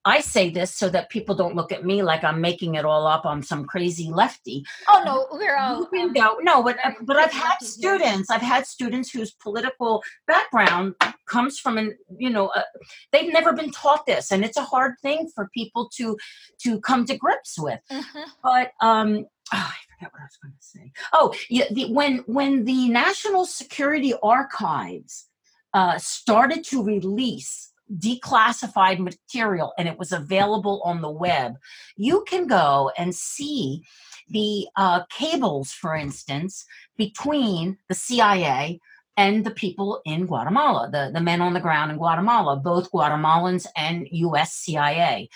I 0.06 0.22
say 0.22 0.49
this 0.49 0.74
so 0.74 0.89
that 0.89 1.10
people 1.10 1.36
don't 1.36 1.56
look 1.56 1.72
at 1.72 1.86
me 1.86 2.02
like 2.02 2.24
I'm 2.24 2.41
making 2.41 2.76
it 2.76 2.86
all 2.86 3.06
up. 3.06 3.26
I'm 3.26 3.43
some 3.43 3.66
crazy 3.66 4.10
lefty. 4.10 4.64
Oh 4.89 5.04
no, 5.06 5.28
we're 5.38 5.58
all 5.58 5.84
um, 5.84 6.14
no, 6.14 6.38
no. 6.41 6.64
But 6.64 6.78
uh, 6.84 6.91
but 7.02 7.18
I've 7.18 7.32
had 7.32 7.58
students. 7.62 8.30
I've 8.30 8.41
had 8.41 8.66
students 8.66 9.12
whose 9.12 9.32
political 9.32 10.04
background 10.28 10.95
comes 11.28 11.60
from 11.60 11.78
an 11.78 11.97
you 12.18 12.30
know 12.30 12.47
uh, 12.47 12.64
they've 13.12 13.32
never 13.32 13.54
been 13.54 13.72
taught 13.72 14.06
this, 14.06 14.32
and 14.32 14.43
it's 14.43 14.58
a 14.58 14.64
hard 14.64 14.95
thing 15.02 15.30
for 15.34 15.49
people 15.54 15.89
to 15.97 16.18
to 16.64 16.80
come 16.82 17.06
to 17.06 17.18
grips 17.18 17.60
with. 17.60 17.80
Mm-hmm. 17.91 18.30
But 18.41 18.72
um, 18.82 19.26
oh, 19.54 19.72
I 19.72 19.76
forget 19.93 20.12
what 20.14 20.22
I 20.22 20.26
was 20.26 20.38
going 20.41 20.54
to 20.54 20.64
say. 20.64 20.91
Oh, 21.14 21.34
yeah, 21.49 21.66
the, 21.72 21.93
when 21.93 22.20
when 22.26 22.66
the 22.66 22.89
National 22.89 23.45
Security 23.45 24.14
Archives 24.24 25.28
uh, 25.74 25.97
started 25.97 26.64
to 26.66 26.84
release 26.84 27.71
declassified 27.98 29.00
material 29.00 29.74
and 29.78 29.88
it 29.88 29.98
was 29.98 30.12
available 30.12 30.82
on 30.84 31.02
the 31.02 31.10
web, 31.10 31.58
you 31.98 32.24
can 32.28 32.48
go 32.48 32.92
and 32.98 33.14
see 33.14 33.84
the 34.30 34.68
uh, 34.76 35.04
cables, 35.10 35.72
for 35.72 35.96
instance, 35.96 36.66
between 36.98 37.78
the 37.89 37.96
CIA 37.96 38.80
and 39.18 39.46
the 39.46 39.52
people 39.52 40.02
in 40.06 40.26
Guatemala, 40.26 40.89
the, 40.89 41.12
the 41.14 41.22
men 41.22 41.42
on 41.42 41.54
the 41.54 41.60
ground 41.60 41.92
in 41.92 41.98
Guatemala, 41.98 42.56
both 42.56 42.92
Guatemalans 42.92 43.68
and 43.76 44.08
US 44.12 44.54
CIA. 44.54 45.30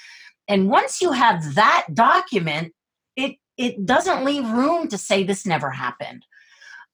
And 0.48 0.70
once 0.70 1.02
you 1.02 1.12
have 1.12 1.56
that 1.56 1.88
document, 1.94 2.74
it 3.16 3.36
it 3.58 3.86
doesn't 3.86 4.26
leave 4.26 4.50
room 4.50 4.88
to 4.90 4.98
say 4.98 5.24
this 5.24 5.46
never 5.46 5.70
happened. 5.70 6.26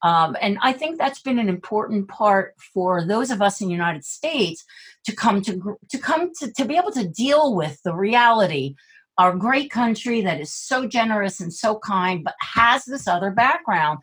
Um, 0.03 0.35
and 0.41 0.57
I 0.61 0.73
think 0.73 0.97
that's 0.97 1.21
been 1.21 1.39
an 1.39 1.49
important 1.49 2.07
part 2.07 2.55
for 2.73 3.05
those 3.05 3.29
of 3.29 3.41
us 3.41 3.61
in 3.61 3.67
the 3.67 3.73
United 3.73 4.03
States 4.03 4.63
to 5.05 5.15
come 5.15 5.41
to 5.43 5.77
to 5.89 5.97
come 5.97 6.31
to, 6.39 6.51
to 6.53 6.65
be 6.65 6.77
able 6.77 6.91
to 6.91 7.07
deal 7.07 7.55
with 7.55 7.81
the 7.83 7.93
reality 7.93 8.75
our 9.17 9.35
great 9.35 9.69
country 9.69 10.21
that 10.21 10.41
is 10.41 10.51
so 10.51 10.87
generous 10.87 11.39
and 11.39 11.53
so 11.53 11.77
kind 11.77 12.23
but 12.23 12.33
has 12.39 12.85
this 12.85 13.07
other 13.07 13.29
background. 13.29 13.99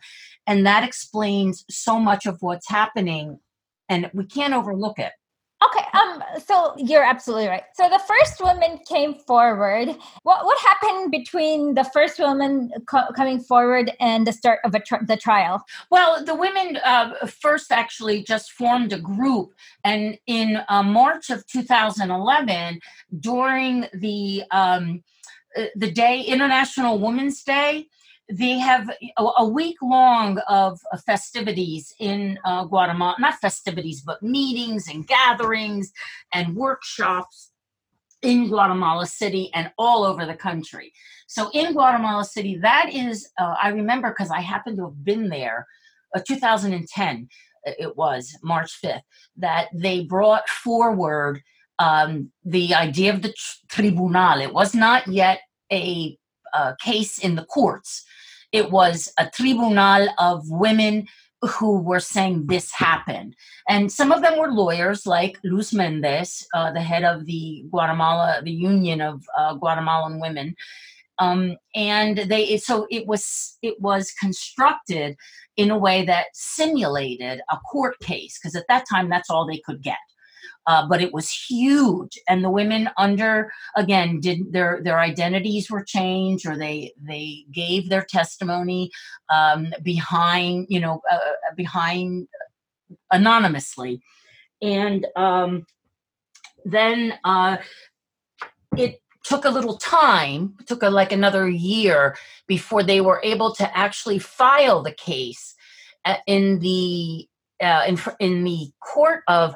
And 0.47 0.65
that 0.65 0.83
explains 0.83 1.65
so 1.69 1.99
much 1.99 2.25
of 2.25 2.37
what's 2.41 2.69
happening 2.69 3.39
and 3.89 4.09
we 4.13 4.25
can't 4.25 4.53
overlook 4.53 4.99
it 4.99 5.11
Okay, 5.61 5.85
um, 5.93 6.23
so 6.41 6.73
you're 6.77 7.03
absolutely 7.03 7.49
right. 7.49 7.63
So 7.73 7.89
the 7.89 7.99
first 8.07 8.39
woman 8.41 8.79
came 8.87 9.15
forward. 9.15 9.89
What 10.23 10.45
what 10.45 10.57
happened 10.59 11.11
between 11.11 11.73
the 11.73 11.83
first 11.83 12.17
woman 12.17 12.71
co- 12.87 13.11
coming 13.13 13.41
forward 13.41 13.91
and 13.99 14.25
the 14.25 14.31
start 14.31 14.59
of 14.63 14.71
tr- 14.85 15.03
the 15.05 15.17
trial? 15.17 15.61
Well, 15.91 16.23
the 16.23 16.33
women 16.33 16.77
uh, 16.77 17.25
first 17.27 17.73
actually 17.73 18.23
just 18.23 18.53
formed 18.53 18.93
a 18.93 18.99
group, 18.99 19.53
and 19.83 20.17
in 20.27 20.61
uh, 20.69 20.83
March 20.83 21.29
of 21.29 21.45
2011, 21.47 22.79
during 23.19 23.85
the 23.93 24.43
um, 24.51 25.03
uh, 25.57 25.65
the 25.75 25.91
day 25.91 26.21
International 26.21 26.99
Women's 26.99 27.43
Day, 27.43 27.87
they 28.29 28.59
have 28.59 28.89
a, 29.17 29.23
a 29.37 29.47
week 29.47 29.77
long 29.81 30.37
of, 30.47 30.79
of 30.91 31.03
festivities 31.03 31.93
in 31.99 32.37
uh, 32.45 32.65
Guatemala, 32.65 33.15
not 33.19 33.35
festivities, 33.35 34.01
but 34.01 34.21
meetings 34.21 34.87
and 34.87 35.07
gatherings 35.07 35.91
and 36.33 36.55
workshops 36.55 37.51
in 38.21 38.49
Guatemala 38.49 39.05
City 39.05 39.49
and 39.53 39.71
all 39.77 40.03
over 40.03 40.25
the 40.25 40.35
country. 40.35 40.91
So 41.27 41.49
in 41.53 41.73
Guatemala 41.73 42.25
City, 42.25 42.57
that 42.57 42.89
is, 42.93 43.29
uh, 43.39 43.55
I 43.61 43.69
remember 43.69 44.09
because 44.09 44.31
I 44.31 44.41
happened 44.41 44.77
to 44.77 44.85
have 44.85 45.03
been 45.03 45.29
there, 45.29 45.65
uh, 46.15 46.21
2010, 46.27 47.29
uh, 47.65 47.71
it 47.79 47.95
was 47.95 48.35
March 48.43 48.79
5th, 48.83 49.01
that 49.37 49.69
they 49.73 50.03
brought 50.03 50.47
forward 50.49 51.41
um, 51.79 52.31
the 52.43 52.75
idea 52.75 53.13
of 53.13 53.21
the 53.21 53.29
tr- 53.29 53.57
tribunal. 53.69 54.41
It 54.41 54.53
was 54.53 54.75
not 54.75 55.07
yet 55.07 55.39
a 55.71 56.17
uh, 56.53 56.73
case 56.81 57.19
in 57.19 57.35
the 57.35 57.45
courts. 57.45 58.03
It 58.51 58.71
was 58.71 59.11
a 59.17 59.29
tribunal 59.29 60.07
of 60.17 60.49
women 60.49 61.07
who 61.41 61.79
were 61.79 61.99
saying 61.99 62.47
this 62.47 62.71
happened. 62.73 63.35
And 63.67 63.91
some 63.91 64.11
of 64.11 64.21
them 64.21 64.37
were 64.37 64.51
lawyers, 64.51 65.05
like 65.05 65.39
Luz 65.43 65.73
Mendez, 65.73 66.45
uh, 66.53 66.71
the 66.71 66.81
head 66.81 67.03
of 67.03 67.25
the 67.25 67.63
Guatemala, 67.69 68.41
the 68.43 68.51
Union 68.51 68.99
of 68.99 69.23
uh, 69.37 69.53
Guatemalan 69.53 70.19
Women. 70.19 70.55
Um, 71.19 71.57
and 71.75 72.17
they 72.17 72.57
so 72.57 72.87
it 72.89 73.05
was 73.05 73.57
it 73.61 73.79
was 73.81 74.13
constructed 74.19 75.17
in 75.57 75.69
a 75.69 75.77
way 75.77 76.05
that 76.05 76.27
simulated 76.33 77.41
a 77.51 77.57
court 77.57 77.99
case 77.99 78.39
because 78.39 78.55
at 78.55 78.65
that 78.69 78.85
time 78.89 79.09
that's 79.09 79.29
all 79.29 79.45
they 79.45 79.61
could 79.65 79.81
get 79.81 79.97
uh, 80.69 80.87
but 80.87 81.01
it 81.01 81.11
was 81.11 81.31
huge. 81.31 82.19
And 82.27 82.43
the 82.43 82.49
women 82.51 82.91
under 82.95 83.51
again 83.75 84.19
did 84.19 84.53
their 84.53 84.79
their 84.83 84.99
identities 84.99 85.69
were 85.69 85.83
changed, 85.83 86.45
or 86.45 86.55
they 86.55 86.93
they 87.01 87.45
gave 87.51 87.89
their 87.89 88.03
testimony 88.03 88.91
um, 89.33 89.73
behind 89.81 90.67
you 90.69 90.79
know 90.79 91.01
uh, 91.11 91.15
uh 91.15 91.55
behind 91.57 92.27
anonymously, 93.11 93.99
and 94.61 95.07
um, 95.15 95.65
then 96.63 97.15
uh, 97.23 97.57
it 98.77 99.01
took 99.23 99.45
a 99.45 99.49
little 99.49 99.77
time 99.77 100.55
took 100.67 100.83
a, 100.83 100.89
like 100.89 101.11
another 101.11 101.49
year 101.49 102.15
before 102.45 102.83
they 102.83 103.01
were 103.01 103.19
able 103.23 103.53
to 103.55 103.77
actually 103.77 104.19
file 104.19 104.83
the 104.83 104.93
case 104.93 105.55
uh, 106.05 106.17
in 106.27 106.59
the 106.59 107.27
uh, 107.59 107.83
in, 107.87 107.99
in 108.19 108.43
the 108.43 108.69
court 108.79 109.23
of 109.27 109.55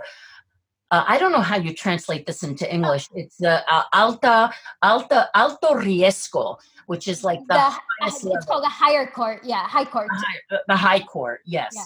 uh, 0.94 1.04
I 1.08 1.18
don't 1.18 1.32
know 1.32 1.42
how 1.42 1.58
you 1.58 1.74
translate 1.74 2.28
this 2.28 2.44
into 2.44 2.72
English. 2.72 3.10
It's 3.16 3.38
the 3.38 3.66
uh, 3.74 3.84
alta, 3.94 4.54
alta, 4.84 5.28
alto 5.34 5.74
riesgo, 5.74 6.60
which 6.86 7.08
is 7.08 7.24
like 7.24 7.40
the, 7.48 7.56
the 7.56 8.08
it's 8.08 8.24
level. 8.24 8.46
called 8.46 8.64
the 8.64 8.70
higher 8.70 9.08
court. 9.08 9.40
Yeah, 9.44 9.68
high 9.68 9.86
court. 9.86 10.08
The 10.10 10.26
high, 10.28 10.60
the 10.68 10.76
high 10.76 11.00
court. 11.00 11.42
Yes. 11.46 11.74
Yeah. 11.76 11.86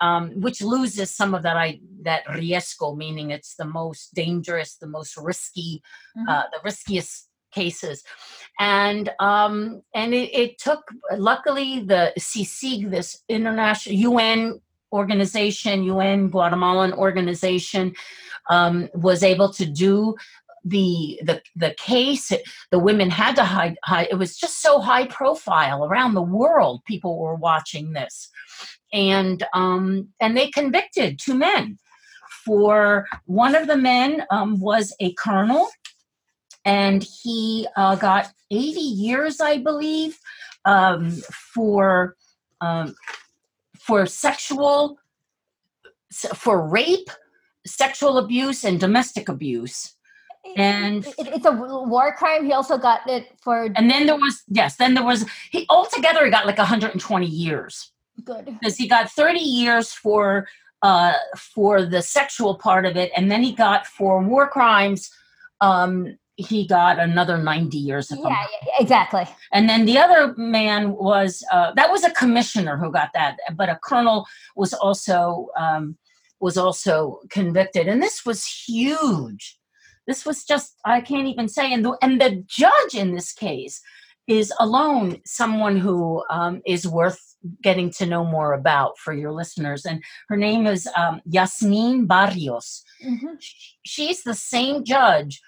Um, 0.00 0.40
which 0.40 0.62
loses 0.62 1.10
some 1.10 1.34
of 1.34 1.42
that 1.42 1.56
I 1.56 1.80
that 2.02 2.24
riesgo, 2.26 2.96
meaning 2.96 3.32
it's 3.32 3.56
the 3.56 3.64
most 3.64 4.14
dangerous, 4.14 4.76
the 4.76 4.86
most 4.86 5.16
risky, 5.16 5.82
mm-hmm. 6.16 6.28
uh, 6.28 6.44
the 6.52 6.60
riskiest 6.62 7.28
cases, 7.50 8.04
and 8.60 9.10
um, 9.18 9.82
and 9.92 10.14
it, 10.14 10.30
it 10.32 10.58
took. 10.58 10.84
Luckily, 11.16 11.80
the 11.80 12.12
CICIG, 12.16 12.90
this 12.90 13.24
international 13.28 13.96
UN 13.96 14.60
organization, 14.96 15.84
UN 15.84 16.28
Guatemalan 16.28 16.92
organization, 16.92 17.94
um, 18.50 18.88
was 18.94 19.22
able 19.22 19.52
to 19.52 19.66
do 19.66 20.16
the 20.64 21.20
the 21.22 21.40
the 21.54 21.74
case. 21.78 22.32
The 22.70 22.78
women 22.78 23.10
had 23.10 23.36
to 23.36 23.44
hide, 23.44 23.76
hide. 23.84 24.08
It 24.10 24.16
was 24.16 24.36
just 24.36 24.60
so 24.60 24.80
high 24.80 25.06
profile 25.06 25.84
around 25.84 26.14
the 26.14 26.22
world. 26.22 26.84
People 26.84 27.18
were 27.18 27.36
watching 27.36 27.92
this, 27.92 28.28
and 28.92 29.42
um, 29.54 30.08
and 30.20 30.36
they 30.36 30.48
convicted 30.50 31.18
two 31.18 31.34
men. 31.34 31.78
For 32.44 33.06
one 33.24 33.54
of 33.56 33.66
the 33.66 33.76
men 33.76 34.24
um, 34.30 34.60
was 34.60 34.94
a 35.00 35.12
colonel, 35.14 35.68
and 36.64 37.06
he 37.22 37.66
uh, 37.76 37.96
got 37.96 38.28
80 38.50 38.80
years, 38.80 39.40
I 39.40 39.58
believe, 39.58 40.18
um, 40.64 41.10
for 41.54 42.16
um, 42.60 42.94
for 43.86 44.04
sexual 44.06 44.98
for 46.34 46.66
rape, 46.68 47.10
sexual 47.66 48.18
abuse, 48.18 48.64
and 48.64 48.80
domestic 48.80 49.28
abuse. 49.28 49.94
And 50.56 51.04
It- 51.06 51.14
it- 51.18 51.28
it's 51.36 51.46
a 51.46 51.52
war 51.52 52.14
crime. 52.16 52.44
He 52.44 52.52
also 52.52 52.78
got 52.78 53.08
it 53.08 53.24
for 53.40 53.64
and 53.76 53.90
then 53.90 54.06
there 54.06 54.16
was 54.16 54.42
yes, 54.48 54.76
then 54.76 54.94
there 54.94 55.04
was 55.04 55.26
he 55.50 55.66
altogether 55.68 56.24
he 56.24 56.30
got 56.30 56.46
like 56.46 56.58
120 56.58 57.26
years 57.26 57.92
good. 58.24 58.44
because 58.46 58.76
he 58.76 58.86
got 58.88 59.10
30 59.10 59.40
years 59.40 59.92
for 59.92 60.46
uh 60.82 61.14
for 61.36 61.84
the 61.84 62.00
sexual 62.02 62.54
part 62.56 62.86
of 62.86 62.96
it, 62.96 63.10
and 63.16 63.30
then 63.30 63.42
he 63.42 63.52
got 63.52 63.86
for 63.86 64.22
war 64.22 64.48
crimes. 64.48 65.10
Um, 65.60 66.16
he 66.36 66.66
got 66.66 66.98
another 66.98 67.38
90 67.38 67.78
years. 67.78 68.10
I'm 68.12 68.18
Yeah, 68.18 68.28
yeah, 68.62 68.72
exactly. 68.78 69.24
And 69.52 69.68
then 69.68 69.86
the 69.86 69.98
other 69.98 70.34
man 70.36 70.92
was 70.92 71.42
uh, 71.50 71.72
that 71.74 71.90
was 71.90 72.04
a 72.04 72.10
commissioner 72.10 72.76
who 72.76 72.92
got 72.92 73.10
that, 73.14 73.36
but 73.54 73.68
a 73.68 73.78
colonel 73.82 74.26
was 74.54 74.72
also 74.74 75.48
um, 75.56 75.96
was 76.40 76.58
also 76.58 77.20
convicted, 77.30 77.88
and 77.88 78.02
this 78.02 78.26
was 78.26 78.44
huge. 78.44 79.58
This 80.06 80.26
was 80.26 80.44
just 80.44 80.74
I 80.84 81.00
can't 81.00 81.26
even 81.26 81.48
say, 81.48 81.72
and 81.72 81.84
the 81.84 81.96
and 82.02 82.20
the 82.20 82.44
judge 82.46 82.94
in 82.94 83.14
this 83.14 83.32
case 83.32 83.80
is 84.28 84.52
alone 84.58 85.20
someone 85.24 85.76
who 85.78 86.22
um, 86.30 86.60
is 86.66 86.86
worth 86.86 87.20
getting 87.62 87.90
to 87.90 88.04
know 88.06 88.24
more 88.24 88.52
about 88.54 88.98
for 88.98 89.14
your 89.14 89.32
listeners, 89.32 89.86
and 89.86 90.02
her 90.28 90.36
name 90.36 90.66
is 90.66 90.88
um, 90.96 91.20
Yasmin 91.24 92.06
Barrios 92.06 92.82
Mhm. 93.04 93.36
she's 93.84 94.22
the 94.22 94.34
same 94.34 94.82
judge 94.82 95.40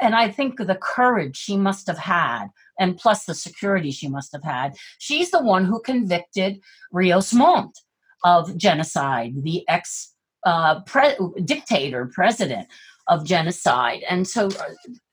and 0.00 0.14
i 0.14 0.28
think 0.28 0.56
the 0.56 0.78
courage 0.80 1.36
she 1.36 1.56
must 1.56 1.86
have 1.86 1.98
had 1.98 2.46
and 2.78 2.96
plus 2.96 3.24
the 3.24 3.34
security 3.34 3.90
she 3.90 4.08
must 4.08 4.32
have 4.32 4.44
had 4.44 4.74
she's 4.98 5.30
the 5.30 5.42
one 5.42 5.64
who 5.64 5.80
convicted 5.80 6.60
rios 6.92 7.32
montt 7.34 7.76
of 8.24 8.56
genocide 8.56 9.32
the 9.42 9.68
ex 9.68 10.14
uh, 10.46 10.80
pre- 10.80 11.16
dictator 11.44 12.10
president 12.14 12.66
of 13.08 13.24
genocide. 13.24 14.02
And 14.08 14.26
so 14.26 14.46
uh, 14.46 14.64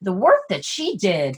the 0.01 0.13
work 0.13 0.41
that 0.49 0.63
she 0.63 0.97
did 0.97 1.37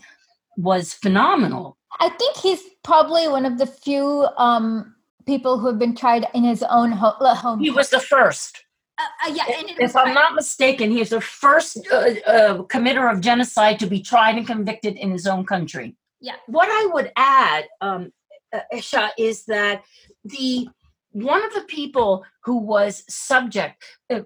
was 0.57 0.93
phenomenal. 0.93 1.77
I 1.99 2.09
think 2.09 2.37
he's 2.37 2.61
probably 2.83 3.27
one 3.27 3.45
of 3.45 3.57
the 3.57 3.65
few 3.65 4.27
um, 4.37 4.93
people 5.25 5.57
who 5.57 5.67
have 5.67 5.79
been 5.79 5.95
tried 5.95 6.27
in 6.33 6.43
his 6.43 6.63
own 6.63 6.91
ho- 6.91 7.15
uh, 7.19 7.33
home. 7.33 7.59
he 7.59 7.71
was 7.71 7.89
the 7.89 7.99
first 7.99 8.63
Uh, 8.99 9.29
uh, 9.29 9.33
yeah, 9.33 9.43
and 9.57 9.69
it 9.69 9.79
if 9.79 9.95
I'm 9.95 10.13
not 10.13 10.35
mistaken, 10.35 10.91
he 10.91 10.99
is 10.99 11.09
the 11.09 11.21
first 11.21 11.87
uh, 11.91 11.95
uh, 12.27 12.63
committer 12.63 13.11
of 13.11 13.21
genocide 13.21 13.79
to 13.79 13.87
be 13.87 14.01
tried 14.01 14.35
and 14.35 14.45
convicted 14.45 14.97
in 14.97 15.11
his 15.11 15.25
own 15.25 15.45
country. 15.45 15.95
Yeah. 16.19 16.35
What 16.47 16.67
I 16.69 16.89
would 16.93 17.11
add, 17.15 17.65
um, 17.79 18.11
uh, 18.51 18.59
Isha, 18.73 19.11
is 19.17 19.45
that 19.45 19.83
the 20.25 20.67
one 21.11 21.43
of 21.45 21.53
the 21.53 21.61
people 21.61 22.25
who 22.43 22.57
was 22.57 23.03
subject. 23.07 23.83
Uh, 24.09 24.21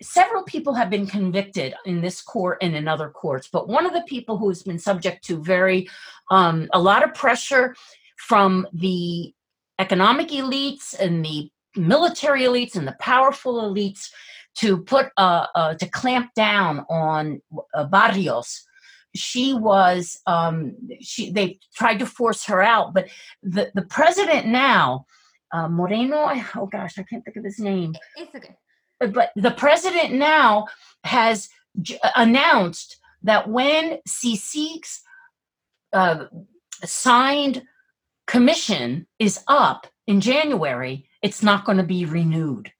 Several 0.00 0.44
people 0.44 0.74
have 0.74 0.90
been 0.90 1.08
convicted 1.08 1.74
in 1.84 2.00
this 2.00 2.22
court 2.22 2.58
and 2.62 2.76
in 2.76 2.86
other 2.86 3.08
courts, 3.08 3.48
but 3.52 3.66
one 3.66 3.84
of 3.84 3.92
the 3.92 4.04
people 4.06 4.38
who's 4.38 4.62
been 4.62 4.78
subject 4.78 5.24
to 5.24 5.42
very 5.42 5.88
um, 6.30 6.68
a 6.72 6.78
lot 6.78 7.02
of 7.02 7.14
pressure 7.14 7.74
from 8.16 8.64
the 8.72 9.34
economic 9.80 10.28
elites 10.28 10.94
and 11.00 11.24
the 11.24 11.50
military 11.76 12.42
elites 12.42 12.76
and 12.76 12.86
the 12.86 12.96
powerful 13.00 13.62
elites 13.62 14.08
to 14.56 14.78
put 14.78 15.08
uh, 15.16 15.46
uh, 15.54 15.74
to 15.74 15.88
clamp 15.88 16.34
down 16.34 16.84
on 16.90 17.40
uh, 17.74 17.84
Barrios. 17.84 18.64
She 19.14 19.54
was 19.54 20.18
um, 20.26 20.74
she 21.00 21.30
they 21.32 21.58
tried 21.74 21.98
to 22.00 22.06
force 22.06 22.44
her 22.46 22.62
out, 22.62 22.92
but 22.94 23.08
the 23.42 23.70
the 23.74 23.82
president 23.82 24.46
now, 24.46 25.06
uh, 25.52 25.68
Moreno. 25.68 26.30
Oh 26.56 26.66
gosh, 26.66 26.98
I 26.98 27.02
can't 27.04 27.24
think 27.24 27.36
of 27.36 27.44
his 27.44 27.58
name. 27.58 27.94
it's 28.16 28.34
okay. 28.34 28.56
But 29.00 29.30
the 29.36 29.52
president 29.52 30.14
now 30.14 30.66
has 31.04 31.48
j- 31.80 31.98
announced 32.16 32.96
that 33.22 33.48
when 33.48 33.98
CICIG's 34.08 35.00
uh, 35.92 36.24
signed 36.84 37.62
commission 38.26 39.06
is 39.18 39.40
up 39.46 39.86
in 40.06 40.20
January, 40.20 41.07
it's 41.22 41.42
not 41.42 41.64
going 41.64 41.78
to 41.78 41.84
be 41.84 42.04
renewed. 42.04 42.72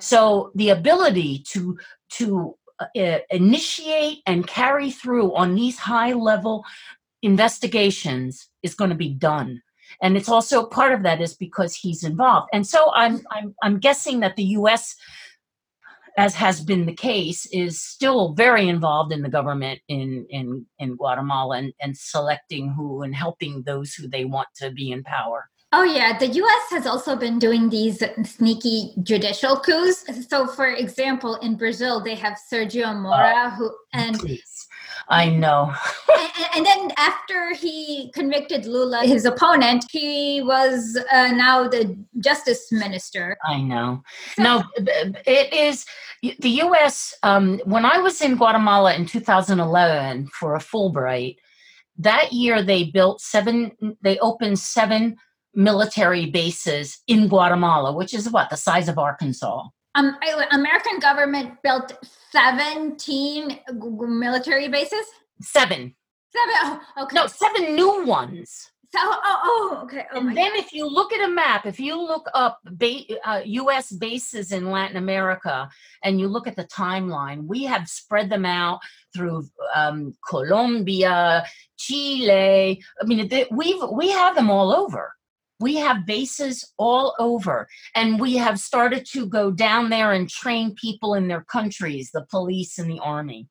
So 0.00 0.52
the 0.54 0.70
ability 0.70 1.44
to 1.50 1.78
to 2.14 2.56
uh, 2.80 3.18
initiate 3.30 4.22
and 4.26 4.46
carry 4.46 4.90
through 4.90 5.34
on 5.34 5.54
these 5.54 5.78
high 5.78 6.12
level 6.12 6.64
investigations 7.22 8.48
is 8.62 8.74
going 8.74 8.90
to 8.90 8.96
be 8.96 9.14
done. 9.14 9.62
And 10.00 10.16
it's 10.16 10.28
also 10.28 10.66
part 10.66 10.92
of 10.92 11.02
that 11.02 11.20
is 11.20 11.34
because 11.34 11.74
he's 11.74 12.02
involved. 12.02 12.48
And 12.52 12.66
so 12.66 12.90
I'm 12.94 13.20
I'm 13.30 13.54
I'm 13.62 13.78
guessing 13.78 14.20
that 14.20 14.36
the 14.36 14.44
US 14.58 14.96
as 16.16 16.34
has 16.34 16.60
been 16.60 16.84
the 16.84 16.94
case 16.94 17.46
is 17.46 17.80
still 17.80 18.34
very 18.34 18.68
involved 18.68 19.12
in 19.12 19.22
the 19.22 19.28
government 19.28 19.80
in 19.88 20.26
in 20.30 20.66
in 20.78 20.96
Guatemala 20.96 21.58
and, 21.58 21.72
and 21.80 21.96
selecting 21.96 22.70
who 22.70 23.02
and 23.02 23.14
helping 23.14 23.62
those 23.62 23.94
who 23.94 24.08
they 24.08 24.24
want 24.24 24.48
to 24.56 24.70
be 24.70 24.90
in 24.90 25.02
power. 25.04 25.48
Oh 25.74 25.84
yeah, 25.84 26.18
the 26.18 26.26
U.S. 26.26 26.70
has 26.70 26.86
also 26.86 27.16
been 27.16 27.38
doing 27.38 27.70
these 27.70 28.02
sneaky 28.24 28.92
judicial 29.02 29.56
coups. 29.58 30.04
So, 30.28 30.46
for 30.46 30.66
example, 30.66 31.36
in 31.36 31.56
Brazil, 31.56 31.98
they 31.98 32.14
have 32.14 32.38
Sergio 32.52 32.94
Moro, 32.94 33.48
who 33.50 33.74
and 33.94 34.18
Please. 34.18 34.68
I 35.08 35.30
know. 35.30 35.72
and, 36.18 36.46
and 36.56 36.66
then 36.66 36.90
after 36.98 37.54
he 37.54 38.10
convicted 38.14 38.66
Lula, 38.66 39.00
his 39.04 39.24
opponent, 39.24 39.86
he 39.90 40.42
was 40.42 40.98
uh, 41.10 41.28
now 41.28 41.68
the 41.68 41.96
justice 42.18 42.70
minister. 42.70 43.36
I 43.42 43.62
know. 43.62 44.02
No, 44.38 44.62
b- 44.76 44.82
b- 44.84 45.18
it 45.26 45.52
is 45.54 45.86
the 46.22 46.50
U.S. 46.50 47.14
Um, 47.22 47.60
when 47.64 47.86
I 47.86 47.98
was 47.98 48.20
in 48.20 48.36
Guatemala 48.36 48.94
in 48.94 49.06
2011 49.06 50.26
for 50.28 50.54
a 50.54 50.58
Fulbright, 50.58 51.36
that 51.98 52.32
year 52.32 52.62
they 52.62 52.84
built 52.84 53.20
seven. 53.20 53.72
They 54.02 54.18
opened 54.18 54.58
seven 54.58 55.16
military 55.54 56.26
bases 56.26 57.00
in 57.06 57.28
Guatemala, 57.28 57.92
which 57.92 58.14
is 58.14 58.30
what 58.30 58.50
the 58.50 58.56
size 58.56 58.88
of 58.88 58.98
Arkansas. 58.98 59.68
Um, 59.94 60.16
American 60.52 60.98
government 61.00 61.62
built 61.62 61.92
seventeen 62.30 63.50
g- 63.50 63.56
g- 63.68 64.06
military 64.06 64.68
bases. 64.68 65.06
Seven. 65.40 65.94
Seven. 66.30 66.54
Oh, 66.96 67.02
okay. 67.02 67.14
No, 67.14 67.26
seven 67.26 67.74
new 67.74 68.04
ones. 68.06 68.72
So, 68.94 68.98
oh, 69.00 69.40
oh, 69.44 69.80
okay. 69.84 70.04
Oh 70.12 70.18
and 70.18 70.36
then 70.36 70.52
if 70.54 70.74
you 70.74 70.86
look 70.86 71.14
at 71.14 71.26
a 71.26 71.32
map, 71.32 71.64
if 71.64 71.80
you 71.80 71.98
look 71.98 72.28
up 72.34 72.58
ba- 72.64 73.04
uh, 73.24 73.40
U.S. 73.42 73.90
bases 73.90 74.52
in 74.52 74.70
Latin 74.70 74.98
America 74.98 75.70
and 76.04 76.20
you 76.20 76.28
look 76.28 76.46
at 76.46 76.56
the 76.56 76.64
timeline, 76.64 77.46
we 77.46 77.64
have 77.64 77.88
spread 77.88 78.28
them 78.28 78.44
out 78.44 78.80
through 79.14 79.48
um, 79.74 80.12
Colombia, 80.28 81.44
Chile. 81.78 82.82
I 83.00 83.04
mean, 83.06 83.28
they, 83.28 83.46
we've 83.50 83.82
we 83.90 84.10
have 84.10 84.34
them 84.34 84.50
all 84.50 84.72
over. 84.74 85.14
We 85.62 85.76
have 85.76 86.04
bases 86.06 86.72
all 86.76 87.14
over, 87.20 87.68
and 87.94 88.20
we 88.20 88.34
have 88.36 88.58
started 88.58 89.06
to 89.12 89.26
go 89.26 89.52
down 89.52 89.90
there 89.90 90.10
and 90.10 90.28
train 90.28 90.74
people 90.74 91.14
in 91.14 91.28
their 91.28 91.44
countries, 91.44 92.10
the 92.12 92.26
police 92.28 92.78
and 92.80 92.90
the 92.90 92.98
army. 92.98 93.46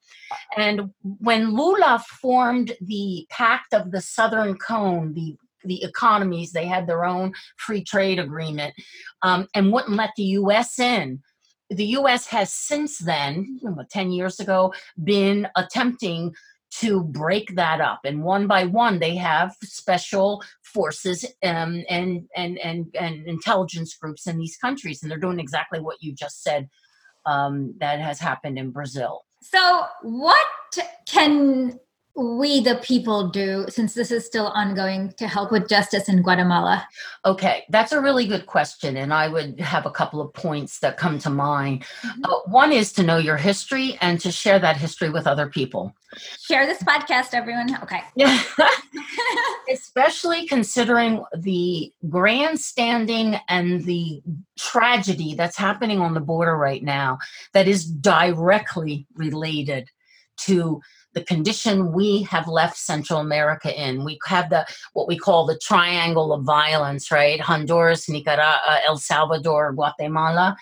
And 0.57 0.91
when 1.01 1.55
Lula 1.55 2.03
formed 2.21 2.73
the 2.81 3.25
Pact 3.29 3.73
of 3.73 3.91
the 3.91 4.01
Southern 4.01 4.57
Cone, 4.57 5.13
the 5.13 5.37
the 5.63 5.83
economies, 5.83 6.51
they 6.51 6.65
had 6.65 6.87
their 6.87 7.05
own 7.05 7.33
free 7.55 7.83
trade 7.83 8.19
agreement, 8.19 8.73
um, 9.21 9.47
and 9.55 9.71
wouldn't 9.71 9.95
let 9.95 10.09
the 10.17 10.23
U.S. 10.41 10.79
in. 10.79 11.21
The 11.69 11.85
U.S. 11.99 12.25
has 12.27 12.51
since 12.51 12.97
then, 12.97 13.59
you 13.61 13.69
know, 13.69 13.85
ten 13.89 14.11
years 14.11 14.39
ago, 14.39 14.73
been 15.01 15.47
attempting 15.55 16.33
to 16.79 17.03
break 17.03 17.55
that 17.55 17.81
up, 17.81 18.01
and 18.05 18.23
one 18.23 18.47
by 18.47 18.63
one, 18.65 18.99
they 18.99 19.15
have 19.15 19.55
special 19.63 20.43
forces 20.73 21.25
um, 21.43 21.83
and, 21.89 22.27
and 22.35 22.57
and 22.59 22.87
and 22.99 23.27
intelligence 23.27 23.95
groups 23.95 24.27
in 24.27 24.37
these 24.37 24.57
countries, 24.57 25.01
and 25.01 25.11
they're 25.11 25.17
doing 25.17 25.39
exactly 25.39 25.79
what 25.79 25.97
you 26.01 26.13
just 26.13 26.43
said. 26.43 26.69
Um, 27.25 27.75
that 27.79 27.99
has 27.99 28.19
happened 28.19 28.57
in 28.57 28.71
Brazil. 28.71 29.21
So, 29.43 29.83
what 30.01 30.47
can 31.07 31.79
we, 32.15 32.59
the 32.61 32.75
people, 32.75 33.29
do 33.29 33.65
since 33.69 33.93
this 33.93 34.11
is 34.11 34.25
still 34.25 34.47
ongoing 34.47 35.13
to 35.17 35.27
help 35.27 35.51
with 35.51 35.69
justice 35.69 36.09
in 36.09 36.21
Guatemala? 36.21 36.87
Okay, 37.25 37.63
that's 37.69 37.91
a 37.91 38.01
really 38.01 38.27
good 38.27 38.45
question. 38.45 38.97
And 38.97 39.13
I 39.13 39.27
would 39.27 39.59
have 39.59 39.85
a 39.85 39.91
couple 39.91 40.19
of 40.19 40.33
points 40.33 40.79
that 40.79 40.97
come 40.97 41.19
to 41.19 41.29
mind. 41.29 41.83
Mm-hmm. 42.03 42.25
Uh, 42.25 42.39
one 42.47 42.71
is 42.71 42.91
to 42.93 43.03
know 43.03 43.17
your 43.17 43.37
history 43.37 43.97
and 44.01 44.19
to 44.21 44.31
share 44.31 44.59
that 44.59 44.77
history 44.77 45.09
with 45.09 45.27
other 45.27 45.47
people. 45.47 45.95
Share 46.41 46.65
this 46.65 46.83
podcast, 46.83 47.33
everyone. 47.33 47.77
Okay. 47.81 48.01
Especially 49.71 50.45
considering 50.47 51.23
the 51.37 51.93
grandstanding 52.09 53.39
and 53.47 53.85
the 53.85 54.21
tragedy 54.57 55.35
that's 55.35 55.57
happening 55.57 55.99
on 55.99 56.13
the 56.13 56.19
border 56.19 56.57
right 56.57 56.83
now, 56.83 57.17
that 57.53 57.67
is 57.67 57.85
directly 57.85 59.07
related 59.15 59.89
to 60.37 60.81
the 61.13 61.23
condition 61.23 61.91
we 61.91 62.23
have 62.23 62.47
left 62.47 62.77
Central 62.77 63.19
America 63.19 63.69
in. 63.73 64.03
We 64.03 64.19
have 64.25 64.49
the 64.49 64.65
what 64.93 65.07
we 65.07 65.17
call 65.17 65.45
the 65.45 65.57
triangle 65.57 66.33
of 66.33 66.43
violence, 66.43 67.11
right? 67.11 67.39
Honduras, 67.39 68.07
Nicaragua, 68.07 68.79
El 68.87 68.97
Salvador, 68.97 69.73
Guatemala, 69.73 70.55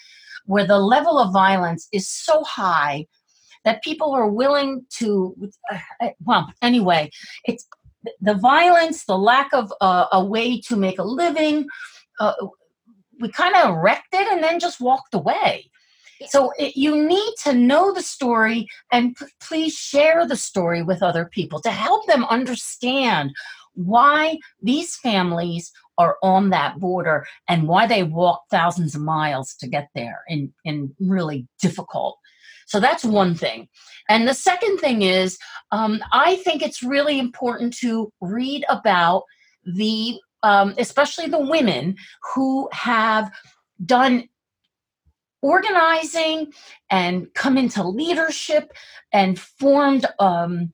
where 0.46 0.66
the 0.66 0.80
level 0.80 1.20
of 1.20 1.32
violence 1.32 1.88
is 1.92 2.10
so 2.10 2.44
high 2.44 3.06
that 3.66 3.84
people 3.84 4.12
are 4.14 4.28
willing 4.28 4.86
to 4.90 5.36
uh, 5.72 6.10
well 6.26 6.52
anyway 6.62 7.10
it's 7.46 7.68
the 8.22 8.34
violence 8.34 9.06
the 9.06 9.18
lack 9.18 9.54
of 9.54 9.72
uh, 9.82 10.06
a 10.12 10.24
way 10.24 10.60
to 10.60 10.76
make 10.76 10.98
a 10.98 11.04
living 11.04 11.68
uh, 12.20 12.34
we 13.20 13.30
kind 13.30 13.56
of 13.56 13.76
wrecked 13.76 14.14
it 14.14 14.28
and 14.32 14.44
then 14.44 14.60
just 14.60 14.80
walked 14.80 15.14
away 15.14 15.70
so 16.28 16.52
it, 16.58 16.76
you 16.76 17.08
need 17.08 17.34
to 17.44 17.54
know 17.54 17.94
the 17.94 18.02
story 18.02 18.68
and 18.92 19.16
p- 19.16 19.26
please 19.42 19.74
share 19.74 20.28
the 20.28 20.36
story 20.36 20.82
with 20.82 21.02
other 21.02 21.26
people 21.26 21.62
to 21.62 21.72
help 21.72 22.06
them 22.08 22.26
understand 22.26 23.32
why 23.74 24.38
these 24.62 24.98
families 24.98 25.72
are 25.98 26.18
on 26.22 26.50
that 26.50 26.80
border 26.80 27.26
and 27.48 27.68
why 27.68 27.88
they 27.88 28.04
walk 28.04 28.44
thousands 28.50 28.96
of 28.96 29.02
miles 29.02 29.56
to 29.56 29.68
get 29.68 29.90
there 29.96 30.24
in, 30.28 30.54
in 30.66 30.94
really 31.00 31.48
difficult. 31.62 32.18
So 32.68 32.80
that's 32.80 33.04
one 33.04 33.36
thing. 33.36 33.68
And 34.10 34.28
the 34.28 34.34
second 34.34 34.78
thing 34.78 35.02
is, 35.02 35.38
um, 35.72 36.02
I 36.12 36.38
think 36.38 36.62
it's 36.62 36.84
really 36.84 37.20
important 37.20 37.76
to 37.78 38.12
read 38.22 38.64
about 38.70 39.24
the, 39.66 40.20
um, 40.44 40.76
especially 40.78 41.28
the 41.28 41.40
women 41.40 41.96
who 42.34 42.70
have 42.72 43.32
done 43.86 44.30
organizing 45.42 46.52
and 46.90 47.34
come 47.34 47.58
into 47.58 47.84
leadership 47.84 48.72
and 49.12 49.40
formed 49.40 50.06
um, 50.20 50.74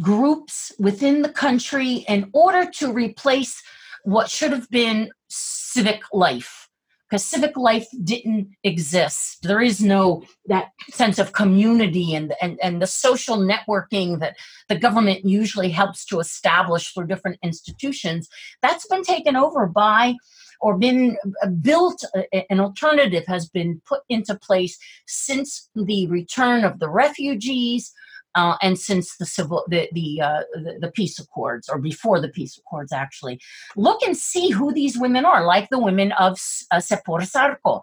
groups 0.00 0.72
within 0.78 1.22
the 1.22 1.28
country 1.28 2.04
in 2.08 2.30
order 2.32 2.70
to 2.70 2.92
replace 2.92 3.62
what 4.04 4.30
should 4.30 4.52
have 4.52 4.68
been 4.70 5.10
civic 5.28 6.02
life. 6.12 6.68
Because 7.08 7.24
civic 7.24 7.56
life 7.56 7.86
didn't 8.02 8.48
exist. 8.64 9.42
There 9.42 9.60
is 9.60 9.80
no 9.80 10.24
that 10.46 10.70
sense 10.90 11.18
of 11.18 11.32
community 11.32 12.14
and, 12.14 12.34
and 12.40 12.58
and 12.62 12.80
the 12.80 12.86
social 12.86 13.36
networking 13.36 14.20
that 14.20 14.36
the 14.68 14.78
government 14.78 15.24
usually 15.24 15.68
helps 15.68 16.06
to 16.06 16.18
establish 16.18 16.92
through 16.92 17.06
different 17.06 17.38
institutions. 17.42 18.28
That's 18.62 18.86
been 18.86 19.04
taken 19.04 19.36
over 19.36 19.66
by 19.66 20.16
or 20.60 20.78
been 20.78 21.16
uh, 21.42 21.48
built, 21.48 22.04
uh, 22.14 22.22
an 22.50 22.60
alternative 22.60 23.24
has 23.26 23.48
been 23.48 23.80
put 23.86 24.00
into 24.08 24.34
place 24.34 24.78
since 25.06 25.68
the 25.74 26.06
return 26.08 26.64
of 26.64 26.78
the 26.78 26.88
refugees. 26.88 27.92
Uh, 28.36 28.56
and 28.62 28.80
since 28.80 29.16
the 29.18 29.26
civil 29.26 29.64
the 29.68 29.88
the, 29.92 30.20
uh, 30.20 30.42
the, 30.54 30.76
the 30.80 30.90
peace 30.90 31.20
accords 31.20 31.68
or 31.68 31.78
before 31.78 32.20
the 32.20 32.28
peace 32.28 32.58
accords 32.58 32.92
actually 32.92 33.40
look 33.76 34.02
and 34.02 34.16
see 34.16 34.50
who 34.50 34.72
these 34.72 34.98
women 34.98 35.24
are 35.24 35.46
like 35.46 35.68
the 35.70 35.78
women 35.78 36.10
of 36.18 36.32
uh, 36.72 36.78
Sepur 36.78 37.20
Zarco 37.20 37.80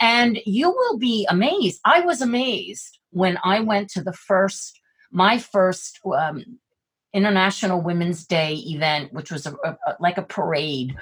and 0.00 0.38
you 0.46 0.70
will 0.70 0.96
be 0.96 1.26
amazed 1.28 1.78
I 1.84 2.00
was 2.00 2.22
amazed 2.22 3.00
when 3.10 3.36
I 3.44 3.60
went 3.60 3.90
to 3.90 4.02
the 4.02 4.14
first 4.14 4.80
my 5.10 5.38
first 5.38 6.00
um, 6.16 6.58
International 7.12 7.82
Women's 7.82 8.24
Day 8.24 8.54
event 8.54 9.12
which 9.12 9.30
was 9.30 9.46
a, 9.46 9.52
a, 9.62 9.96
like 10.00 10.16
a 10.16 10.22
parade 10.22 10.96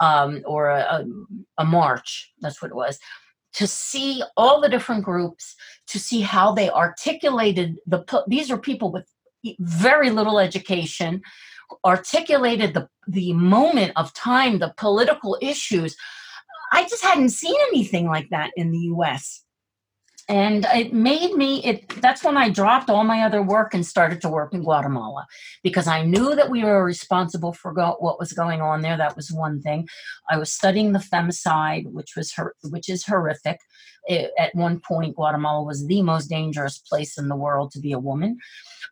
um, 0.00 0.42
or 0.46 0.68
a, 0.70 1.04
a, 1.58 1.64
march, 1.64 2.32
that's 2.40 2.62
what 2.62 2.70
it 2.70 2.76
was, 2.76 2.98
to 3.54 3.66
see 3.66 4.22
all 4.36 4.60
the 4.60 4.68
different 4.68 5.04
groups, 5.04 5.54
to 5.88 5.98
see 5.98 6.20
how 6.20 6.52
they 6.52 6.70
articulated 6.70 7.76
the, 7.86 8.04
these 8.28 8.50
are 8.50 8.58
people 8.58 8.92
with 8.92 9.08
very 9.58 10.10
little 10.10 10.38
education, 10.38 11.22
articulated 11.84 12.74
the, 12.74 12.88
the 13.06 13.32
moment 13.32 13.92
of 13.96 14.12
time, 14.14 14.58
the 14.58 14.74
political 14.76 15.36
issues. 15.40 15.96
I 16.72 16.82
just 16.82 17.02
hadn't 17.02 17.30
seen 17.30 17.56
anything 17.68 18.06
like 18.06 18.28
that 18.30 18.50
in 18.56 18.70
the 18.70 18.90
US 18.94 19.44
and 20.28 20.66
it 20.74 20.92
made 20.92 21.34
me 21.34 21.64
it 21.64 21.88
that's 22.02 22.22
when 22.22 22.36
i 22.36 22.48
dropped 22.48 22.90
all 22.90 23.04
my 23.04 23.22
other 23.22 23.42
work 23.42 23.72
and 23.72 23.86
started 23.86 24.20
to 24.20 24.28
work 24.28 24.52
in 24.52 24.62
guatemala 24.62 25.26
because 25.62 25.86
i 25.86 26.02
knew 26.02 26.34
that 26.34 26.50
we 26.50 26.64
were 26.64 26.84
responsible 26.84 27.52
for 27.52 27.72
go, 27.72 27.96
what 28.00 28.18
was 28.18 28.32
going 28.32 28.60
on 28.60 28.82
there. 28.82 28.96
That 28.96 29.16
was 29.16 29.32
one 29.32 29.60
thing. 29.62 29.88
I 30.30 30.36
was 30.38 30.52
studying 30.52 30.92
the 30.92 30.98
femicide 30.98 31.86
which 31.90 32.14
was 32.16 32.32
her, 32.34 32.54
which 32.70 32.88
is 32.88 33.04
horrific. 33.04 33.58
It, 34.06 34.30
at 34.38 34.54
one 34.54 34.80
point 34.80 35.16
guatemala 35.16 35.62
was 35.64 35.86
the 35.86 36.02
most 36.02 36.28
dangerous 36.28 36.78
place 36.78 37.18
in 37.18 37.28
the 37.28 37.36
world 37.36 37.72
to 37.72 37.80
be 37.80 37.92
a 37.92 37.98
woman. 37.98 38.38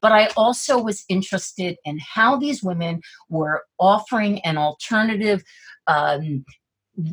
But 0.03 0.13
i 0.13 0.27
also 0.37 0.79
was 0.79 1.05
interested 1.09 1.77
in 1.85 1.99
how 1.99 2.37
these 2.37 2.63
women 2.63 3.01
were 3.29 3.65
offering 3.79 4.41
an 4.41 4.59
alternative 4.59 5.43
um, 5.87 6.45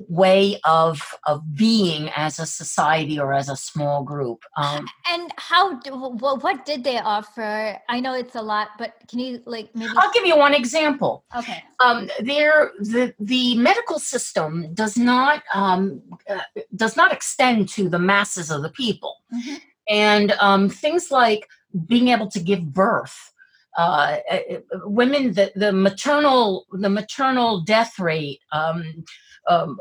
way 0.08 0.60
of 0.64 1.02
of 1.28 1.42
being 1.56 2.10
as 2.16 2.40
a 2.40 2.46
society 2.46 3.20
or 3.20 3.34
as 3.34 3.50
a 3.50 3.56
small 3.56 4.04
group 4.04 4.44
um, 4.56 4.88
and 5.12 5.32
how 5.38 5.80
well, 5.92 6.38
what 6.38 6.66
did 6.66 6.84
they 6.84 7.00
offer? 7.00 7.78
I 7.90 8.00
know 8.00 8.14
it's 8.14 8.36
a 8.36 8.42
lot 8.42 8.70
but 8.78 8.94
can 9.08 9.20
you 9.20 9.42
like 9.46 9.70
maybe 9.76 9.92
i'll 9.98 10.12
give 10.14 10.26
you 10.26 10.38
one 10.38 10.54
example. 10.54 11.26
Okay. 11.36 11.64
Um, 11.84 12.10
there 12.22 12.72
the 12.80 13.14
the 13.20 13.58
medical 13.58 14.00
system 14.00 14.74
does 14.74 14.98
not 14.98 15.44
um, 15.54 16.02
uh, 16.30 16.40
does 16.76 16.96
not 16.96 17.12
extend 17.12 17.70
to 17.70 17.90
the 17.90 18.00
masses 18.00 18.52
of 18.52 18.62
the 18.62 18.70
people. 18.70 19.18
Mm-hmm. 19.34 19.56
and 19.90 20.32
um, 20.34 20.70
things 20.70 21.10
like 21.10 21.50
being 21.88 22.10
able 22.10 22.30
to 22.30 22.40
give 22.40 22.72
birth 22.72 23.34
uh, 23.78 24.18
uh, 24.30 24.40
women 24.86 25.34
the, 25.34 25.52
the 25.56 25.72
maternal 25.72 26.68
the 26.72 26.90
maternal 26.90 27.62
death 27.62 27.98
rate 27.98 28.40
um, 28.52 29.04
um, 29.50 29.78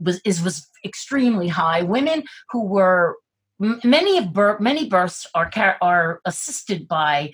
was 0.00 0.20
is 0.24 0.42
was 0.42 0.68
extremely 0.84 1.48
high. 1.48 1.82
Women 1.82 2.24
who 2.50 2.64
were 2.64 3.16
many 3.58 4.18
of 4.18 4.32
birth, 4.32 4.60
many 4.60 4.88
births 4.88 5.26
are 5.34 5.50
are 5.80 6.20
assisted 6.24 6.88
by 6.88 7.32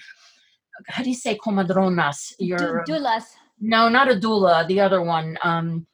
how 0.87 1.03
do 1.03 1.11
you 1.11 1.15
say 1.15 1.37
comadronas? 1.37 2.35
Your 2.39 2.85
doulas. 2.87 3.25
No, 3.61 3.89
not 3.89 4.11
a 4.11 4.15
doula. 4.15 4.67
The 4.67 4.81
other 4.81 5.03
one. 5.03 5.37
Um, 5.43 5.87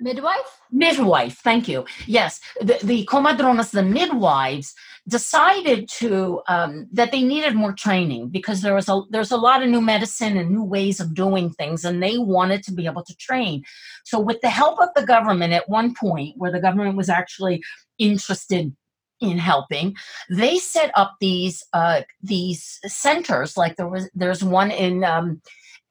midwife. 0.00 0.60
Midwife. 0.70 1.38
Thank 1.38 1.68
you. 1.68 1.84
Yes, 2.06 2.40
the, 2.60 2.78
the 2.82 3.06
comadronas, 3.06 3.70
the 3.70 3.82
midwives, 3.82 4.74
decided 5.08 5.88
to 5.88 6.42
um, 6.48 6.86
that 6.92 7.12
they 7.12 7.22
needed 7.22 7.54
more 7.54 7.72
training 7.72 8.28
because 8.28 8.60
there 8.60 8.74
was 8.74 8.88
a 8.88 9.00
there's 9.10 9.30
a 9.30 9.36
lot 9.36 9.62
of 9.62 9.68
new 9.68 9.80
medicine 9.80 10.36
and 10.36 10.50
new 10.50 10.62
ways 10.62 11.00
of 11.00 11.14
doing 11.14 11.50
things 11.50 11.84
and 11.84 12.02
they 12.02 12.18
wanted 12.18 12.62
to 12.62 12.72
be 12.72 12.84
able 12.84 13.02
to 13.02 13.16
train 13.16 13.64
so 14.04 14.20
with 14.20 14.38
the 14.42 14.50
help 14.50 14.78
of 14.80 14.90
the 14.94 15.06
government 15.06 15.54
at 15.54 15.68
one 15.68 15.94
point 15.94 16.34
where 16.36 16.52
the 16.52 16.60
government 16.60 16.94
was 16.94 17.08
actually 17.08 17.62
interested 17.98 18.76
in 19.20 19.38
helping 19.38 19.96
they 20.28 20.58
set 20.58 20.90
up 20.94 21.14
these 21.20 21.64
uh, 21.72 22.02
these 22.22 22.78
centers 22.86 23.56
like 23.56 23.76
there 23.76 23.88
was 23.88 24.10
there's 24.14 24.44
one 24.44 24.70
in 24.70 25.04
um, 25.04 25.40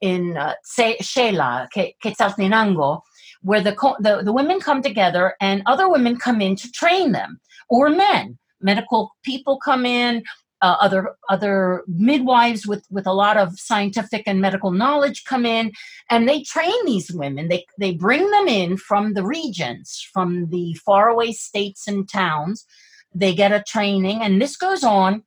in 0.00 0.36
uh, 0.36 0.54
Xela, 0.78 1.68
Quetzaltenango, 2.04 3.00
where 3.42 3.60
the, 3.60 3.72
the, 4.00 4.22
the 4.22 4.32
women 4.32 4.60
come 4.60 4.82
together 4.82 5.34
and 5.40 5.62
other 5.66 5.88
women 5.88 6.16
come 6.16 6.40
in 6.40 6.56
to 6.56 6.70
train 6.72 7.12
them, 7.12 7.40
or 7.68 7.88
men. 7.90 8.38
Medical 8.60 9.12
people 9.22 9.58
come 9.58 9.86
in, 9.86 10.24
uh, 10.60 10.76
other 10.80 11.14
other 11.28 11.84
midwives 11.86 12.66
with 12.66 12.84
with 12.90 13.06
a 13.06 13.12
lot 13.12 13.36
of 13.36 13.58
scientific 13.58 14.24
and 14.26 14.40
medical 14.40 14.70
knowledge 14.70 15.24
come 15.24 15.46
in 15.46 15.72
and 16.10 16.28
they 16.28 16.42
train 16.42 16.84
these 16.84 17.12
women. 17.12 17.48
They 17.48 17.64
they 17.78 17.92
bring 17.92 18.28
them 18.30 18.48
in 18.48 18.76
from 18.76 19.14
the 19.14 19.24
regions 19.24 20.06
from 20.12 20.48
the 20.50 20.74
faraway 20.84 21.32
states 21.32 21.86
and 21.86 22.08
towns. 22.08 22.66
They 23.14 23.34
get 23.34 23.52
a 23.52 23.62
training 23.62 24.22
and 24.22 24.42
this 24.42 24.56
goes 24.56 24.82
on 24.82 25.22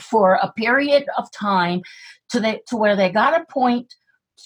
for 0.00 0.34
a 0.34 0.52
period 0.52 1.06
of 1.18 1.30
time 1.32 1.82
to 2.30 2.40
the 2.40 2.60
to 2.68 2.76
where 2.76 2.96
they 2.96 3.10
got 3.10 3.40
a 3.40 3.44
point 3.46 3.94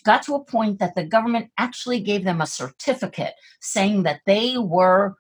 got 0.04 0.22
to 0.24 0.34
a 0.34 0.44
point 0.44 0.78
that 0.78 0.94
the 0.94 1.04
government 1.04 1.50
actually 1.58 2.00
gave 2.00 2.24
them 2.24 2.40
a 2.40 2.46
certificate 2.46 3.34
saying 3.60 4.02
that 4.04 4.20
they 4.26 4.56
were 4.58 5.16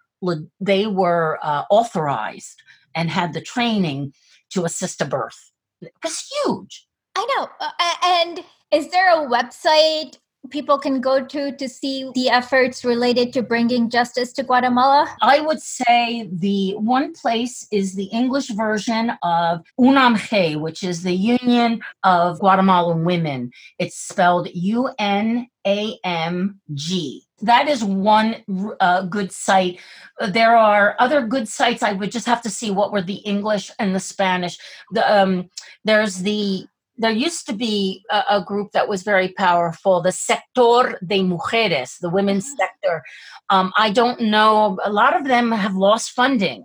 they 0.60 0.86
were 0.86 1.38
uh, 1.42 1.64
authorized 1.70 2.62
and 2.94 3.10
had 3.10 3.32
the 3.32 3.40
training 3.40 4.12
to 4.50 4.64
assist 4.64 5.00
a 5.00 5.04
birth. 5.04 5.52
It 5.82 5.92
was 6.02 6.26
huge. 6.44 6.86
I 7.14 7.26
know. 7.36 7.48
Uh, 7.60 7.94
and 8.02 8.44
is 8.72 8.90
there 8.90 9.10
a 9.10 9.28
website 9.28 10.18
people 10.48 10.78
can 10.78 11.00
go 11.00 11.24
to 11.24 11.52
to 11.56 11.68
see 11.68 12.10
the 12.14 12.28
efforts 12.28 12.84
related 12.84 13.32
to 13.34 13.42
bringing 13.42 13.90
justice 13.90 14.32
to 14.34 14.42
Guatemala? 14.42 15.06
I 15.22 15.40
would 15.40 15.60
say 15.60 16.28
the 16.32 16.74
one 16.76 17.12
place 17.12 17.66
is 17.70 17.94
the 17.94 18.04
English 18.04 18.48
version 18.50 19.12
of 19.22 19.62
UNAMG, 19.78 20.60
which 20.60 20.82
is 20.82 21.02
the 21.02 21.14
Union 21.14 21.80
of 22.02 22.38
Guatemalan 22.40 23.04
Women. 23.04 23.50
It's 23.78 23.96
spelled 23.96 24.48
U 24.54 24.90
N 24.98 25.48
A 25.66 25.98
M 26.04 26.60
G. 26.74 27.22
That 27.42 27.68
is 27.68 27.84
one 27.84 28.36
uh, 28.80 29.02
good 29.02 29.30
site. 29.30 29.78
There 30.26 30.56
are 30.56 30.96
other 30.98 31.26
good 31.26 31.48
sites. 31.48 31.82
I 31.82 31.92
would 31.92 32.10
just 32.10 32.26
have 32.26 32.40
to 32.42 32.50
see 32.50 32.70
what 32.70 32.92
were 32.92 33.02
the 33.02 33.16
English 33.16 33.70
and 33.78 33.94
the 33.94 34.00
Spanish. 34.00 34.58
The, 34.92 35.04
um, 35.22 35.50
there's 35.84 36.18
the 36.18 36.66
there 36.98 37.10
used 37.10 37.46
to 37.46 37.52
be 37.52 38.04
a, 38.10 38.22
a, 38.30 38.44
group 38.44 38.72
that 38.72 38.88
was 38.88 39.02
very 39.02 39.28
powerful, 39.28 40.00
the 40.00 40.12
Sector 40.12 40.98
de 41.06 41.22
Mujeres, 41.22 41.98
the 42.00 42.10
women's 42.10 42.46
mm-hmm. 42.46 42.56
sector. 42.56 43.02
Um, 43.50 43.72
I 43.76 43.90
don't 43.90 44.20
know, 44.20 44.78
a 44.84 44.92
lot 44.92 45.16
of 45.18 45.24
them 45.24 45.52
have 45.52 45.74
lost 45.74 46.10
funding. 46.10 46.64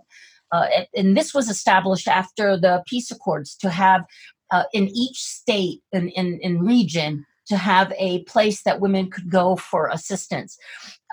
Uh, 0.50 0.66
and 0.94 1.16
this 1.16 1.32
was 1.32 1.48
established 1.48 2.08
after 2.08 2.58
the 2.58 2.82
peace 2.86 3.10
accords 3.10 3.56
to 3.56 3.70
have 3.70 4.04
uh, 4.50 4.64
in 4.74 4.88
each 4.88 5.18
state 5.22 5.80
and 5.92 6.10
in, 6.10 6.38
in, 6.42 6.56
in, 6.58 6.58
region 6.60 7.24
to 7.46 7.56
have 7.56 7.92
a 7.98 8.22
place 8.24 8.62
that 8.62 8.80
women 8.80 9.10
could 9.10 9.30
go 9.30 9.56
for 9.56 9.88
assistance. 9.88 10.58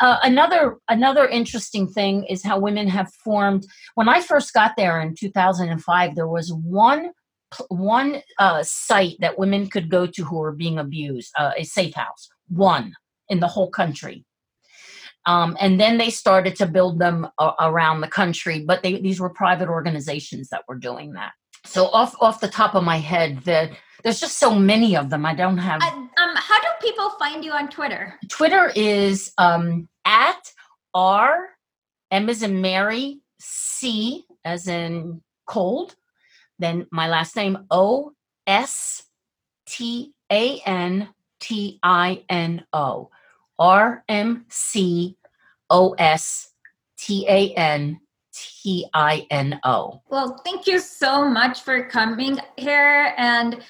Uh, 0.02 0.18
another 0.24 0.78
another 0.90 1.26
interesting 1.26 1.88
thing 1.88 2.26
is 2.26 2.44
how 2.44 2.60
women 2.60 2.88
have 2.88 3.12
formed. 3.14 3.66
When 3.96 4.10
I 4.10 4.22
first 4.22 4.54
got 4.54 4.74
there 4.76 5.00
in 5.00 5.16
2005, 5.16 6.16
there 6.16 6.28
was 6.28 6.54
one 6.54 7.12
one 7.70 8.22
uh, 8.38 8.64
site 8.64 9.18
that 9.20 9.40
women 9.40 9.70
could 9.70 9.90
go 9.90 10.06
to 10.06 10.24
who 10.24 10.38
were 10.38 10.52
being 10.52 10.78
abused, 10.78 11.32
uh, 11.38 11.52
a 11.58 11.64
safe 11.64 11.94
house, 11.94 12.30
one 12.48 12.94
in 13.28 13.40
the 13.40 13.48
whole 13.48 13.70
country. 13.70 14.26
Um, 15.26 15.58
and 15.60 15.80
then 15.80 15.98
they 15.98 16.10
started 16.10 16.56
to 16.58 16.66
build 16.66 17.00
them 17.00 17.28
uh, 17.38 17.52
around 17.60 18.02
the 18.02 18.08
country, 18.08 18.64
but 18.66 18.82
they, 18.84 19.00
these 19.00 19.20
were 19.20 19.30
private 19.30 19.70
organizations 19.70 20.50
that 20.50 20.64
were 20.68 20.76
doing 20.76 21.14
that. 21.14 21.34
So 21.66 21.88
off 21.88 22.16
off 22.22 22.40
the 22.40 22.48
top 22.48 22.74
of 22.74 22.84
my 22.84 22.98
head, 22.98 23.42
the, 23.44 23.70
there's 24.04 24.20
just 24.20 24.38
so 24.38 24.56
many 24.56 24.96
of 24.96 25.10
them. 25.10 25.26
I 25.26 25.36
don't 25.36 25.58
have. 25.58 25.82
Uh, 25.82 25.92
um, 25.92 26.36
how 26.36 26.60
do 26.60 26.68
people 26.82 27.10
find 27.12 27.44
you 27.44 27.52
on 27.52 27.70
Twitter? 27.70 28.18
Twitter 28.30 28.72
is 28.76 29.34
um, 29.38 29.90
at 30.06 30.52
r 30.94 31.50
m 32.12 32.30
as 32.30 32.42
in 32.42 32.62
Mary 32.62 33.20
c 33.40 34.26
as 34.46 34.68
in 34.68 35.22
cold 35.46 35.96
then 36.60 36.88
my 36.92 37.08
last 37.08 37.36
name 37.36 37.58
O 37.72 38.12
S 38.46 39.04
T 39.66 40.14
A 40.32 40.60
N 40.66 41.10
T 41.40 41.80
I 41.82 42.24
N 42.30 42.66
O. 42.74 43.10
R 43.60 44.04
M 44.08 44.46
C 44.50 45.18
O 45.70 45.94
S 46.00 46.54
T 46.98 47.26
A 47.28 47.54
N 47.54 48.00
T 48.34 48.86
I 48.94 49.28
N 49.30 49.60
O. 49.64 50.02
Well, 50.10 50.42
thank 50.46 50.66
you 50.66 50.80
so 50.80 51.28
much 51.28 51.62
for 51.62 51.84
coming 51.86 52.40
here. 52.58 53.14
And 53.18 53.62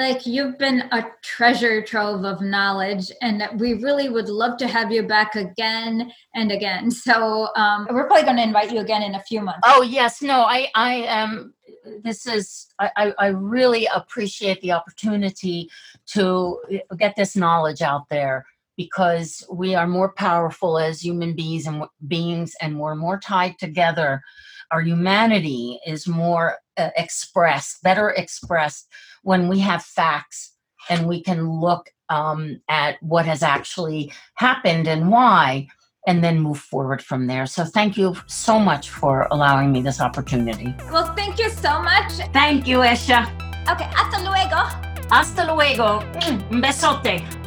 like 0.00 0.26
you've 0.26 0.58
been 0.58 0.80
a 0.92 1.06
treasure 1.22 1.82
trove 1.82 2.24
of 2.24 2.40
knowledge. 2.40 3.12
And 3.22 3.48
we 3.60 3.74
really 3.74 4.08
would 4.08 4.28
love 4.28 4.56
to 4.58 4.66
have 4.66 4.90
you 4.90 5.02
back 5.02 5.36
again 5.36 6.10
and 6.34 6.50
again. 6.50 6.90
So 6.90 7.48
um, 7.54 7.86
we're 7.90 8.06
probably 8.06 8.24
going 8.24 8.36
to 8.36 8.42
invite 8.42 8.72
you 8.72 8.80
again 8.80 9.02
in 9.02 9.14
a 9.14 9.22
few 9.22 9.40
months. 9.42 9.60
Oh 9.64 9.82
yes. 9.82 10.22
No 10.22 10.42
i 10.42 10.68
i 10.74 10.94
am 10.94 11.54
this 12.02 12.26
is 12.26 12.66
I, 12.78 13.12
I 13.18 13.26
really 13.28 13.86
appreciate 13.94 14.60
the 14.60 14.72
opportunity 14.72 15.68
to 16.08 16.58
get 16.96 17.16
this 17.16 17.36
knowledge 17.36 17.82
out 17.82 18.08
there 18.10 18.46
because 18.76 19.44
we 19.52 19.74
are 19.74 19.86
more 19.86 20.12
powerful 20.12 20.78
as 20.78 21.04
human 21.04 21.34
beings 21.34 21.66
and 21.66 21.84
beings 22.08 22.54
and 22.60 22.78
we're 22.78 22.94
more 22.94 23.18
tied 23.18 23.58
together. 23.58 24.22
Our 24.70 24.80
humanity 24.80 25.80
is 25.86 26.06
more 26.06 26.58
uh, 26.76 26.90
expressed 26.96 27.82
better 27.82 28.10
expressed 28.10 28.88
when 29.22 29.48
we 29.48 29.58
have 29.60 29.82
facts 29.82 30.52
and 30.88 31.06
we 31.06 31.22
can 31.22 31.48
look 31.48 31.90
um, 32.08 32.60
at 32.68 33.02
what 33.02 33.26
has 33.26 33.42
actually 33.42 34.12
happened 34.34 34.88
and 34.88 35.10
why 35.10 35.68
and 36.06 36.22
then 36.22 36.40
move 36.40 36.58
forward 36.58 37.02
from 37.02 37.26
there. 37.26 37.46
So 37.46 37.64
thank 37.64 37.96
you 37.96 38.14
so 38.26 38.58
much 38.58 38.90
for 38.90 39.28
allowing 39.30 39.72
me 39.72 39.82
this 39.82 40.00
opportunity. 40.00 40.74
Well, 40.92 41.14
thank 41.14 41.38
you 41.38 41.50
so 41.50 41.82
much. 41.82 42.12
Thank 42.32 42.66
you, 42.66 42.78
Esha. 42.78 43.26
Okay, 43.70 43.88
hasta 43.94 44.18
luego. 44.24 44.90
Hasta 45.10 45.44
luego. 45.44 46.00
Mm, 46.20 46.52
un 46.52 46.60
besote. 46.60 47.39